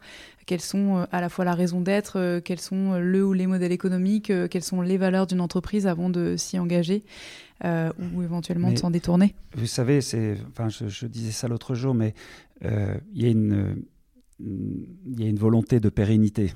quelles 0.49 0.61
sont 0.61 0.97
euh, 0.97 1.05
à 1.11 1.21
la 1.21 1.29
fois 1.29 1.45
la 1.45 1.53
raison 1.53 1.79
d'être, 1.79 2.17
euh, 2.17 2.41
quels 2.41 2.59
sont 2.59 2.93
euh, 2.93 2.99
le 2.99 3.23
ou 3.23 3.33
les 3.33 3.45
modèles 3.45 3.71
économiques, 3.71 4.33
quelles 4.49 4.63
sont 4.63 4.81
les 4.81 4.97
valeurs 4.97 5.27
d'une 5.27 5.41
entreprise 5.41 5.85
avant 5.85 6.09
de 6.09 6.37
s'y 6.37 6.57
engager 6.57 7.03
ou 7.63 8.23
éventuellement 8.23 8.71
de 8.71 8.77
s'en 8.77 8.89
détourner. 8.89 9.35
Vous 9.53 9.65
savez, 9.65 9.99
c'est, 9.99 10.37
enfin, 10.49 10.69
je, 10.69 11.05
disais 11.07 11.31
ça 11.31 11.49
l'autre 11.49 11.75
jour, 11.75 11.93
mais 11.93 12.13
il 12.63 13.21
y, 13.21 13.25
a 13.25 13.29
une, 13.29 13.83
y 14.39 15.23
a 15.23 15.27
une 15.27 15.37
volonté 15.37 15.81
de 15.81 15.89
pérennité 15.89 16.53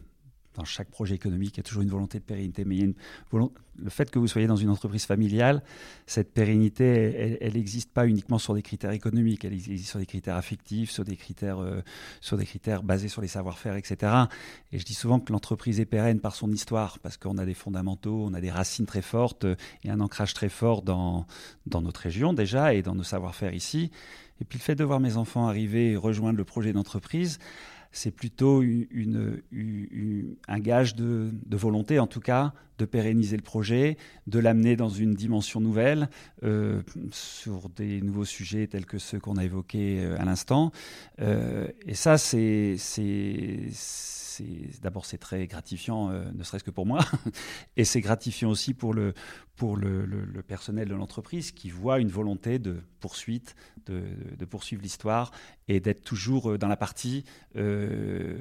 dans 0.55 0.65
chaque 0.65 0.89
projet 0.89 1.15
économique, 1.15 1.55
il 1.55 1.57
y 1.57 1.59
a 1.61 1.63
toujours 1.63 1.83
une 1.83 1.89
volonté 1.89 2.19
de 2.19 2.23
pérennité. 2.23 2.65
Mais 2.65 2.93
le 3.31 3.89
fait 3.89 4.11
que 4.11 4.19
vous 4.19 4.27
soyez 4.27 4.47
dans 4.47 4.55
une 4.55 4.69
entreprise 4.69 5.05
familiale, 5.05 5.63
cette 6.05 6.33
pérennité, 6.33 7.37
elle 7.41 7.53
n'existe 7.53 7.91
pas 7.91 8.07
uniquement 8.07 8.37
sur 8.37 8.53
des 8.53 8.61
critères 8.61 8.91
économiques, 8.91 9.45
elle 9.45 9.53
existe 9.53 9.89
sur 9.89 9.99
des 9.99 10.05
critères 10.05 10.35
affectifs, 10.35 10.91
sur 10.91 11.03
des 11.03 11.15
critères, 11.15 11.59
euh, 11.59 11.81
sur 12.21 12.37
des 12.37 12.45
critères 12.45 12.83
basés 12.83 13.07
sur 13.07 13.21
les 13.21 13.27
savoir-faire, 13.27 13.75
etc. 13.75 14.11
Et 14.71 14.79
je 14.79 14.85
dis 14.85 14.93
souvent 14.93 15.19
que 15.19 15.31
l'entreprise 15.31 15.79
est 15.79 15.85
pérenne 15.85 16.19
par 16.19 16.35
son 16.35 16.51
histoire, 16.51 16.99
parce 16.99 17.17
qu'on 17.17 17.37
a 17.37 17.45
des 17.45 17.53
fondamentaux, 17.53 18.25
on 18.25 18.33
a 18.33 18.41
des 18.41 18.51
racines 18.51 18.85
très 18.85 19.01
fortes 19.01 19.45
et 19.83 19.89
un 19.89 19.99
ancrage 19.99 20.33
très 20.33 20.49
fort 20.49 20.81
dans 20.83 21.25
notre 21.67 22.01
région 22.01 22.33
déjà 22.33 22.73
et 22.73 22.81
dans 22.81 22.95
nos 22.95 23.03
savoir-faire 23.03 23.53
ici. 23.53 23.91
Et 24.41 24.45
puis 24.45 24.59
le 24.59 24.63
fait 24.63 24.75
de 24.75 24.83
voir 24.83 24.99
mes 24.99 25.17
enfants 25.17 25.47
arriver 25.47 25.91
et 25.91 25.95
rejoindre 25.95 26.37
le 26.37 26.43
projet 26.43 26.73
d'entreprise, 26.73 27.39
c'est 27.93 28.11
plutôt 28.11 28.61
une, 28.63 29.39
un 30.47 30.59
gage 30.59 30.95
de, 30.95 31.31
volonté, 31.51 31.99
en 31.99 32.07
tout 32.07 32.19
cas, 32.19 32.53
de 32.79 32.85
pérenniser 32.85 33.37
le 33.37 33.43
projet, 33.43 33.97
de 34.25 34.39
l'amener 34.39 34.75
dans 34.75 34.89
une 34.89 35.13
dimension 35.13 35.61
nouvelle 35.61 36.09
euh, 36.43 36.81
sur 37.11 37.69
des 37.69 38.01
nouveaux 38.01 38.25
sujets 38.25 38.65
tels 38.65 38.87
que 38.87 38.97
ceux 38.97 39.19
qu'on 39.19 39.37
a 39.37 39.45
évoqués 39.45 40.03
euh, 40.03 40.19
à 40.19 40.25
l'instant. 40.25 40.71
Euh, 41.21 41.67
et 41.85 41.93
ça, 41.93 42.17
c'est 42.17 42.75
d'abord 44.81 45.05
c'est 45.05 45.17
très 45.17 45.47
gratifiant, 45.47 46.09
euh, 46.09 46.23
ne 46.33 46.43
serait-ce 46.43 46.63
que 46.63 46.71
pour 46.71 46.85
moi, 46.85 47.05
et 47.77 47.83
c'est 47.83 48.01
gratifiant 48.01 48.49
aussi 48.49 48.73
pour 48.73 48.93
le, 48.93 49.13
personnel 50.47 50.89
de 50.89 50.95
l'entreprise 50.95 51.51
qui 51.51 51.69
voit 51.69 51.99
une 51.99 52.09
volonté 52.09 52.59
de 52.59 52.77
poursuite, 52.99 53.55
de, 53.85 54.45
poursuivre 54.45 54.81
l'histoire 54.81 55.31
et 55.67 55.79
d'être 55.79 56.03
toujours 56.03 56.51
euh, 56.51 56.57
dans 56.57 56.67
la 56.67 56.75
partie 56.75 57.23
euh, 57.55 58.35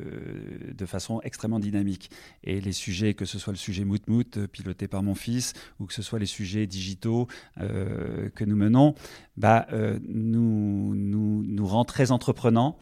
de 0.75 0.87
façon 0.87 1.21
extrêmement 1.23 1.61
dynamique. 1.61 2.11
Et 2.45 2.61
les 2.61 2.73
sujets, 2.73 3.15
que 3.15 3.25
ce 3.25 3.39
soit 3.39 3.53
le 3.53 3.59
sujet 3.59 3.85
Mout 3.85 4.07
Mout 4.09 4.47
piloté 4.47 4.89
par 4.89 5.03
mon 5.03 5.15
fils, 5.15 5.53
ou 5.79 5.87
que 5.87 5.95
ce 5.95 6.03
soit 6.03 6.19
les 6.19 6.27
sujets 6.27 6.67
digitaux 6.67 7.29
que 7.57 8.45
nous 8.45 8.57
menons, 8.57 8.95
bah, 9.37 9.67
nous, 10.09 10.95
nous, 10.95 11.43
nous 11.45 11.67
rend 11.67 11.85
très 11.85 12.11
entreprenants 12.11 12.79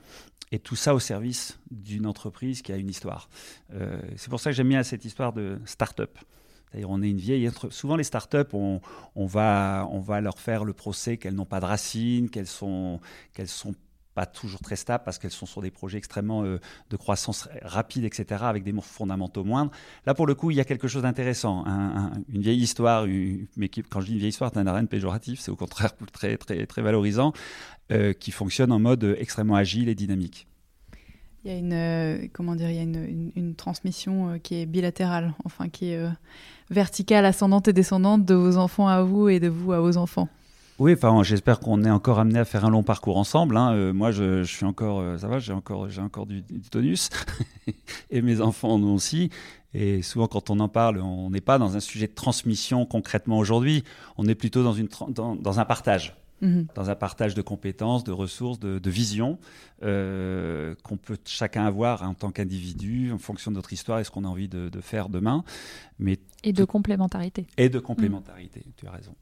et 0.52 0.58
tout 0.58 0.76
ça 0.76 0.94
au 0.94 0.98
service 0.98 1.58
d'une 1.70 2.06
entreprise 2.06 2.62
qui 2.62 2.72
a 2.72 2.76
une 2.76 2.88
histoire. 2.88 3.28
Euh, 3.72 4.00
c'est 4.16 4.30
pour 4.30 4.40
ça 4.40 4.50
que 4.50 4.56
j'aime 4.56 4.68
bien 4.68 4.82
cette 4.82 5.04
histoire 5.04 5.32
de 5.32 5.58
start-up. 5.64 6.18
D'ailleurs, 6.72 6.90
on 6.90 7.02
est 7.02 7.10
une 7.10 7.18
vieille. 7.18 7.50
Souvent, 7.70 7.96
les 7.96 8.04
startups, 8.04 8.52
on, 8.52 8.80
on, 9.16 9.26
va, 9.26 9.88
on 9.90 9.98
va 9.98 10.20
leur 10.20 10.38
faire 10.38 10.64
le 10.64 10.72
procès 10.72 11.16
qu'elles 11.16 11.34
n'ont 11.34 11.44
pas 11.44 11.60
de 11.60 11.64
racines, 11.64 12.30
qu'elles 12.30 12.46
sont, 12.46 13.00
qu'elles 13.32 13.48
sont 13.48 13.74
toujours 14.26 14.60
très 14.60 14.76
stables 14.76 15.04
parce 15.04 15.18
qu'elles 15.18 15.30
sont 15.30 15.46
sur 15.46 15.62
des 15.62 15.70
projets 15.70 15.98
extrêmement 15.98 16.44
euh, 16.44 16.58
de 16.90 16.96
croissance 16.96 17.48
rapide, 17.62 18.04
etc., 18.04 18.44
avec 18.44 18.64
des 18.64 18.74
fondamentaux 18.80 19.44
moindres. 19.44 19.70
Là, 20.06 20.14
pour 20.14 20.26
le 20.26 20.34
coup, 20.34 20.50
il 20.50 20.56
y 20.56 20.60
a 20.60 20.64
quelque 20.64 20.88
chose 20.88 21.02
d'intéressant. 21.02 21.64
une 22.28 22.40
vieille 22.40 22.60
histoire, 22.60 23.06
mais 23.56 23.68
quand 23.68 24.00
je 24.00 24.06
dis 24.06 24.12
une 24.12 24.18
vieille 24.18 24.30
histoire, 24.30 24.50
c'est 24.52 24.60
un 24.60 24.72
rien 24.72 24.84
péjoratif, 24.86 25.40
c'est 25.40 25.50
au 25.50 25.56
contraire 25.56 25.92
très, 26.12 26.36
très, 26.36 26.66
très 26.66 26.82
valorisant, 26.82 27.32
euh, 27.92 28.12
qui 28.12 28.30
fonctionne 28.30 28.72
en 28.72 28.78
mode 28.78 29.16
extrêmement 29.18 29.56
agile 29.56 29.88
et 29.88 29.94
dynamique. 29.94 30.46
Il 31.44 31.50
y 31.50 31.54
a 31.54 31.58
une, 31.58 31.72
euh, 31.72 32.28
comment 32.32 32.54
dire, 32.54 32.70
il 32.70 32.76
y 32.76 32.80
a 32.80 32.82
une, 32.82 33.32
une, 33.34 33.54
transmission 33.54 34.38
qui 34.42 34.56
est 34.56 34.66
bilatérale, 34.66 35.34
enfin 35.44 35.68
qui 35.70 35.92
est 35.92 36.04
verticale, 36.70 37.24
ascendante 37.24 37.68
et 37.68 37.72
descendante 37.72 38.24
de 38.24 38.34
vos 38.34 38.56
enfants 38.58 38.88
à 38.88 39.02
vous 39.02 39.28
et 39.28 39.40
de 39.40 39.48
vous 39.48 39.72
à 39.72 39.80
vos 39.80 39.96
enfants. 39.96 40.28
Oui, 40.80 40.94
enfin, 40.94 41.22
j'espère 41.22 41.60
qu'on 41.60 41.84
est 41.84 41.90
encore 41.90 42.20
amené 42.20 42.38
à 42.38 42.46
faire 42.46 42.64
un 42.64 42.70
long 42.70 42.82
parcours 42.82 43.18
ensemble. 43.18 43.58
Hein. 43.58 43.74
Euh, 43.74 43.92
moi, 43.92 44.12
je, 44.12 44.44
suis 44.44 44.64
encore, 44.64 45.00
euh, 45.00 45.18
ça 45.18 45.28
va, 45.28 45.38
j'ai 45.38 45.52
encore, 45.52 45.90
j'ai 45.90 46.00
encore 46.00 46.24
du, 46.24 46.42
tonus, 46.70 47.10
et 48.10 48.22
mes 48.22 48.40
enfants 48.40 48.72
en 48.72 48.82
ont 48.82 48.94
aussi. 48.94 49.28
Et 49.74 50.00
souvent, 50.00 50.26
quand 50.26 50.48
on 50.48 50.58
en 50.58 50.68
parle, 50.68 51.02
on 51.02 51.28
n'est 51.28 51.42
pas 51.42 51.58
dans 51.58 51.76
un 51.76 51.80
sujet 51.80 52.06
de 52.06 52.14
transmission 52.14 52.86
concrètement 52.86 53.36
aujourd'hui. 53.36 53.84
On 54.16 54.26
est 54.26 54.34
plutôt 54.34 54.64
dans, 54.64 54.72
une, 54.72 54.88
dans 55.10 55.60
un 55.60 55.64
partage. 55.66 56.16
Mhm. 56.40 56.66
dans 56.74 56.88
un 56.88 56.94
partage 56.94 57.34
de 57.34 57.42
compétences, 57.42 58.04
de 58.04 58.12
ressources, 58.12 58.58
de, 58.58 58.90
visions 58.90 59.38
euh, 59.82 60.74
qu'on 60.82 60.96
peut 60.96 61.18
chacun 61.24 61.64
avoir 61.64 62.02
en 62.02 62.14
tant 62.14 62.30
qu'individu 62.30 63.12
en 63.12 63.18
fonction 63.18 63.50
de 63.50 63.56
notre 63.56 63.72
histoire 63.72 64.00
et 64.00 64.04
ce 64.04 64.10
qu'on 64.10 64.24
a 64.24 64.28
envie 64.28 64.48
de, 64.48 64.70
faire 64.80 65.08
demain. 65.08 65.44
Mais 65.98 66.18
et 66.42 66.52
de 66.52 66.64
complémentarité. 66.64 67.46
Et 67.58 67.68
de 67.68 67.78
complémentarité, 67.78 68.64
tu 68.76 68.86
as 68.86 68.92
raison. 68.92 69.14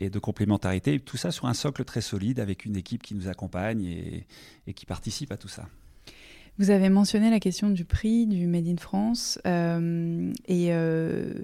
Et 0.00 0.10
de 0.10 0.18
complémentarité, 0.18 1.00
tout 1.00 1.16
ça 1.16 1.30
sur 1.30 1.46
un 1.46 1.54
socle 1.54 1.84
très 1.84 2.02
solide 2.02 2.40
avec 2.40 2.66
une 2.66 2.76
équipe 2.76 3.02
qui 3.02 3.14
nous 3.14 3.28
accompagne 3.28 3.84
et, 4.66 4.74
qui 4.74 4.84
participe 4.84 5.32
à 5.32 5.36
tout 5.36 5.48
ça. 5.48 5.66
Vous 6.58 6.70
avez 6.70 6.88
mentionné 6.88 7.30
la 7.30 7.40
question 7.40 7.70
du 7.70 7.84
prix 7.84 8.26
du 8.26 8.46
Made 8.46 8.66
in 8.66 8.76
France 8.76 9.38
euh, 9.46 10.32
et 10.46 10.68
euh, 10.72 11.34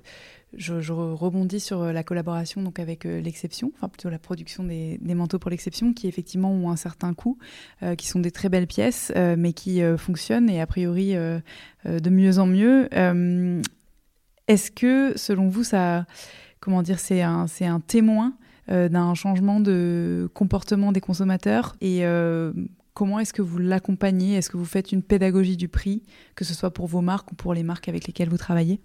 je, 0.56 0.92
rebondis 0.92 1.60
sur 1.60 1.82
euh, 1.82 1.92
la 1.92 2.02
collaboration 2.02 2.62
donc 2.62 2.78
avec 2.78 3.06
euh, 3.06 3.20
l'exception, 3.20 3.72
enfin 3.76 3.88
plutôt 3.88 4.10
la 4.10 4.18
production 4.18 4.64
des, 4.64 4.98
manteaux 5.14 5.38
pour 5.38 5.50
l'exception, 5.50 5.92
qui 5.92 6.08
effectivement 6.08 6.52
ont 6.52 6.70
un 6.70 6.76
certain 6.76 7.14
coût, 7.14 7.38
euh, 7.82 7.94
qui 7.94 8.06
sont 8.06 8.20
des 8.20 8.30
très 8.30 8.48
belles 8.48 8.66
pièces, 8.66 9.12
mais 9.16 9.52
qui 9.52 9.82
fonctionnent 9.98 10.48
et 10.48 10.60
a 10.60 10.66
priori 10.66 11.14
de 11.14 12.10
mieux 12.10 12.38
en 12.38 12.46
mieux. 12.46 12.88
Est-ce 14.48 14.70
que, 14.70 15.12
selon 15.16 15.48
vous, 15.48 15.64
ça, 15.64 16.06
comment 16.60 16.82
dire, 16.82 16.98
c'est 16.98 17.22
un, 17.22 17.46
c'est 17.46 17.66
un 17.66 17.80
témoin 17.80 18.34
d'un 18.68 19.14
changement 19.14 19.60
de 19.60 20.30
comportement 20.34 20.92
des 20.92 21.00
consommateurs 21.00 21.76
et 21.80 22.04
Comment 22.94 23.18
est-ce 23.18 23.32
que 23.32 23.40
vous 23.40 23.56
l'accompagnez? 23.56 24.34
Est-ce 24.34 24.50
que 24.50 24.58
vous 24.58 24.66
faites 24.66 24.92
une 24.92 25.02
pédagogie 25.02 25.56
du 25.56 25.66
prix, 25.66 26.02
que 26.34 26.44
ce 26.44 26.52
soit 26.52 26.72
pour 26.72 26.86
vos 26.86 27.00
marques 27.00 27.32
ou 27.32 27.34
pour 27.34 27.54
les 27.54 27.62
marques 27.62 27.88
avec 27.88 28.06
lesquelles 28.06 28.28
vous 28.28 28.36
travaillez? 28.36 28.82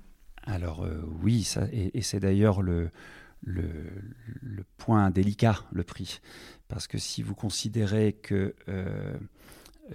Alors 0.48 0.84
euh, 0.84 1.02
oui, 1.22 1.48
et, 1.72 2.02
c'est 2.02 2.20
d'ailleurs 2.22 2.62
le, 2.62 2.90
point 4.78 5.10
délicat, 5.12 5.64
le 5.72 5.84
prix. 5.84 6.22
Parce 6.68 6.88
que 6.88 6.98
si 6.98 7.22
vous 7.22 7.36
considérez 7.36 8.14
que 8.14 8.56
euh, 8.70 9.18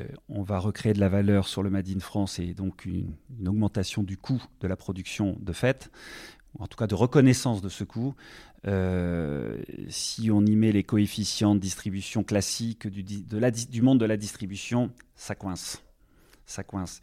euh, 0.00 0.08
on 0.28 0.42
va 0.42 0.58
recréer 0.58 0.92
de 0.92 1.00
la 1.00 1.08
valeur 1.08 1.48
sur 1.48 1.62
le 1.62 1.70
Made 1.70 1.88
in 1.88 2.00
France 2.00 2.38
et 2.38 2.54
donc 2.54 2.84
une, 2.84 3.14
augmentation 3.46 4.02
du 4.02 4.16
coût 4.16 4.42
de 4.60 4.68
la 4.68 4.76
production 4.76 5.36
de 5.40 5.52
fait, 5.52 5.90
ou 6.54 6.62
en 6.62 6.66
tout 6.66 6.76
cas 6.76 6.86
de 6.86 6.94
reconnaissance 6.94 7.62
de 7.62 7.68
ce 7.70 7.84
coût, 7.84 8.14
si 9.88 10.30
on 10.30 10.44
y 10.44 10.54
met 10.54 10.70
les 10.70 10.84
coefficients 10.84 11.54
de 11.54 11.60
distribution 11.60 12.22
classiques 12.22 12.86
du, 12.86 13.02
du 13.02 13.82
monde 13.82 13.98
de 13.98 14.04
la 14.04 14.16
distribution, 14.16 14.92
ça 15.16 15.34
coince. 15.34 15.82
Ça 16.44 16.62
coince 16.62 17.00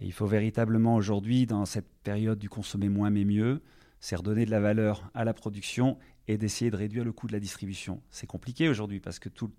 il 0.00 0.12
faut 0.12 0.26
véritablement 0.26 0.96
aujourd'hui, 0.96 1.46
dans 1.46 1.64
cette 1.64 1.88
période 2.02 2.38
du 2.38 2.48
consommer 2.48 2.88
moins 2.88 3.10
mais 3.10 3.24
mieux, 3.24 3.60
c'est 4.00 4.16
redonner 4.16 4.44
de 4.44 4.50
la 4.50 4.60
valeur 4.60 5.10
à 5.14 5.24
la 5.24 5.32
production 5.32 5.96
et 6.26 6.38
d'essayer 6.38 6.70
de 6.70 6.76
réduire 6.76 7.04
le 7.04 7.12
coût 7.12 7.26
de 7.26 7.32
la 7.32 7.40
distribution. 7.40 8.00
C'est 8.10 8.26
compliqué 8.26 8.68
aujourd'hui 8.68 9.00
parce 9.00 9.18
que 9.18 9.28
tout, 9.28 9.50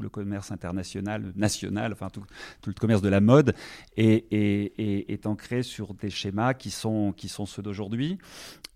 le 0.00 0.08
commerce 0.08 0.50
international, 0.50 1.32
national, 1.36 1.92
enfin 1.92 2.08
tout, 2.10 2.24
le 2.66 2.72
commerce 2.74 3.02
de 3.02 3.08
la 3.08 3.20
mode 3.20 3.54
est, 3.96 5.26
ancré 5.26 5.62
sur 5.62 5.94
des 5.94 6.10
schémas 6.10 6.54
qui 6.54 6.70
sont, 6.70 7.14
ceux 7.46 7.62
d'aujourd'hui. 7.62 8.18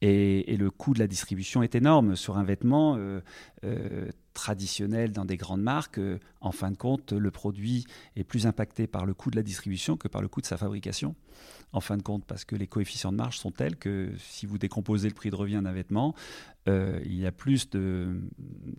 Et, 0.02 0.52
et, 0.52 0.56
le 0.56 0.70
coût 0.70 0.94
de 0.94 0.98
la 0.98 1.06
distribution 1.06 1.62
est 1.62 1.74
énorme. 1.74 2.16
Sur 2.16 2.38
un 2.38 2.44
vêtement, 2.44 2.96
euh, 2.96 3.20
euh, 3.64 4.10
traditionnel 4.40 5.12
dans 5.12 5.26
des 5.26 5.36
grandes 5.36 5.60
marques, 5.60 5.98
euh, 5.98 6.18
en 6.40 6.50
fin 6.50 6.70
de 6.70 6.76
compte, 6.76 7.12
le 7.12 7.30
produit 7.30 7.84
est 8.16 8.24
plus 8.24 8.46
impacté 8.46 8.86
par 8.86 9.04
le 9.04 9.12
coût 9.12 9.30
de 9.30 9.36
la 9.36 9.42
distribution 9.42 9.98
que 9.98 10.08
par 10.08 10.22
le 10.22 10.28
coût 10.28 10.40
de 10.40 10.46
sa 10.46 10.56
fabrication. 10.56 11.14
En 11.72 11.80
fin 11.80 11.98
de 11.98 12.02
compte, 12.02 12.24
parce 12.24 12.46
que 12.46 12.56
les 12.56 12.66
coefficients 12.66 13.12
de 13.12 13.18
marge 13.18 13.38
sont 13.38 13.50
tels 13.50 13.76
que 13.76 14.12
si 14.18 14.46
vous 14.46 14.56
décomposez 14.56 15.08
le 15.08 15.14
prix 15.14 15.28
de 15.28 15.36
revient 15.36 15.60
d'un 15.62 15.72
vêtement, 15.72 16.14
euh, 16.68 17.00
il 17.04 17.16
y 17.16 17.26
a 17.26 17.32
plus 17.32 17.68
de 17.68 18.18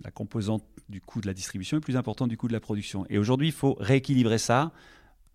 la 0.04 0.10
composante 0.10 0.64
du 0.90 1.00
coût 1.00 1.22
de 1.22 1.28
la 1.28 1.34
distribution 1.36 1.78
est 1.78 1.82
plus 1.82 1.96
importante 1.96 2.30
du 2.30 2.38
coût 2.38 2.48
de 2.48 2.54
la 2.54 2.60
production. 2.60 3.06
Et 3.10 3.20
aujourd'hui, 3.20 3.48
il 3.50 3.54
faut 3.54 3.78
rééquilibrer 3.80 4.40
ça 4.40 4.72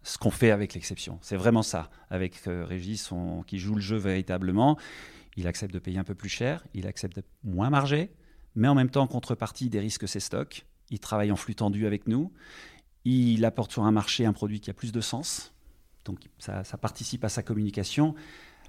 ce 0.03 0.19
qu'on 0.19 0.33
fait 0.33 0.51
avec 0.51 0.75
l'exception. 0.75 1.21
C'est 1.23 1.37
vraiment 1.37 1.63
ça. 1.63 1.89
Avec 2.11 2.35
euh, 2.49 2.65
Régis, 2.65 3.11
qui 3.47 3.59
joue 3.61 3.77
le 3.77 3.81
jeu 3.81 3.97
véritablement, 3.97 4.77
il 5.37 5.47
accepte 5.47 5.73
de 5.73 5.79
payer 5.79 5.99
un 5.99 6.05
peu 6.05 6.15
plus 6.15 6.29
cher, 6.29 6.67
il 6.75 6.89
accepte 6.89 7.17
de 7.17 7.23
moins 7.45 7.71
marger, 7.71 8.11
mais 8.57 8.69
en 8.69 8.75
même 8.75 8.91
temps, 8.91 9.03
en 9.03 9.07
contrepartie, 9.07 9.69
des 9.69 9.81
risques 9.81 10.09
ses 10.09 10.21
stocks. 10.21 10.67
Il 10.91 10.99
travaille 10.99 11.31
en 11.31 11.37
flux 11.37 11.55
tendu 11.55 11.87
avec 11.87 12.07
nous. 12.09 12.33
Il 13.05 13.45
apporte 13.45 13.73
sur 13.73 13.85
un 13.85 13.93
marché 13.93 14.25
un 14.25 14.33
produit 14.33 14.61
qui 14.61 14.71
a 14.71 14.75
plus 14.75 14.93
de 14.93 15.01
sens. 15.01 15.53
Donc 16.05 16.21
ça, 16.39 16.63
participe 16.81 17.25
à 17.25 17.29
sa 17.29 17.43
communication. 17.43 18.15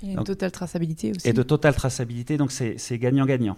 Et 0.03 0.11
une 0.11 0.23
totale 0.23 0.51
traçabilité 0.51 1.11
aussi. 1.11 1.27
Et 1.27 1.33
de 1.33 1.43
totale 1.43 1.75
traçabilité, 1.75 2.37
donc 2.37 2.51
c'est 2.51 2.99
gagnant-gagnant. 2.99 3.57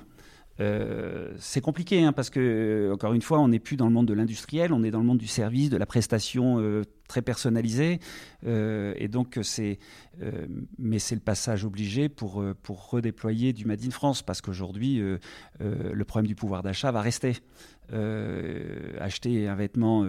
Euh, 0.60 1.34
c'est 1.38 1.62
compliqué 1.62 2.03
hein, 2.03 2.12
parce 2.12 2.30
que, 2.30 2.91
encore 2.93 3.14
une 3.14 3.22
fois, 3.22 3.39
on 3.39 3.47
n'est 3.47 3.60
plus 3.60 3.78
dans 3.78 3.88
le 3.88 3.93
monde 3.93 4.07
de 4.07 4.14
l'industriel, 4.14 4.74
on 4.74 4.84
est 4.84 4.91
dans 4.91 4.99
le 4.99 5.05
monde 5.05 5.18
du 5.18 5.28
service, 5.28 5.70
de 5.70 5.78
la 5.78 5.86
prestation 5.86 6.60
euh, 6.60 6.84
très 7.07 7.22
personnalisée. 7.22 7.99
Euh, 8.45 8.93
et 8.97 9.07
donc, 9.07 9.39
c'est, 9.41 9.80
mais 10.78 10.99
c'est 10.99 11.16
le 11.16 11.22
passage 11.22 11.66
obligé 11.66 12.10
pour, 12.10 12.43
redéployer 12.68 13.53
du 13.53 13.66
Made 13.66 13.86
in 13.86 13.91
France 13.91 14.22
parce 14.22 14.41
qu'aujourd'hui, 14.41 15.01
le 15.60 16.05
problème 16.05 16.28
du 16.28 16.36
pouvoir 16.36 16.62
d'achat 16.62 16.91
va 16.91 17.01
rester. 17.01 17.38
acheter 18.99 19.47
un 19.47 19.55
vêtement, 19.55 20.05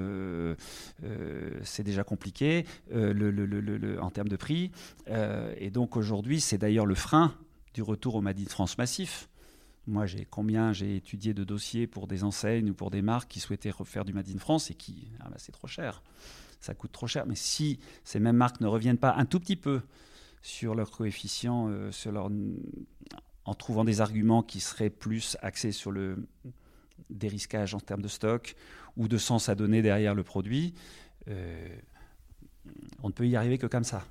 c'est 1.63 1.85
déjà 1.85 2.05
compliqué 2.05 2.67
en 2.93 4.11
termes 4.11 4.29
de 4.29 4.37
prix. 4.37 4.73
et 5.59 5.71
donc, 5.71 5.97
aujourd'hui, 5.97 6.41
c'est 6.41 6.59
d'ailleurs 6.59 6.87
le 6.87 6.97
frein 6.97 7.35
du 7.73 7.83
retour 7.83 8.17
au 8.17 8.21
Made 8.21 8.41
in 8.41 8.47
France 8.47 8.77
massif. 8.79 9.30
Moi, 9.91 10.07
j'ai 10.07 10.25
combien 10.25 10.73
j'ai 10.73 10.95
étudié 10.95 11.35
de 11.35 11.43
dossiers 11.43 11.89
pour 11.89 12.07
des 12.07 12.23
enseignes 12.23 12.71
ou 12.71 12.75
pour 12.75 12.93
des 12.93 13.03
marques 13.03 13.29
qui 13.29 13.41
souhaitaient 13.41 13.73
refaire 13.73 14.05
du 14.05 14.13
Made 14.13 14.29
in 14.33 14.39
France 14.39 14.71
et 14.71 14.75
qui, 14.75 15.09
ah 15.19 15.29
bah, 15.29 15.35
c'est 15.39 15.51
trop 15.51 15.67
cher, 15.67 16.05
ça 16.61 16.75
coûte 16.75 16.93
trop 16.93 17.09
cher. 17.09 17.27
Mais 17.27 17.35
si 17.35 17.81
ces 18.05 18.21
mêmes 18.21 18.37
marques 18.37 18.61
ne 18.61 18.69
reviennent 18.69 18.99
pas 18.99 19.17
un 19.17 19.25
tout 19.25 19.41
petit 19.41 19.57
peu 19.57 19.83
sur 20.43 20.77
leurs 20.77 20.93
coefficients, 20.93 21.69
euh, 21.71 21.91
leur, 22.07 22.31
en 23.45 23.55
trouvant 23.55 23.83
des 23.83 24.01
arguments 24.01 24.45
qui 24.45 24.61
seraient 24.61 24.91
plus 24.91 25.37
axés 25.43 25.73
sur 25.73 25.91
le 25.91 26.25
dérisquage 27.11 27.75
en 27.75 27.81
termes 27.81 28.03
de 28.03 28.09
stock 28.09 28.55
ou 28.97 29.09
de 29.09 29.19
sens 29.19 29.49
à 29.49 29.57
donner 29.57 29.83
derrière 29.83 30.15
le 30.15 30.23
produit, 30.23 30.73
euh, 31.27 31.69
on 33.03 33.09
ne 33.09 33.13
peut 33.13 33.27
y 33.27 33.35
arriver 33.35 33.59
que 33.59 33.67
comme 33.67 33.83
ça. 33.83 34.05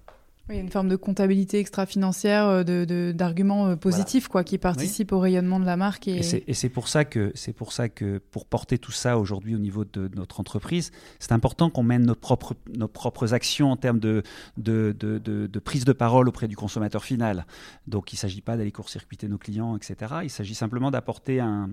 Oui, 0.49 0.57
une 0.57 0.69
forme 0.69 0.89
de 0.89 0.95
comptabilité 0.95 1.59
extra-financière, 1.59 2.47
euh, 2.47 3.13
d'arguments 3.13 3.67
de, 3.67 3.73
euh, 3.73 3.75
positifs 3.75 4.27
quoi, 4.27 4.43
qui 4.43 4.57
participent 4.57 5.11
au 5.11 5.19
rayonnement 5.19 5.59
de 5.59 5.65
la 5.65 5.77
marque. 5.77 6.07
Et, 6.07 6.21
et 6.47 6.53
c'est 6.55 6.69
pour, 6.69 6.87
ça 6.87 7.05
que, 7.05 7.31
pour 7.55 7.71
ça 7.71 7.87
que 7.87 8.17
pour 8.31 8.47
porter 8.47 8.79
tout 8.79 8.91
ça 8.91 9.19
aujourd'hui 9.19 9.53
au 9.53 9.59
niveau 9.59 9.85
de 9.85 10.09
notre 10.15 10.39
entreprise, 10.39 10.91
c'est 11.19 11.33
important 11.33 11.69
qu'on 11.69 11.83
mène 11.83 12.03
nos 12.03 12.15
propres, 12.15 12.55
nos 12.75 12.87
propres 12.87 13.35
actions 13.35 13.71
en 13.71 13.77
termes 13.77 13.99
de, 13.99 14.23
de, 14.57 14.95
de, 14.99 15.59
prise 15.59 15.85
de 15.85 15.93
parole 15.93 16.27
auprès 16.27 16.47
du 16.47 16.55
consommateur 16.55 17.03
final. 17.03 17.45
Donc 17.85 18.11
il 18.11 18.15
ne 18.15 18.19
s'agit 18.19 18.41
pas 18.41 18.57
d'aller 18.57 18.71
court-circuiter 18.71 19.27
nos 19.27 19.37
clients, 19.37 19.77
etc. 19.77 20.15
Il 20.23 20.31
s'agit 20.31 20.55
simplement 20.55 20.89
d'apporter 20.89 21.39
un, 21.39 21.69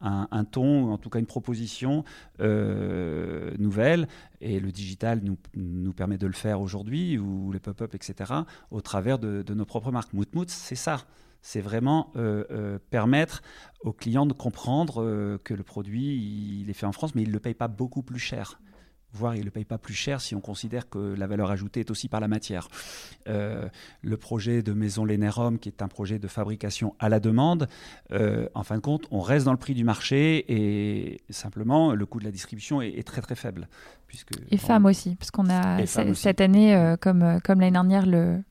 un, 0.00 0.44
ton, 0.44 0.84
ou 0.84 0.90
en 0.90 0.98
tout 0.98 1.10
cas 1.10 1.18
une 1.18 1.26
proposition 1.26 2.04
euh, 2.40 3.52
nouvelle. 3.58 4.08
Et 4.40 4.60
le 4.60 4.72
digital 4.72 5.20
nous, 5.22 5.36
nous, 5.54 5.92
permet 5.92 6.18
de 6.18 6.26
le 6.26 6.32
faire 6.32 6.60
aujourd'hui, 6.60 7.18
ou 7.18 7.52
les 7.52 7.60
pop-up, 7.60 7.94
etc., 7.94 8.32
au 8.70 8.80
travers 8.80 9.18
de, 9.18 9.44
nos 9.54 9.64
propres 9.64 9.90
marques. 9.90 10.12
Moutmout, 10.12 10.48
c'est 10.50 10.74
ça. 10.74 11.04
C'est 11.42 11.60
vraiment 11.60 12.10
euh, 12.16 12.44
euh, 12.50 12.78
permettre 12.90 13.42
aux 13.82 13.92
clients 13.92 14.26
de 14.26 14.32
comprendre 14.32 15.38
que 15.44 15.54
le 15.54 15.62
produit, 15.62 16.60
il 16.60 16.70
est 16.70 16.74
fait 16.74 16.86
en 16.86 16.92
France, 16.92 17.14
mais 17.14 17.22
il 17.22 17.28
ne 17.28 17.32
le 17.32 17.40
paye 17.40 17.54
pas 17.54 17.68
beaucoup 17.68 18.02
plus 18.02 18.18
cher 18.18 18.58
voire 19.12 19.34
il 19.34 19.40
ne 19.40 19.44
le 19.44 19.50
paye 19.50 19.64
pas 19.64 19.78
plus 19.78 19.94
cher 19.94 20.20
si 20.20 20.34
on 20.34 20.40
considère 20.40 20.88
que 20.88 21.14
la 21.16 21.26
valeur 21.26 21.50
ajoutée 21.50 21.80
est 21.80 21.90
aussi 21.90 22.08
par 22.08 22.20
la 22.20 22.28
matière. 22.28 22.68
Euh, 23.28 23.68
le 24.02 24.16
projet 24.16 24.62
de 24.62 24.72
Maison 24.72 25.04
Lénérum, 25.04 25.58
qui 25.58 25.68
est 25.68 25.82
un 25.82 25.88
projet 25.88 26.18
de 26.18 26.28
fabrication 26.28 26.94
à 26.98 27.08
la 27.08 27.20
demande, 27.20 27.68
euh, 28.12 28.48
en 28.54 28.62
fin 28.62 28.76
de 28.76 28.80
compte, 28.80 29.06
on 29.10 29.20
reste 29.20 29.46
dans 29.46 29.52
le 29.52 29.58
prix 29.58 29.74
du 29.74 29.84
marché 29.84 30.44
et 30.48 31.20
simplement 31.30 31.94
le 31.94 32.06
coût 32.06 32.20
de 32.20 32.24
la 32.24 32.30
distribution 32.30 32.82
est, 32.82 33.06
très 33.06 33.22
très 33.22 33.34
faible. 33.34 33.68
Puisque 34.06 34.32
et 34.50 34.56
femmes 34.56 34.86
aussi, 34.86 35.16
parce 35.16 35.30
qu'on 35.30 35.50
a 35.50 35.84
cette 35.86 36.40
année, 36.40 36.74
euh, 36.74 36.96
comme, 36.96 37.40
comme 37.44 37.60
l'année 37.60 37.72
dernière, 37.72 38.06
le, 38.06 38.42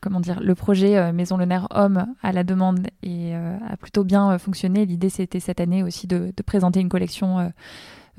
comment 0.00 0.20
dire, 0.20 0.40
le 0.40 0.54
projet 0.54 1.12
Maison 1.12 1.36
Le 1.36 1.44
Nerf 1.44 1.66
Homme 1.70 2.06
à 2.22 2.32
la 2.32 2.44
demande 2.44 2.86
et, 3.02 3.34
a 3.34 3.76
plutôt 3.76 4.04
bien 4.04 4.36
fonctionné. 4.38 4.86
L'idée, 4.86 5.08
c'était 5.08 5.40
cette 5.40 5.60
année 5.60 5.82
aussi 5.82 6.06
de, 6.06 6.32
de 6.36 6.42
présenter 6.42 6.80
une 6.80 6.88
collection 6.88 7.52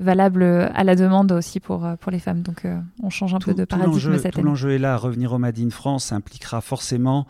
valable 0.00 0.42
à 0.42 0.84
la 0.84 0.96
demande 0.96 1.32
aussi 1.32 1.60
pour, 1.60 1.84
euh, 1.84 1.96
pour 1.96 2.10
les 2.10 2.18
femmes. 2.18 2.42
Donc 2.42 2.64
euh, 2.64 2.80
on 3.02 3.10
change 3.10 3.34
un 3.34 3.38
peu 3.38 3.54
de 3.54 3.64
paradigme 3.64 4.16
cette 4.16 4.26
année. 4.26 4.32
Tout 4.32 4.42
l'enjeu 4.42 4.70
est 4.72 4.78
là. 4.78 4.96
Revenir 4.96 5.32
au 5.32 5.38
Made 5.38 5.58
in 5.58 5.70
France 5.70 6.12
impliquera 6.12 6.60
forcément 6.60 7.26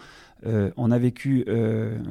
euh, 0.46 0.70
on 0.76 0.90
a 0.90 0.98
vécu, 0.98 1.46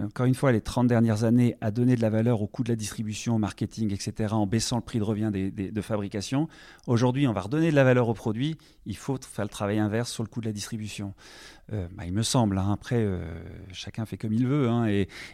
encore 0.04 0.26
une 0.26 0.34
fois, 0.34 0.51
les 0.51 0.62
30 0.62 0.88
dernières 0.88 1.24
années 1.24 1.56
à 1.62 1.70
donner 1.70 1.95
de 1.95 2.01
la 2.01 2.10
valeur 2.10 2.41
au 2.41 2.47
coût 2.47 2.64
de 2.64 2.70
la 2.70 2.76
distribution, 2.76 3.36
au 3.36 3.38
marketing, 3.38 3.93
etc., 3.93 4.34
en 4.34 4.47
baissant 4.47 4.78
le 4.78 4.82
prix 4.82 4.97
de 4.97 5.04
revient 5.04 5.30
des, 5.32 5.51
de 5.51 5.82
fabrication. 5.82 6.47
Aujourd'hui, 6.88 7.28
on 7.28 7.34
va 7.34 7.41
redonner 7.41 7.70
de 7.70 7.76
la 7.76 7.84
valeur 7.84 8.10
au 8.10 8.16
produit. 8.16 8.58
Il 8.88 8.97
faut 8.97 9.20
faire 9.22 9.45
le 9.45 9.49
travail 9.49 9.78
inverse 9.78 10.12
sur 10.12 10.24
le 10.24 10.30
coût 10.30 10.41
de 10.41 10.47
la 10.47 10.51
distribution. 10.51 11.14
Bah, 11.72 12.05
il 12.05 12.14
me 12.14 12.24
semble. 12.24 12.57
Hein. 12.57 12.72
après, 12.72 13.07
chacun 13.72 14.05
fait 14.05 14.18
comme 14.18 14.34
il 14.34 14.47
veut. 14.47 14.70
Hein. 14.70 14.86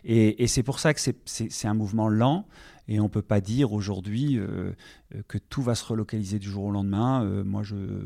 et, 0.06 0.48
c'est 0.48 0.64
pour 0.64 0.80
ça 0.80 0.94
que 0.94 1.00
c'est 1.26 1.68
un 1.68 1.74
mouvement 1.74 2.08
lent. 2.08 2.46
Et 2.90 3.00
on 3.00 3.04
ne 3.04 3.10
peut 3.10 3.22
pas 3.22 3.40
dire 3.40 3.72
aujourd'hui 3.72 4.40
euh, 4.40 4.74
que 5.28 5.38
tout 5.38 5.62
va 5.62 5.76
se 5.76 5.86
relocaliser 5.86 6.40
du 6.40 6.50
jour 6.50 6.64
au 6.64 6.72
lendemain. 6.72 7.24
Euh, 7.24 7.44
moi, 7.44 7.62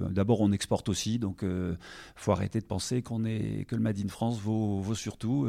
d'abord, 0.10 0.42
on 0.42 0.52
exporte 0.52 0.90
aussi, 0.90 1.20
donc 1.20 1.40
il 1.42 1.48
euh, 1.48 1.76
faut 2.18 2.34
arrêter 2.34 2.60
de 2.60 2.66
penser 2.66 3.02
qu'on 3.02 3.24
est, 3.24 3.66
que 3.66 3.78
le 3.78 3.82
Made 3.82 3.98
in 4.04 4.10
France 4.10 4.42
vaut, 4.42 4.82
vaut 4.82 4.94
surtout. 4.94 5.48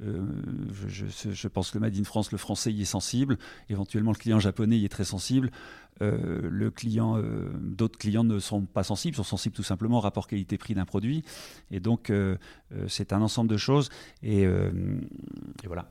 Je, 0.00 1.04
je, 1.30 1.48
pense 1.48 1.70
que 1.70 1.78
le 1.78 1.82
Made 1.82 1.96
in 1.96 2.02
France, 2.02 2.32
le 2.32 2.38
français 2.38 2.72
y 2.72 2.82
est 2.82 2.84
sensible. 2.84 3.38
Éventuellement, 3.70 4.10
le 4.10 4.18
client 4.18 4.40
japonais 4.40 4.76
y 4.76 4.84
est 4.84 4.88
très 4.88 5.04
sensible. 5.04 5.52
Le 6.00 6.70
client, 6.70 7.22
d'autres 7.60 7.98
clients 7.98 8.24
ne 8.24 8.38
sont 8.38 8.62
pas 8.62 8.84
sensibles, 8.84 9.16
sont 9.16 9.24
sensibles 9.24 9.54
tout 9.54 9.62
simplement 9.62 9.98
au 9.98 10.00
rapport 10.00 10.26
qualité-prix 10.26 10.74
d'un 10.74 10.84
produit. 10.84 11.24
Et 11.70 11.80
donc, 11.80 12.12
c'est 12.86 13.12
un 13.12 13.22
ensemble 13.22 13.50
de 13.50 13.56
choses. 13.56 13.90
et 14.22 14.46
voilà. 15.66 15.88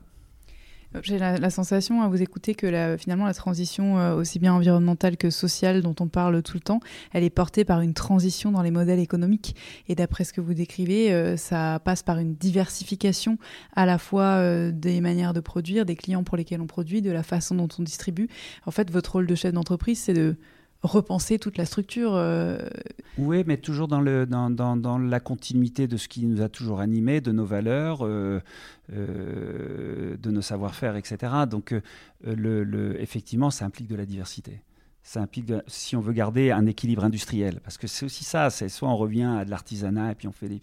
J'ai 1.02 1.18
la, 1.18 1.50
sensation 1.50 2.00
à 2.00 2.08
vous 2.08 2.22
écouter 2.22 2.54
que 2.54 2.96
finalement 2.98 3.26
la 3.26 3.34
transition 3.34 3.98
euh, 3.98 4.14
aussi 4.14 4.38
bien 4.38 4.54
environnementale 4.54 5.18
que 5.18 5.28
sociale 5.28 5.82
dont 5.82 5.94
on 6.00 6.08
parle 6.08 6.42
tout 6.42 6.54
le 6.54 6.60
temps, 6.60 6.80
elle 7.12 7.24
est 7.24 7.30
portée 7.30 7.66
par 7.66 7.82
une 7.82 7.92
transition 7.92 8.50
dans 8.52 8.62
les 8.62 8.70
modèles 8.70 8.98
économiques. 8.98 9.54
Et 9.88 9.94
d'après 9.94 10.24
ce 10.24 10.32
que 10.32 10.40
vous 10.40 10.54
décrivez, 10.54 11.12
euh, 11.12 11.36
ça 11.36 11.78
passe 11.84 12.02
par 12.02 12.18
une 12.18 12.34
diversification 12.34 13.36
à 13.76 13.84
la 13.84 13.98
fois 13.98 14.22
euh, 14.22 14.72
des 14.72 15.02
manières 15.02 15.34
de 15.34 15.40
produire, 15.40 15.84
des 15.84 15.94
clients 15.94 16.24
pour 16.24 16.38
lesquels 16.38 16.62
on 16.62 16.66
produit, 16.66 17.02
de 17.02 17.10
la 17.10 17.22
façon 17.22 17.54
dont 17.54 17.68
on 17.78 17.82
distribue. 17.82 18.28
En 18.64 18.70
fait, 18.70 18.90
votre 18.90 19.12
rôle 19.12 19.26
de 19.26 19.34
chef 19.34 19.52
d'entreprise, 19.52 19.98
c'est 19.98 20.14
de 20.14 20.36
repenser 20.82 21.38
toute 21.38 21.58
la 21.58 21.64
structure. 21.64 22.14
Euh. 22.14 22.58
Oui, 23.16 23.42
mais 23.46 23.56
toujours 23.56 23.88
dans, 23.88 24.00
le, 24.00 24.26
dans, 24.26 24.50
dans, 24.50 24.76
dans, 24.76 24.98
la 24.98 25.20
continuité 25.20 25.88
de 25.88 25.96
ce 25.96 26.08
qui 26.08 26.26
nous 26.26 26.40
a 26.40 26.48
toujours 26.48 26.80
animés, 26.80 27.20
de 27.20 27.32
nos 27.32 27.44
valeurs, 27.44 28.04
euh, 28.04 28.40
euh, 28.92 30.16
de 30.16 30.30
nos 30.30 30.42
savoir-faire, 30.42 30.96
etc. 30.96 31.32
Donc, 31.50 31.74
le, 32.24 32.64
le, 32.64 33.00
effectivement, 33.00 33.50
ça 33.50 33.64
implique 33.64 33.88
de 33.88 33.96
la 33.96 34.06
diversité. 34.06 34.62
Ça 35.02 35.20
implique, 35.22 35.50
si 35.66 35.96
on 35.96 36.00
veut 36.00 36.12
garder 36.12 36.50
un 36.50 36.66
équilibre 36.66 37.04
industriel, 37.04 37.60
parce 37.64 37.78
que 37.78 37.86
c'est 37.86 38.04
aussi 38.04 38.24
ça, 38.24 38.50
c'est 38.50 38.68
soit 38.68 38.88
on 38.88 38.96
revient 38.96 39.24
à 39.38 39.44
de 39.44 39.50
l'artisanat 39.50 40.12
et 40.12 40.14
puis 40.14 40.28
on 40.28 40.32
fait 40.32 40.48
des, 40.48 40.60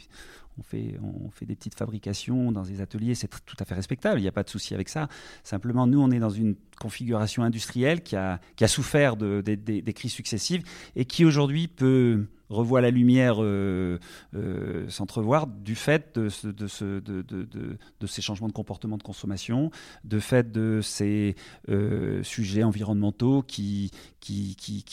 on 0.58 0.64
fait, 0.64 1.46
des 1.46 1.56
petites 1.56 1.78
fabrications 1.78 2.52
dans 2.52 2.64
des 2.64 2.82
ateliers, 2.82 3.16
c'est 3.16 3.30
tout 3.46 3.58
à 3.60 3.66
fait 3.66 3.76
respectable, 3.76 4.20
il 4.20 4.24
n'y 4.24 4.28
a 4.28 4.34
pas 4.34 4.44
de 4.44 4.50
souci 4.50 4.74
avec 4.74 4.90
ça. 4.90 5.08
Simplement, 5.44 5.88
nous, 5.88 6.02
on 6.02 6.12
est 6.12 6.20
dans 6.20 6.30
une 6.30 6.56
configuration 6.80 7.44
industrielle 7.44 8.02
qui 8.04 8.16
a, 8.16 8.40
souffert 8.68 9.16
de, 9.16 9.42
des 9.42 9.94
crises 9.94 10.14
successives 10.14 10.64
et 10.96 11.06
qui 11.06 11.26
aujourd'hui 11.26 11.68
peut 11.68 12.26
revoir 12.50 12.82
la 12.82 12.92
lumière 12.92 13.38
euh, 13.40 14.00
euh, 14.36 14.88
s'entrevoir 14.90 15.48
du 15.48 15.76
fait 15.76 16.16
de, 16.16 16.30
de, 16.52 16.68
ce, 16.68 17.00
de, 17.00 17.22
de, 17.22 18.08
ces 18.08 18.22
changements 18.22 18.48
de 18.48 18.54
comportement 18.54 18.98
de 18.98 19.04
consommation, 19.04 19.72
de 20.04 20.20
fait 20.20 20.52
de 20.52 20.82
ces 20.82 21.36
euh, 21.70 22.22
sujets 22.24 22.64
environnementaux 22.64 23.42
qui, 23.42 23.92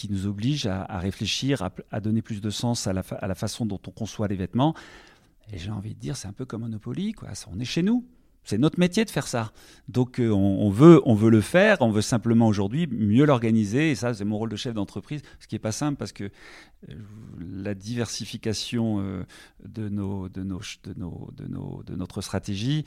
nous 0.09 0.27
obligent 0.27 0.67
à, 0.67 0.99
réfléchir, 0.99 1.69
à, 1.91 2.01
donner 2.01 2.23
plus 2.23 2.41
de 2.41 2.51
sens 2.51 2.87
à 2.87 2.93
la 2.93 3.35
façon 3.35 3.67
dont 3.67 3.81
on 3.87 3.91
conçoit 3.91 4.29
les 4.29 4.37
vêtements. 4.37 4.75
Et 5.53 5.59
j'ai 5.59 5.71
envie 5.71 5.95
de 5.95 6.01
dire, 6.01 6.17
c'est 6.17 6.29
un 6.29 6.33
peu 6.33 6.45
comme 6.45 6.63
Monopoly. 6.63 7.15
On 7.51 7.61
est 7.61 7.65
chez 7.65 7.83
nous. 7.83 8.07
C'est 8.45 8.59
notre 8.59 8.81
métier 8.81 9.05
de 9.05 9.11
faire 9.11 9.29
ça. 9.29 9.53
Donc 9.89 10.19
euh, 10.19 10.31
on, 10.31 10.69
veut, 10.69 11.01
on 11.05 11.15
veut 11.15 11.31
le 11.31 11.41
faire, 11.41 11.77
on 11.81 11.91
veut 11.91 12.03
simplement 12.03 12.49
aujourd'hui 12.49 12.89
mieux 12.89 13.25
l'organiser. 13.25 13.93
Et 13.93 13.95
ça, 13.95 14.15
c'est 14.15 14.25
mon 14.25 14.37
rôle 14.37 14.49
de 14.49 14.57
chef 14.57 14.75
d'entreprise, 14.75 15.23
ce 15.39 15.47
qui 15.47 15.55
n'est 15.55 15.61
pas 15.61 15.71
simple 15.71 15.97
parce 15.97 16.13
que 16.13 16.25
euh, 16.25 16.95
la 17.39 17.75
diversification 17.75 18.99
euh, 19.01 19.23
de, 19.65 19.89
notre 21.95 22.21
stratégie 22.21 22.85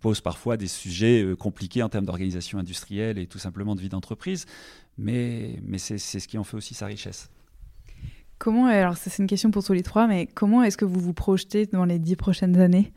pose 0.00 0.20
parfois 0.22 0.56
des 0.56 0.66
sujets 0.66 1.34
compliqués 1.38 1.82
en 1.82 1.90
termes 1.90 2.06
d'organisation 2.06 2.58
industrielle 2.58 3.18
et 3.18 3.26
tout 3.26 3.38
simplement 3.38 3.74
de 3.74 3.80
vie 3.82 3.90
d'entreprise. 3.90 4.46
Mais 4.96 5.60
c'est 5.76 5.98
ce 5.98 6.26
qui 6.26 6.38
en 6.38 6.44
fait 6.44 6.56
aussi 6.56 6.72
sa 6.72 6.86
richesse. 6.86 7.28
Comment, 8.38 8.66
alors 8.66 8.96
c'est 8.96 9.18
une 9.18 9.26
question 9.26 9.50
pour 9.50 9.64
tous 9.64 9.72
les 9.72 9.82
trois, 9.82 10.06
mais 10.06 10.26
comment 10.26 10.62
est-ce 10.62 10.76
que 10.76 10.84
vous 10.84 11.00
vous 11.00 11.14
projetez 11.14 11.66
dans 11.66 11.84
les 11.84 11.98
dix 11.98 12.16
prochaines 12.16 12.58
années? 12.60 12.92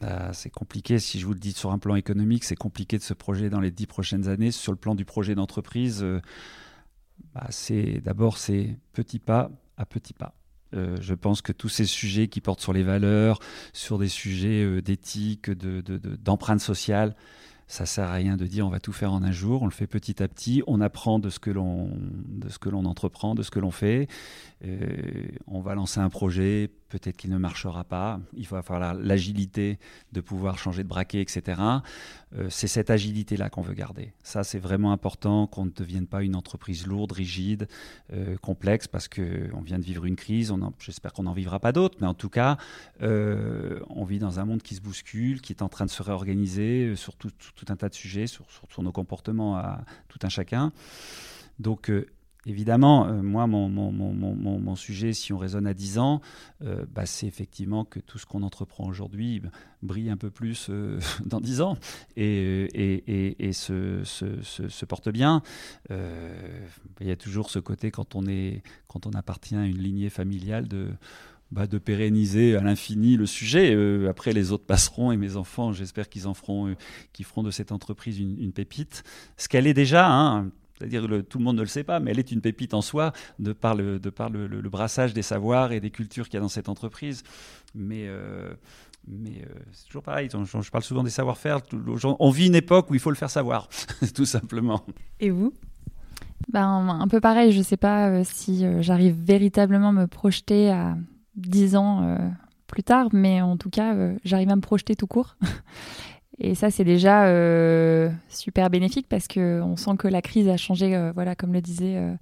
Bah, 0.00 0.32
c'est 0.32 0.50
compliqué, 0.50 0.98
si 0.98 1.20
je 1.20 1.26
vous 1.26 1.34
le 1.34 1.38
dis 1.38 1.52
sur 1.52 1.72
un 1.72 1.78
plan 1.78 1.94
économique, 1.94 2.44
c'est 2.44 2.56
compliqué 2.56 2.96
de 2.96 3.02
se 3.02 3.12
projeter 3.12 3.50
dans 3.50 3.60
les 3.60 3.70
dix 3.70 3.86
prochaines 3.86 4.28
années. 4.28 4.50
Sur 4.50 4.72
le 4.72 4.78
plan 4.78 4.94
du 4.94 5.04
projet 5.04 5.34
d'entreprise, 5.34 6.02
euh, 6.02 6.20
bah, 7.34 7.48
d'abord 8.02 8.38
c'est 8.38 8.78
petit 8.92 9.18
pas 9.18 9.50
à 9.76 9.84
petit 9.84 10.14
pas. 10.14 10.34
Euh, 10.74 10.96
je 11.00 11.14
pense 11.14 11.42
que 11.42 11.52
tous 11.52 11.68
ces 11.68 11.84
sujets 11.84 12.28
qui 12.28 12.40
portent 12.40 12.60
sur 12.60 12.72
les 12.72 12.82
valeurs, 12.82 13.40
sur 13.72 13.98
des 13.98 14.08
sujets 14.08 14.62
euh, 14.62 14.80
d'éthique, 14.80 15.50
d'empreinte 15.50 16.60
de, 16.60 16.64
sociale, 16.64 17.16
ça 17.70 17.86
sert 17.86 18.08
à 18.08 18.14
rien 18.14 18.36
de 18.36 18.46
dire 18.46 18.66
on 18.66 18.70
va 18.70 18.80
tout 18.80 18.92
faire 18.92 19.12
en 19.12 19.22
un 19.22 19.30
jour. 19.30 19.62
On 19.62 19.66
le 19.66 19.70
fait 19.70 19.86
petit 19.86 20.20
à 20.22 20.26
petit. 20.26 20.60
On 20.66 20.80
apprend 20.80 21.20
de 21.20 21.30
ce 21.30 21.38
que 21.38 21.50
l'on 21.50 21.88
de 22.26 22.48
ce 22.48 22.58
que 22.58 22.68
l'on 22.68 22.84
entreprend, 22.84 23.36
de 23.36 23.44
ce 23.44 23.50
que 23.52 23.60
l'on 23.60 23.70
fait. 23.70 24.08
on 25.46 25.60
va 25.60 25.76
lancer 25.76 26.00
un 26.00 26.10
projet 26.10 26.70
peut-être 26.90 27.16
qu'il 27.16 27.30
ne 27.30 27.38
marchera 27.38 27.84
pas. 27.84 28.20
Il 28.34 28.46
va 28.46 28.62
falloir 28.62 28.94
l'agilité 28.94 29.78
de 30.12 30.20
pouvoir 30.20 30.58
changer 30.58 30.82
de 30.82 30.88
braquet, 30.88 31.22
etc. 31.22 31.60
Euh, 32.36 32.48
c'est 32.50 32.66
cette 32.66 32.90
agilité-là 32.90 33.48
qu'on 33.48 33.62
veut 33.62 33.74
garder. 33.74 34.12
Ça, 34.22 34.44
c'est 34.44 34.58
vraiment 34.58 34.92
important 34.92 35.46
qu'on 35.46 35.64
ne 35.64 35.70
devienne 35.70 36.06
pas 36.06 36.22
une 36.22 36.36
entreprise 36.36 36.86
lourde, 36.86 37.12
rigide, 37.12 37.68
euh, 38.12 38.36
complexe, 38.38 38.88
parce 38.88 39.08
qu'on 39.08 39.62
vient 39.62 39.78
de 39.78 39.84
vivre 39.84 40.04
une 40.04 40.16
crise. 40.16 40.52
J'espère 40.78 41.12
qu'on 41.12 41.22
n'en 41.22 41.32
vivra 41.32 41.60
pas 41.60 41.72
d'autres, 41.72 41.96
mais 42.00 42.06
en 42.06 42.14
tout 42.14 42.28
cas, 42.28 42.58
euh, 43.02 43.80
on 43.88 44.04
vit 44.04 44.18
dans 44.18 44.40
un 44.40 44.44
monde 44.44 44.62
qui 44.62 44.74
se 44.74 44.80
bouscule, 44.80 45.40
qui 45.40 45.52
est 45.52 45.62
en 45.62 45.68
train 45.68 45.86
de 45.86 45.90
se 45.90 46.02
réorganiser 46.02 46.94
sur 46.96 47.16
tout, 47.16 47.30
un 47.68 47.76
tas 47.76 47.88
de 47.88 47.94
sujets, 47.94 48.26
sur, 48.26 48.44
sur, 48.68 48.82
nos 48.82 48.92
comportements 48.92 49.56
à 49.56 49.84
tout 50.08 50.18
un 50.22 50.28
chacun. 50.28 50.72
Donc, 51.58 51.90
Évidemment, 52.46 53.06
euh, 53.06 53.22
moi, 53.22 53.46
mon, 53.46 54.76
sujet, 54.76 55.12
si 55.12 55.32
on 55.32 55.38
raisonne 55.38 55.66
à 55.66 55.74
10 55.74 55.98
ans, 55.98 56.22
euh, 56.64 56.86
bah, 56.90 57.04
c'est 57.04 57.26
effectivement 57.26 57.84
que 57.84 58.00
tout 58.00 58.18
ce 58.18 58.24
qu'on 58.24 58.42
entreprend 58.42 58.86
aujourd'hui 58.86 59.40
bah, 59.40 59.50
brille 59.82 60.08
un 60.08 60.16
peu 60.16 60.30
plus 60.30 60.68
euh, 60.70 60.98
dans 61.26 61.40
10 61.40 61.60
ans 61.60 61.76
et, 62.16 62.68
se, 63.52 64.84
porte 64.86 65.10
bien. 65.10 65.42
Il 65.90 67.06
y 67.06 67.10
a 67.10 67.16
toujours 67.16 67.50
ce 67.50 67.58
côté, 67.58 67.90
quand 67.90 68.16
on, 68.16 69.12
appartient 69.14 69.56
à 69.56 69.66
une 69.66 69.78
lignée 69.78 70.10
familiale, 70.10 70.66
de, 70.66 70.88
bah, 71.50 71.66
de 71.66 71.76
pérenniser 71.76 72.56
à 72.56 72.62
l'infini 72.62 73.16
le 73.16 73.26
sujet. 73.26 73.76
après, 74.08 74.32
les 74.32 74.50
autres 74.50 74.64
passeront 74.64 75.12
et 75.12 75.18
mes 75.18 75.36
enfants, 75.36 75.72
j'espère 75.72 76.08
qu'ils 76.08 76.26
en 76.26 76.32
feront, 76.32 76.74
feront 77.22 77.42
de 77.42 77.50
cette 77.50 77.70
entreprise 77.70 78.18
une, 78.18 78.40
une 78.40 78.52
pépite. 78.52 79.04
Ce 79.36 79.46
qu'elle 79.46 79.66
est 79.66 79.74
déjà, 79.74 80.10
hein, 80.10 80.50
c'est-à-dire 80.80 81.06
que 81.06 81.20
tout 81.20 81.38
le 81.38 81.44
monde 81.44 81.56
ne 81.56 81.60
le 81.60 81.68
sait 81.68 81.84
pas, 81.84 82.00
mais 82.00 82.12
elle 82.12 82.18
est 82.18 82.32
une 82.32 82.40
pépite 82.40 82.72
en 82.72 82.80
soi 82.80 83.12
de 83.38 83.52
par 83.52 83.74
le, 83.74 83.98
brassage 84.70 85.12
des 85.12 85.20
savoirs 85.20 85.72
et 85.72 85.80
des 85.80 85.90
cultures 85.90 86.26
qu'il 86.26 86.34
y 86.34 86.36
a 86.38 86.40
dans 86.40 86.48
cette 86.48 86.70
entreprise. 86.70 87.22
Mais, 87.74 88.08
euh, 88.08 88.50
euh, 89.10 89.44
c'est 89.72 89.86
toujours 89.86 90.02
pareil, 90.02 90.30
je, 90.32 90.70
parle 90.70 90.82
souvent 90.82 91.02
des 91.02 91.10
savoir-faire. 91.10 91.60
On 92.18 92.30
vit 92.30 92.46
une 92.46 92.54
époque 92.54 92.90
où 92.90 92.94
il 92.94 93.00
faut 93.00 93.10
le 93.10 93.16
faire 93.16 93.28
savoir, 93.28 93.68
tout 94.14 94.24
simplement. 94.24 94.86
Et 95.20 95.28
vous? 95.28 95.52
Ben, 96.48 96.66
Un 96.66 97.08
peu 97.08 97.20
pareil, 97.20 97.52
je 97.52 97.58
ne 97.58 97.62
sais 97.62 97.76
pas 97.76 98.08
euh, 98.08 98.22
si 98.24 98.64
j'arrive 98.80 99.14
véritablement 99.22 99.90
à 99.90 99.92
me 99.92 100.06
projeter 100.06 100.70
à 100.70 100.96
10 101.36 101.76
ans 101.76 102.18
plus 102.66 102.82
tard, 102.84 103.08
mais 103.12 103.42
en 103.42 103.58
tout 103.58 103.68
cas, 103.68 103.94
j'arrive 104.24 104.48
à 104.48 104.56
me 104.56 104.62
projeter 104.62 104.96
tout 104.96 105.06
court. 105.06 105.36
Et 106.40 106.54
ça, 106.54 106.70
c'est 106.70 106.84
déjà 106.84 107.26
euh, 107.26 108.08
super 108.28 108.70
bénéfique 108.70 109.06
parce 109.08 109.28
qu'on 109.28 109.76
sent 109.76 109.96
que 109.98 110.08
la 110.08 110.22
crise 110.22 110.48
a 110.48 110.56
changé, 110.56 110.96
euh, 110.96 111.12
voilà, 111.14 111.34
comme 111.34 111.52
le 111.52 111.60
disait 111.60 111.96
euh, 111.96 112.14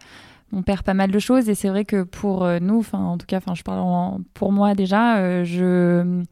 on 0.53 0.63
perd 0.63 0.83
pas 0.83 0.95
mal 0.95 1.13
de 1.13 1.19
choses. 1.21 1.49
Et 1.49 1.55
c'est 1.55 1.69
vrai 1.69 1.85
que 1.85 2.03
pour 2.03 2.49
nous, 2.61 2.81
enfin, 2.81 2.99
en 2.99 3.17
tout 3.17 3.27
cas, 3.27 3.37
enfin, 3.37 3.55
je 3.55 3.63
parle 3.63 4.21
pour 4.35 4.51
moi 4.51 4.75
déjà, 4.75 5.45
je 5.45 6.25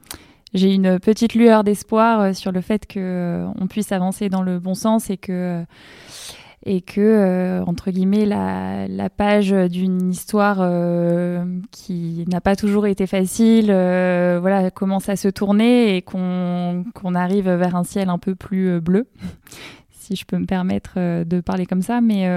j'ai 0.54 0.72
une 0.72 0.98
petite 0.98 1.34
lueur 1.34 1.64
d'espoir 1.64 2.34
sur 2.34 2.50
le 2.50 2.62
fait 2.62 2.86
que 2.86 3.46
on 3.60 3.66
puisse 3.66 3.92
avancer 3.92 4.30
dans 4.30 4.42
le 4.42 4.58
bon 4.58 4.74
sens 4.74 5.10
et 5.10 5.18
que 5.18 5.64
et 6.66 6.80
que, 6.80 7.00
euh, 7.00 7.64
entre 7.64 7.92
guillemets, 7.92 8.26
la, 8.26 8.88
la 8.88 9.08
page 9.08 9.52
d'une 9.52 10.10
histoire 10.10 10.58
euh, 10.60 11.44
qui 11.70 12.24
n'a 12.28 12.40
pas 12.40 12.56
toujours 12.56 12.88
été 12.88 13.06
facile 13.06 13.68
euh, 13.70 14.38
voilà, 14.40 14.72
commence 14.72 15.08
à 15.08 15.14
se 15.14 15.28
tourner 15.28 15.96
et 15.96 16.02
qu'on 16.02 16.84
qu'on 16.92 17.14
arrive 17.14 17.48
vers 17.48 17.76
un 17.76 17.84
ciel 17.84 18.08
un 18.08 18.18
peu 18.18 18.34
plus 18.34 18.80
bleu, 18.80 19.06
si 20.06 20.16
je 20.16 20.24
peux 20.24 20.38
me 20.38 20.46
permettre 20.46 20.94
de 21.24 21.40
parler 21.40 21.66
comme 21.66 21.82
ça. 21.82 22.00
Mais 22.00 22.28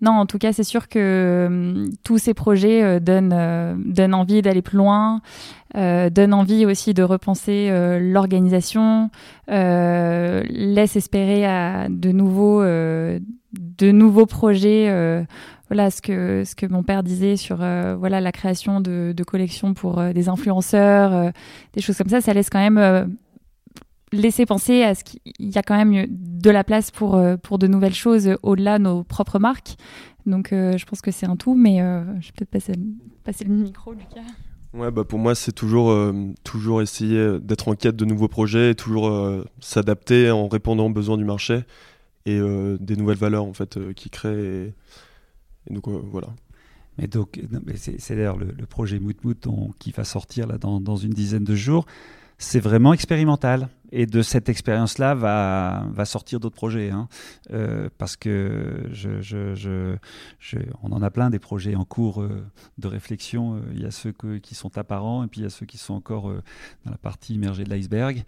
non, 0.00 0.12
en 0.12 0.26
tout 0.26 0.38
cas, 0.38 0.52
c'est 0.52 0.64
sûr 0.64 0.88
que 0.88 1.86
tous 2.04 2.18
ces 2.18 2.34
projets 2.34 3.00
donnent, 3.00 3.82
donnent 3.84 4.14
envie 4.14 4.42
d'aller 4.42 4.62
plus 4.62 4.78
loin, 4.78 5.20
euh, 5.76 6.08
donne 6.08 6.32
envie 6.32 6.64
aussi 6.64 6.94
de 6.94 7.02
repenser 7.02 7.68
euh, 7.70 7.98
l'organisation, 8.00 9.10
euh, 9.50 10.42
laisse 10.48 10.96
espérer 10.96 11.42
de 11.90 12.12
nouveaux, 12.12 12.62
projets. 14.26 14.86
voilà 15.68 15.90
ce 15.90 16.00
que 16.00 16.44
ce 16.44 16.54
que 16.54 16.66
mon 16.66 16.82
père 16.82 17.02
disait 17.02 17.36
sur 17.36 17.58
la 17.58 18.32
création 18.32 18.80
de 18.80 19.24
collections 19.24 19.74
pour 19.74 20.02
des 20.02 20.28
influenceurs, 20.28 21.32
des 21.74 21.82
choses 21.82 21.98
comme 21.98 22.08
ça. 22.08 22.20
Ça 22.20 22.32
laisse 22.32 22.48
quand 22.48 22.70
même 22.70 23.16
laisser 24.12 24.46
penser 24.46 24.82
à 24.82 24.94
ce 24.94 25.04
qu'il 25.04 25.20
y 25.38 25.58
a 25.58 25.62
quand 25.62 25.76
même 25.76 26.06
de 26.08 26.50
la 26.50 26.64
place 26.64 26.90
pour, 26.90 27.20
pour 27.42 27.58
de 27.58 27.66
nouvelles 27.66 27.94
choses 27.94 28.36
au-delà 28.42 28.78
de 28.78 28.84
nos 28.84 29.04
propres 29.04 29.38
marques. 29.38 29.76
Donc 30.26 30.48
je 30.52 30.84
pense 30.84 31.00
que 31.00 31.10
c'est 31.10 31.26
un 31.26 31.36
tout, 31.36 31.54
mais 31.54 31.78
je 31.78 32.26
vais 32.26 32.32
peut-être 32.36 32.50
passer, 32.50 32.72
passer 33.24 33.44
le 33.44 33.54
micro, 33.54 33.92
Lucas. 33.92 34.22
Ouais, 34.76 34.90
bah 34.90 35.04
pour 35.04 35.18
moi, 35.18 35.34
c'est 35.34 35.52
toujours, 35.52 35.90
euh, 35.90 36.12
toujours 36.44 36.82
essayer 36.82 37.38
d'être 37.40 37.68
en 37.68 37.74
quête 37.74 37.96
de 37.96 38.04
nouveaux 38.04 38.28
projets 38.28 38.72
et 38.72 38.74
toujours 38.74 39.08
euh, 39.08 39.42
s'adapter 39.58 40.30
en 40.30 40.48
répondant 40.48 40.86
aux 40.86 40.90
besoins 40.90 41.16
du 41.16 41.24
marché 41.24 41.62
et 42.26 42.38
euh, 42.38 42.76
des 42.78 42.94
nouvelles 42.94 43.16
valeurs 43.16 43.44
en 43.44 43.54
fait 43.54 43.78
qui 43.94 44.10
créent. 44.10 44.74
Et, 45.66 45.72
donc 45.72 45.88
voilà. 45.88 46.28
Mais 46.98 47.06
donc, 47.06 47.40
c'est 47.76 48.16
d'ailleurs 48.16 48.36
le, 48.36 48.52
projet 48.66 48.98
Mout 48.98 49.16
Mout 49.24 49.74
qui 49.78 49.92
va 49.92 50.04
sortir 50.04 50.46
là 50.46 50.58
dans, 50.58 50.78
dans 50.78 50.96
une 50.96 51.12
dizaine 51.12 51.44
de 51.44 51.54
jours 51.54 51.86
c'est 52.38 52.60
vraiment 52.60 52.92
expérimental. 52.92 53.68
Et 53.92 54.04
de 54.04 54.20
cette 54.20 54.48
expérience-là 54.48 55.14
va, 55.14 56.04
sortir 56.04 56.40
d'autres 56.40 56.56
projets. 56.56 56.90
Hein. 56.90 57.08
Euh, 57.52 57.88
parce 57.98 58.16
que 58.16 58.90
on 60.82 60.92
en 60.92 61.02
a 61.02 61.10
plein 61.10 61.30
des 61.30 61.38
projets 61.38 61.76
en 61.76 61.84
cours 61.84 62.20
euh, 62.20 62.44
de 62.78 62.88
réflexion. 62.88 63.54
Euh, 63.54 63.60
il 63.72 63.82
y 63.82 63.86
a 63.86 63.90
ceux 63.90 64.12
qui 64.42 64.54
sont 64.54 64.76
apparents 64.76 65.22
et 65.24 65.28
puis 65.28 65.40
il 65.40 65.44
y 65.44 65.46
a 65.46 65.50
ceux 65.50 65.66
qui 65.66 65.78
sont 65.78 65.94
encore 65.94 66.32
dans 66.84 66.90
la 66.90 66.98
partie 66.98 67.34
immergée 67.34 67.64
de 67.64 67.70
l'iceberg. 67.70 68.24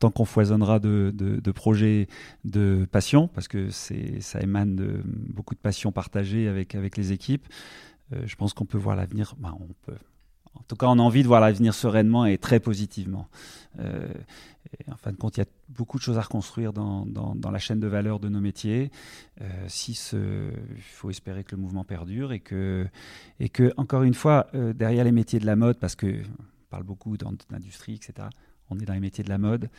tant 0.00 0.10
qu'on 0.10 0.24
foisonnera 0.24 0.80
de, 0.80 1.52
projets 1.54 2.08
de 2.44 2.86
passion, 2.90 3.28
parce 3.28 3.46
que 3.46 3.70
ça 3.70 4.40
émane 4.40 4.74
de 4.74 5.02
beaucoup 5.04 5.54
de 5.54 5.60
passion 5.60 5.92
partagée 5.92 6.48
avec, 6.48 6.96
les 6.96 7.12
équipes, 7.12 7.46
je 8.10 8.34
pense 8.34 8.54
qu'on 8.54 8.66
peut 8.66 8.78
voir 8.78 8.96
l'avenir. 8.96 9.34
Ben, 9.38 9.56
on 9.60 9.72
peut 9.86 9.96
en 10.54 10.62
tout 10.62 10.76
cas, 10.76 10.86
on 10.86 10.98
a 10.98 11.02
envie 11.02 11.22
de 11.22 11.28
voir 11.28 11.40
l'avenir 11.40 11.74
sereinement 11.74 12.26
et 12.26 12.38
très 12.38 12.60
positivement. 12.60 13.28
Euh, 13.80 14.08
en 14.90 14.96
fin 14.96 15.12
de 15.12 15.16
compte, 15.16 15.36
il 15.36 15.40
y 15.40 15.42
a 15.42 15.46
beaucoup 15.68 15.98
de 15.98 16.02
choses 16.02 16.18
à 16.18 16.22
reconstruire 16.22 16.72
dans, 16.72 17.04
la 17.50 17.58
chaîne 17.58 17.80
de 17.80 17.86
valeur 17.86 18.20
de 18.20 18.28
nos 18.28 18.40
métiers. 18.40 18.90
Euh, 19.40 19.68
il 19.68 20.82
faut 20.82 21.10
espérer 21.10 21.44
que 21.44 21.54
le 21.54 21.60
mouvement 21.60 21.84
perdure 21.84 22.32
et 22.32 22.40
que, 22.40 22.86
et 23.40 23.48
que 23.48 23.72
encore 23.76 24.02
une 24.02 24.14
fois, 24.14 24.46
euh, 24.54 24.72
derrière 24.72 25.04
les 25.04 25.12
métiers 25.12 25.38
de 25.38 25.46
la 25.46 25.56
mode, 25.56 25.78
parce 25.78 25.96
que 25.96 26.22
on 26.22 26.70
parle 26.70 26.84
beaucoup 26.84 27.16
dans 27.16 27.32
l'industrie, 27.50 27.94
etc., 27.94 28.28
on 28.70 28.78
est 28.78 28.84
dans 28.84 28.94
les 28.94 29.00
métiers 29.00 29.24
de 29.24 29.28
la 29.28 29.38
mode. 29.38 29.70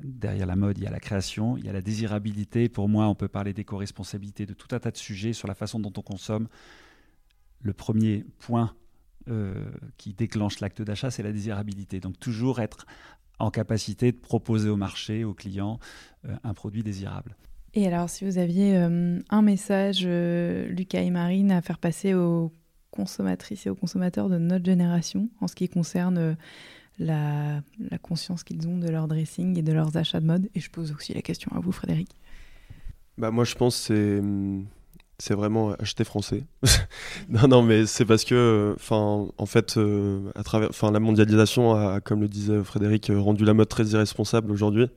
Derrière 0.00 0.46
la 0.46 0.56
mode, 0.56 0.78
il 0.78 0.84
y 0.84 0.86
a 0.86 0.90
la 0.90 0.98
création, 0.98 1.56
il 1.56 1.64
y 1.64 1.68
a 1.68 1.72
la 1.72 1.82
désirabilité. 1.82 2.68
Pour 2.68 2.88
moi, 2.88 3.06
on 3.06 3.14
peut 3.14 3.28
parler 3.28 3.52
d'éco-responsabilité, 3.52 4.44
de 4.46 4.54
tout 4.54 4.74
un 4.74 4.80
tas 4.80 4.90
de 4.90 4.96
sujets 4.96 5.32
sur 5.32 5.46
la 5.46 5.54
façon 5.54 5.78
dont 5.78 5.92
on 5.96 6.02
consomme. 6.02 6.48
Le 7.62 7.72
premier 7.72 8.24
point 8.40 8.74
euh, 9.28 9.54
qui 9.96 10.12
déclenche 10.12 10.60
l'acte 10.60 10.82
d'achat, 10.82 11.10
c'est 11.10 11.22
la 11.22 11.32
désirabilité. 11.32 12.00
Donc 12.00 12.18
toujours 12.18 12.60
être 12.60 12.86
en 13.38 13.50
capacité 13.50 14.12
de 14.12 14.16
proposer 14.16 14.68
au 14.68 14.76
marché, 14.76 15.24
aux 15.24 15.34
clients, 15.34 15.78
euh, 16.28 16.34
un 16.44 16.54
produit 16.54 16.82
désirable. 16.82 17.36
Et 17.74 17.86
alors, 17.86 18.08
si 18.08 18.24
vous 18.24 18.38
aviez 18.38 18.76
euh, 18.76 19.18
un 19.30 19.42
message, 19.42 20.06
Lucas 20.06 21.00
et 21.00 21.10
Marine, 21.10 21.50
à 21.50 21.62
faire 21.62 21.78
passer 21.78 22.14
aux 22.14 22.52
consommatrices 22.90 23.66
et 23.66 23.70
aux 23.70 23.74
consommateurs 23.74 24.28
de 24.28 24.38
notre 24.38 24.64
génération 24.64 25.28
en 25.40 25.48
ce 25.48 25.56
qui 25.56 25.68
concerne 25.68 26.36
la, 26.98 27.60
la 27.78 27.98
conscience 27.98 28.44
qu'ils 28.44 28.68
ont 28.68 28.78
de 28.78 28.88
leur 28.88 29.08
dressing 29.08 29.58
et 29.58 29.62
de 29.62 29.72
leurs 29.72 29.96
achats 29.96 30.20
de 30.20 30.26
mode, 30.26 30.48
et 30.54 30.60
je 30.60 30.70
pose 30.70 30.92
aussi 30.92 31.12
la 31.12 31.22
question 31.22 31.50
à 31.56 31.58
vous, 31.58 31.72
Frédéric. 31.72 32.10
Bah 33.18 33.30
moi, 33.30 33.44
je 33.44 33.54
pense 33.54 33.76
que 33.76 33.94
c'est 33.94 34.18
hum, 34.20 34.66
c'est 35.18 35.34
vraiment 35.34 35.72
acheter 35.72 36.04
français. 36.04 36.44
non, 37.28 37.48
non, 37.48 37.62
mais 37.62 37.86
c'est 37.86 38.04
parce 38.04 38.24
que, 38.24 38.74
enfin, 38.76 39.28
en 39.38 39.46
fait, 39.46 39.76
euh, 39.76 40.30
à 40.34 40.42
travers, 40.42 40.70
enfin, 40.70 40.90
la 40.90 41.00
mondialisation 41.00 41.74
a, 41.74 42.00
comme 42.00 42.20
le 42.20 42.28
disait 42.28 42.62
Frédéric, 42.64 43.10
euh, 43.10 43.20
rendu 43.20 43.44
la 43.44 43.54
mode 43.54 43.68
très 43.68 43.84
irresponsable 43.86 44.50
aujourd'hui. 44.50 44.88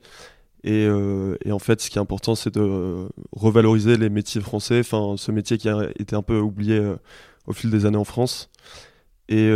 Et, 0.64 0.86
euh, 0.86 1.36
et, 1.44 1.52
en 1.52 1.60
fait, 1.60 1.80
ce 1.80 1.90
qui 1.90 1.98
est 1.98 2.00
important, 2.00 2.34
c'est 2.34 2.54
de 2.54 3.08
revaloriser 3.32 3.96
les 3.96 4.10
métiers 4.10 4.40
français, 4.40 4.80
enfin, 4.80 5.14
ce 5.16 5.30
métier 5.30 5.56
qui 5.56 5.68
a 5.68 5.88
été 5.98 6.16
un 6.16 6.22
peu 6.22 6.38
oublié 6.38 6.82
au 7.46 7.52
fil 7.52 7.70
des 7.70 7.86
années 7.86 7.96
en 7.96 8.04
France, 8.04 8.50
et 9.28 9.50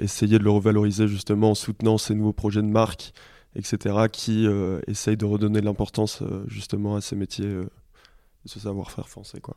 essayer 0.00 0.38
de 0.38 0.44
le 0.44 0.50
revaloriser 0.50 1.08
justement 1.08 1.50
en 1.50 1.54
soutenant 1.54 1.98
ces 1.98 2.14
nouveaux 2.14 2.32
projets 2.32 2.62
de 2.62 2.68
marque, 2.68 3.12
etc., 3.56 4.06
qui 4.12 4.46
essayent 4.86 5.16
de 5.16 5.24
redonner 5.24 5.60
de 5.60 5.66
l'importance 5.66 6.22
justement 6.46 6.94
à 6.94 7.00
ces 7.00 7.16
métiers, 7.16 7.50
ce 8.46 8.60
savoir-faire 8.60 9.08
français, 9.08 9.40
quoi. 9.40 9.56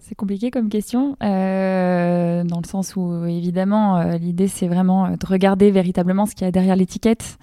C'est 0.00 0.14
compliqué 0.14 0.50
comme 0.50 0.68
question, 0.68 1.16
euh, 1.22 2.44
dans 2.44 2.60
le 2.60 2.66
sens 2.66 2.94
où 2.96 3.24
évidemment 3.26 3.96
euh, 3.96 4.16
l'idée 4.18 4.46
c'est 4.46 4.68
vraiment 4.68 5.10
de 5.10 5.26
regarder 5.26 5.70
véritablement 5.70 6.26
ce 6.26 6.34
qu'il 6.34 6.44
y 6.44 6.48
a 6.48 6.52
derrière 6.52 6.76
l'étiquette 6.76 7.38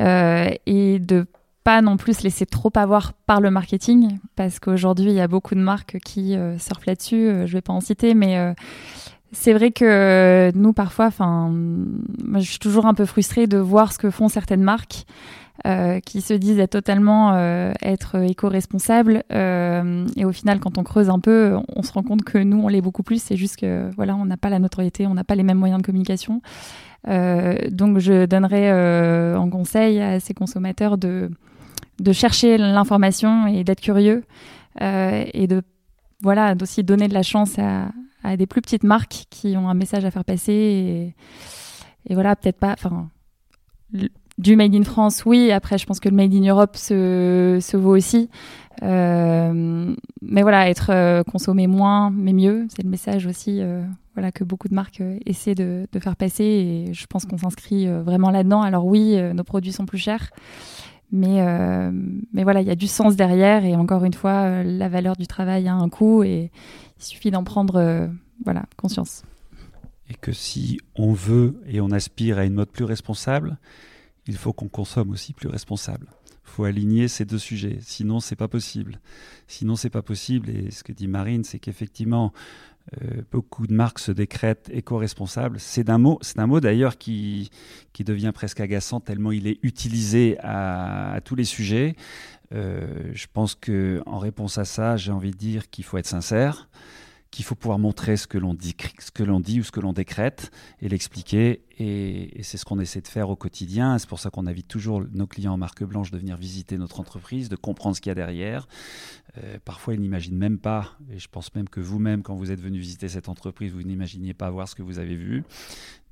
euh, 0.00 0.48
et 0.64 1.00
de 1.00 1.26
pas 1.64 1.82
non 1.82 1.98
plus 1.98 2.18
se 2.18 2.22
laisser 2.22 2.46
trop 2.46 2.72
avoir 2.76 3.12
par 3.12 3.42
le 3.42 3.50
marketing, 3.50 4.18
parce 4.36 4.58
qu'aujourd'hui 4.58 5.10
il 5.10 5.16
y 5.16 5.20
a 5.20 5.28
beaucoup 5.28 5.54
de 5.54 5.60
marques 5.60 5.98
qui 6.02 6.34
surfent 6.58 6.86
là-dessus. 6.86 7.46
je 7.46 7.52
vais 7.52 7.60
pas 7.60 7.74
en 7.74 7.80
citer, 7.80 8.14
mais 8.14 8.54
c'est 9.32 9.52
vrai 9.52 9.70
que 9.70 10.50
nous 10.54 10.72
parfois, 10.72 11.06
enfin, 11.06 11.52
je 12.36 12.40
suis 12.40 12.58
toujours 12.58 12.86
un 12.86 12.94
peu 12.94 13.04
frustrée 13.04 13.46
de 13.46 13.58
voir 13.58 13.92
ce 13.92 13.98
que 13.98 14.10
font 14.10 14.28
certaines 14.28 14.62
marques. 14.62 15.04
Euh, 15.66 15.98
qui 15.98 16.20
se 16.20 16.34
disent 16.34 16.60
être 16.60 16.70
totalement 16.70 17.32
euh, 17.34 17.72
être 17.82 18.22
éco-responsables. 18.22 19.24
Euh, 19.32 20.06
et 20.14 20.24
au 20.24 20.30
final, 20.30 20.60
quand 20.60 20.78
on 20.78 20.84
creuse 20.84 21.10
un 21.10 21.18
peu, 21.18 21.56
on 21.74 21.82
se 21.82 21.90
rend 21.90 22.04
compte 22.04 22.22
que 22.22 22.38
nous, 22.38 22.58
on 22.58 22.68
l'est 22.68 22.80
beaucoup 22.80 23.02
plus. 23.02 23.20
C'est 23.20 23.36
juste 23.36 23.56
que 23.56 23.90
voilà, 23.96 24.14
on 24.14 24.24
n'a 24.24 24.36
pas 24.36 24.50
la 24.50 24.60
notoriété, 24.60 25.08
on 25.08 25.14
n'a 25.14 25.24
pas 25.24 25.34
les 25.34 25.42
mêmes 25.42 25.58
moyens 25.58 25.80
de 25.80 25.86
communication. 25.86 26.42
donc, 27.04 27.98
je 27.98 28.26
donnerais 28.26 29.34
en 29.36 29.50
conseil 29.50 30.00
à 30.00 30.20
ces 30.20 30.32
consommateurs 30.32 30.96
de, 30.96 31.28
de 31.98 32.12
chercher 32.12 32.56
l'information 32.56 33.48
et 33.48 33.64
d'être 33.64 33.80
curieux 33.80 34.22
et 34.80 35.46
de 35.48 35.62
voilà 36.22 36.54
d'aussi 36.54 36.84
donner 36.84 37.08
de 37.08 37.14
la 37.14 37.22
chance 37.22 37.58
à, 37.58 37.88
à, 38.22 38.36
des 38.36 38.46
plus 38.46 38.60
petites 38.60 38.84
marques 38.84 39.24
qui 39.30 39.56
ont 39.56 39.68
un 39.68 39.74
message 39.74 40.04
à 40.04 40.10
faire 40.10 40.24
passer 40.24 40.52
et, 40.52 41.14
et 42.10 42.14
voilà 42.14 42.36
peut-être 42.36 42.58
pas 42.58 42.72
enfin 42.72 43.08
du 44.38 44.56
Made 44.56 44.74
in 44.74 44.84
France, 44.84 45.24
oui. 45.26 45.50
Après, 45.50 45.78
je 45.78 45.86
pense 45.86 46.00
que 46.00 46.08
le 46.08 46.14
Made 46.14 46.34
in 46.34 46.48
Europe 46.48 46.76
se, 46.76 47.58
se 47.60 47.76
vaut 47.76 47.94
aussi. 47.94 48.30
Euh, 48.82 49.94
mais 50.22 50.42
voilà, 50.42 50.70
être 50.70 50.90
euh, 50.90 51.24
consommé 51.24 51.66
moins, 51.66 52.10
mais 52.10 52.32
mieux, 52.32 52.66
c'est 52.68 52.84
le 52.84 52.88
message 52.88 53.26
aussi 53.26 53.60
euh, 53.60 53.82
voilà, 54.14 54.30
que 54.30 54.44
beaucoup 54.44 54.68
de 54.68 54.74
marques 54.74 55.02
essaient 55.26 55.56
de, 55.56 55.88
de, 55.90 55.98
faire 55.98 56.14
passer. 56.14 56.44
Et 56.44 56.94
je 56.94 57.06
pense 57.06 57.24
qu'on 57.24 57.38
s'inscrit 57.38 57.88
vraiment 58.02 58.30
là-dedans. 58.30 58.62
Alors 58.62 58.86
oui, 58.86 59.16
nos 59.34 59.44
produits 59.44 59.72
sont 59.72 59.86
plus 59.86 59.98
chers. 59.98 60.30
Mais, 61.10 61.42
mais 62.32 62.42
voilà, 62.42 62.60
il 62.60 62.66
y 62.66 62.70
a 62.70 62.74
du 62.76 62.86
sens 62.86 63.16
derrière. 63.16 63.64
Et 63.64 63.74
encore 63.74 64.04
une 64.04 64.14
fois, 64.14 64.62
la 64.62 64.88
valeur 64.88 65.16
du 65.16 65.26
travail 65.26 65.68
a 65.68 65.74
un 65.74 65.88
coût. 65.88 66.22
Et 66.22 66.50
il 66.98 67.04
suffit 67.04 67.30
d'en 67.30 67.44
prendre 67.44 68.08
voilà, 68.44 68.64
conscience. 68.76 69.22
Et 70.10 70.14
que 70.14 70.32
si 70.32 70.80
on 70.96 71.12
veut 71.12 71.60
et 71.68 71.80
on 71.80 71.90
aspire 71.90 72.38
à 72.38 72.44
une 72.44 72.54
mode 72.54 72.70
plus 72.70 72.84
responsable, 72.84 73.58
il 74.28 74.36
faut 74.36 74.52
qu'on 74.52 74.68
consomme 74.68 75.10
aussi 75.10 75.32
plus 75.32 75.48
responsable. 75.48 76.06
Il 76.44 76.50
faut 76.50 76.64
aligner 76.64 77.08
ces 77.08 77.24
deux 77.24 77.38
sujets, 77.38 77.78
sinon 77.80 78.20
c'est 78.20 78.36
pas 78.36 78.48
possible. 78.48 79.00
Sinon 79.48 79.74
c'est 79.74 79.90
pas 79.90 80.02
possible. 80.02 80.50
Et 80.50 80.70
ce 80.70 80.84
que 80.84 80.92
dit 80.92 81.08
Marine, 81.08 81.44
c'est 81.44 81.58
qu'effectivement, 81.58 82.32
euh, 83.02 83.22
beaucoup 83.30 83.66
de 83.66 83.74
marques 83.74 83.98
se 83.98 84.12
décrètent 84.12 84.70
éco-responsables. 84.72 85.58
C'est 85.60 85.90
un 85.90 85.98
mot, 85.98 86.18
c'est 86.22 86.38
un 86.38 86.46
mot 86.46 86.60
d'ailleurs 86.60 86.96
qui, 86.96 87.50
qui 87.92 88.04
devient 88.04 88.32
presque 88.34 88.60
agaçant 88.60 89.00
tellement 89.00 89.32
il 89.32 89.46
est 89.46 89.58
utilisé 89.62 90.36
à, 90.40 91.20
tous 91.24 91.34
les 91.34 91.44
sujets. 91.44 91.96
Euh, 92.52 93.10
je 93.12 93.26
pense 93.32 93.54
que 93.54 94.02
en 94.06 94.18
réponse 94.18 94.58
à 94.58 94.64
ça, 94.64 94.96
j'ai 94.96 95.12
envie 95.12 95.32
de 95.32 95.36
dire 95.36 95.68
qu'il 95.70 95.84
faut 95.84 95.98
être 95.98 96.06
sincère 96.06 96.68
qu'il 97.30 97.44
faut 97.44 97.54
pouvoir 97.54 97.78
montrer 97.78 98.16
ce 98.16 98.26
que 98.26 98.38
l'on 98.38 98.54
dit, 98.54 98.74
ce 98.98 99.10
que 99.10 99.22
l'on 99.22 99.40
dit 99.40 99.60
ou 99.60 99.64
ce 99.64 99.70
que 99.70 99.80
l'on 99.80 99.92
décrète 99.92 100.50
et 100.80 100.88
l'expliquer. 100.88 101.62
Et, 101.78 102.42
c'est 102.42 102.56
ce 102.56 102.64
qu'on 102.64 102.80
essaie 102.80 103.00
de 103.00 103.08
faire 103.08 103.28
au 103.28 103.36
quotidien. 103.36 103.98
C'est 103.98 104.08
pour 104.08 104.18
ça 104.18 104.30
qu'on 104.30 104.46
invite 104.46 104.68
toujours 104.68 105.04
nos 105.12 105.26
clients 105.26 105.52
en 105.52 105.58
marque 105.58 105.84
blanche 105.84 106.10
de 106.10 106.18
venir 106.18 106.36
visiter 106.36 106.78
notre 106.78 107.00
entreprise, 107.00 107.48
de 107.48 107.56
comprendre 107.56 107.96
ce 107.96 108.00
qu'il 108.00 108.10
y 108.10 108.12
a 108.12 108.14
derrière. 108.14 108.66
Euh, 109.42 109.58
parfois, 109.64 109.94
ils 109.94 110.00
n'imaginent 110.00 110.36
même 110.36 110.58
pas, 110.58 110.96
et 111.10 111.18
je 111.18 111.28
pense 111.28 111.54
même 111.54 111.68
que 111.68 111.80
vous-même, 111.80 112.22
quand 112.22 112.34
vous 112.34 112.50
êtes 112.50 112.60
venu 112.60 112.78
visiter 112.78 113.08
cette 113.08 113.28
entreprise, 113.28 113.72
vous 113.72 113.82
n'imaginiez 113.82 114.34
pas 114.34 114.50
voir 114.50 114.68
ce 114.68 114.74
que 114.74 114.82
vous 114.82 114.98
avez 114.98 115.16
vu. 115.16 115.44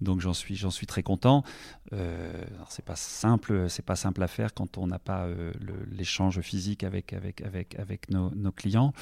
Donc 0.01 0.21
j'en 0.21 0.35
suis, 0.35 0.87
très 0.87 1.03
content. 1.03 1.43
Euh, 1.93 2.45
c'est 2.69 2.85
pas 2.85 2.97
simple, 2.97 3.67
c'est 3.69 3.85
pas 3.85 3.97
simple 3.97 4.23
à 4.23 4.27
faire 4.27 4.53
quand 4.53 4.79
on 4.79 4.87
n'a 4.87 4.99
pas 4.99 5.25
euh, 5.25 5.53
l'échange 5.91 6.41
physique 6.41 6.85
avec 6.85 7.15
nos, 8.11 8.53
clients. 8.53 8.93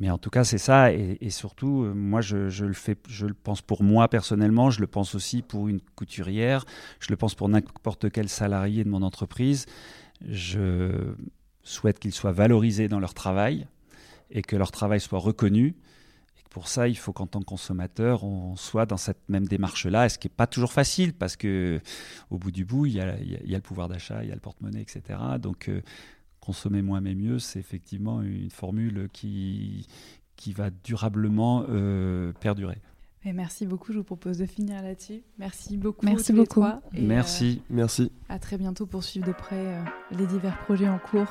Mais 0.00 0.10
en 0.10 0.18
tout 0.18 0.30
cas, 0.30 0.44
c'est 0.44 0.58
ça. 0.58 0.92
Et, 0.92 1.30
surtout, 1.30 1.84
euh, 1.84 1.94
moi, 1.94 2.20
je, 2.20 2.36
le 2.64 2.72
je 3.08 3.26
le 3.26 3.34
pense 3.34 3.60
pour 3.60 3.82
moi 3.82 4.08
personnellement, 4.08 4.70
je 4.70 4.80
le 4.80 4.86
pense 4.86 5.14
aussi 5.14 5.42
pour 5.42 5.68
une 5.68 5.80
couturière, 5.80 6.64
je 7.00 7.10
le 7.10 7.16
pense 7.16 7.34
pour 7.34 7.48
n'importe 7.48 8.10
quel 8.10 8.28
salarié 8.28 8.82
de 8.82 8.88
mon 8.88 9.02
entreprise. 9.02 9.66
Je 10.26 11.14
souhaite 11.64 11.98
qu'ils 11.98 12.14
soient 12.14 12.32
valorisés 12.32 12.88
dans 12.88 13.00
leur 13.00 13.14
travail 13.14 13.66
et 14.30 14.42
que 14.42 14.56
leur 14.56 14.70
travail 14.70 15.00
soit 15.00 15.18
reconnu. 15.18 15.74
Et 16.38 16.42
pour 16.50 16.68
ça, 16.68 16.88
il 16.88 16.96
faut 16.96 17.12
qu'en 17.12 17.26
tant 17.26 17.40
que 17.40 17.44
consommateur, 17.44 18.24
on 18.24 18.56
soit 18.56 18.86
dans 18.86 18.96
cette 18.96 19.28
même 19.28 19.46
démarche-là, 19.46 20.08
ce 20.08 20.18
qui 20.18 20.28
n'est 20.28 20.34
pas 20.34 20.46
toujours 20.46 20.72
facile 20.72 21.14
parce 21.14 21.36
que 21.36 21.80
au 22.30 22.38
bout 22.38 22.50
du 22.50 22.64
bout, 22.64 22.86
il 22.86 22.94
y 22.94 23.00
a, 23.00 23.16
le 23.16 23.60
pouvoir 23.60 23.88
d'achat, 23.88 24.22
il 24.22 24.28
y 24.28 24.32
a 24.32 24.34
le 24.34 24.40
porte-monnaie, 24.40 24.82
etc. 24.82 25.18
Donc, 25.40 25.68
euh, 25.68 25.82
consommer 26.40 26.82
moins 26.82 27.00
mais 27.00 27.14
mieux, 27.14 27.38
c'est 27.38 27.58
effectivement 27.58 28.20
une 28.20 28.50
formule 28.50 29.08
qui, 29.12 29.86
qui 30.36 30.52
va 30.52 30.70
durablement 30.70 31.64
euh, 31.68 32.32
perdurer. 32.40 32.80
Et 33.26 33.32
merci 33.32 33.64
beaucoup, 33.64 33.92
je 33.92 33.98
vous 33.98 34.04
propose 34.04 34.36
de 34.36 34.44
finir 34.44 34.82
là-dessus. 34.82 35.22
Merci 35.38 35.78
beaucoup. 35.78 36.04
Merci 36.04 36.34
beaucoup. 36.34 36.64
merci. 36.92 37.62
Euh, 37.62 37.66
merci. 37.70 38.12
À 38.28 38.38
très 38.38 38.58
bientôt 38.58 38.84
pour 38.84 39.02
suivre 39.02 39.26
de 39.26 39.32
près 39.32 39.56
euh, 39.56 39.82
les 40.10 40.26
divers 40.26 40.58
projets 40.64 40.88
en 40.88 40.98
cours. 40.98 41.30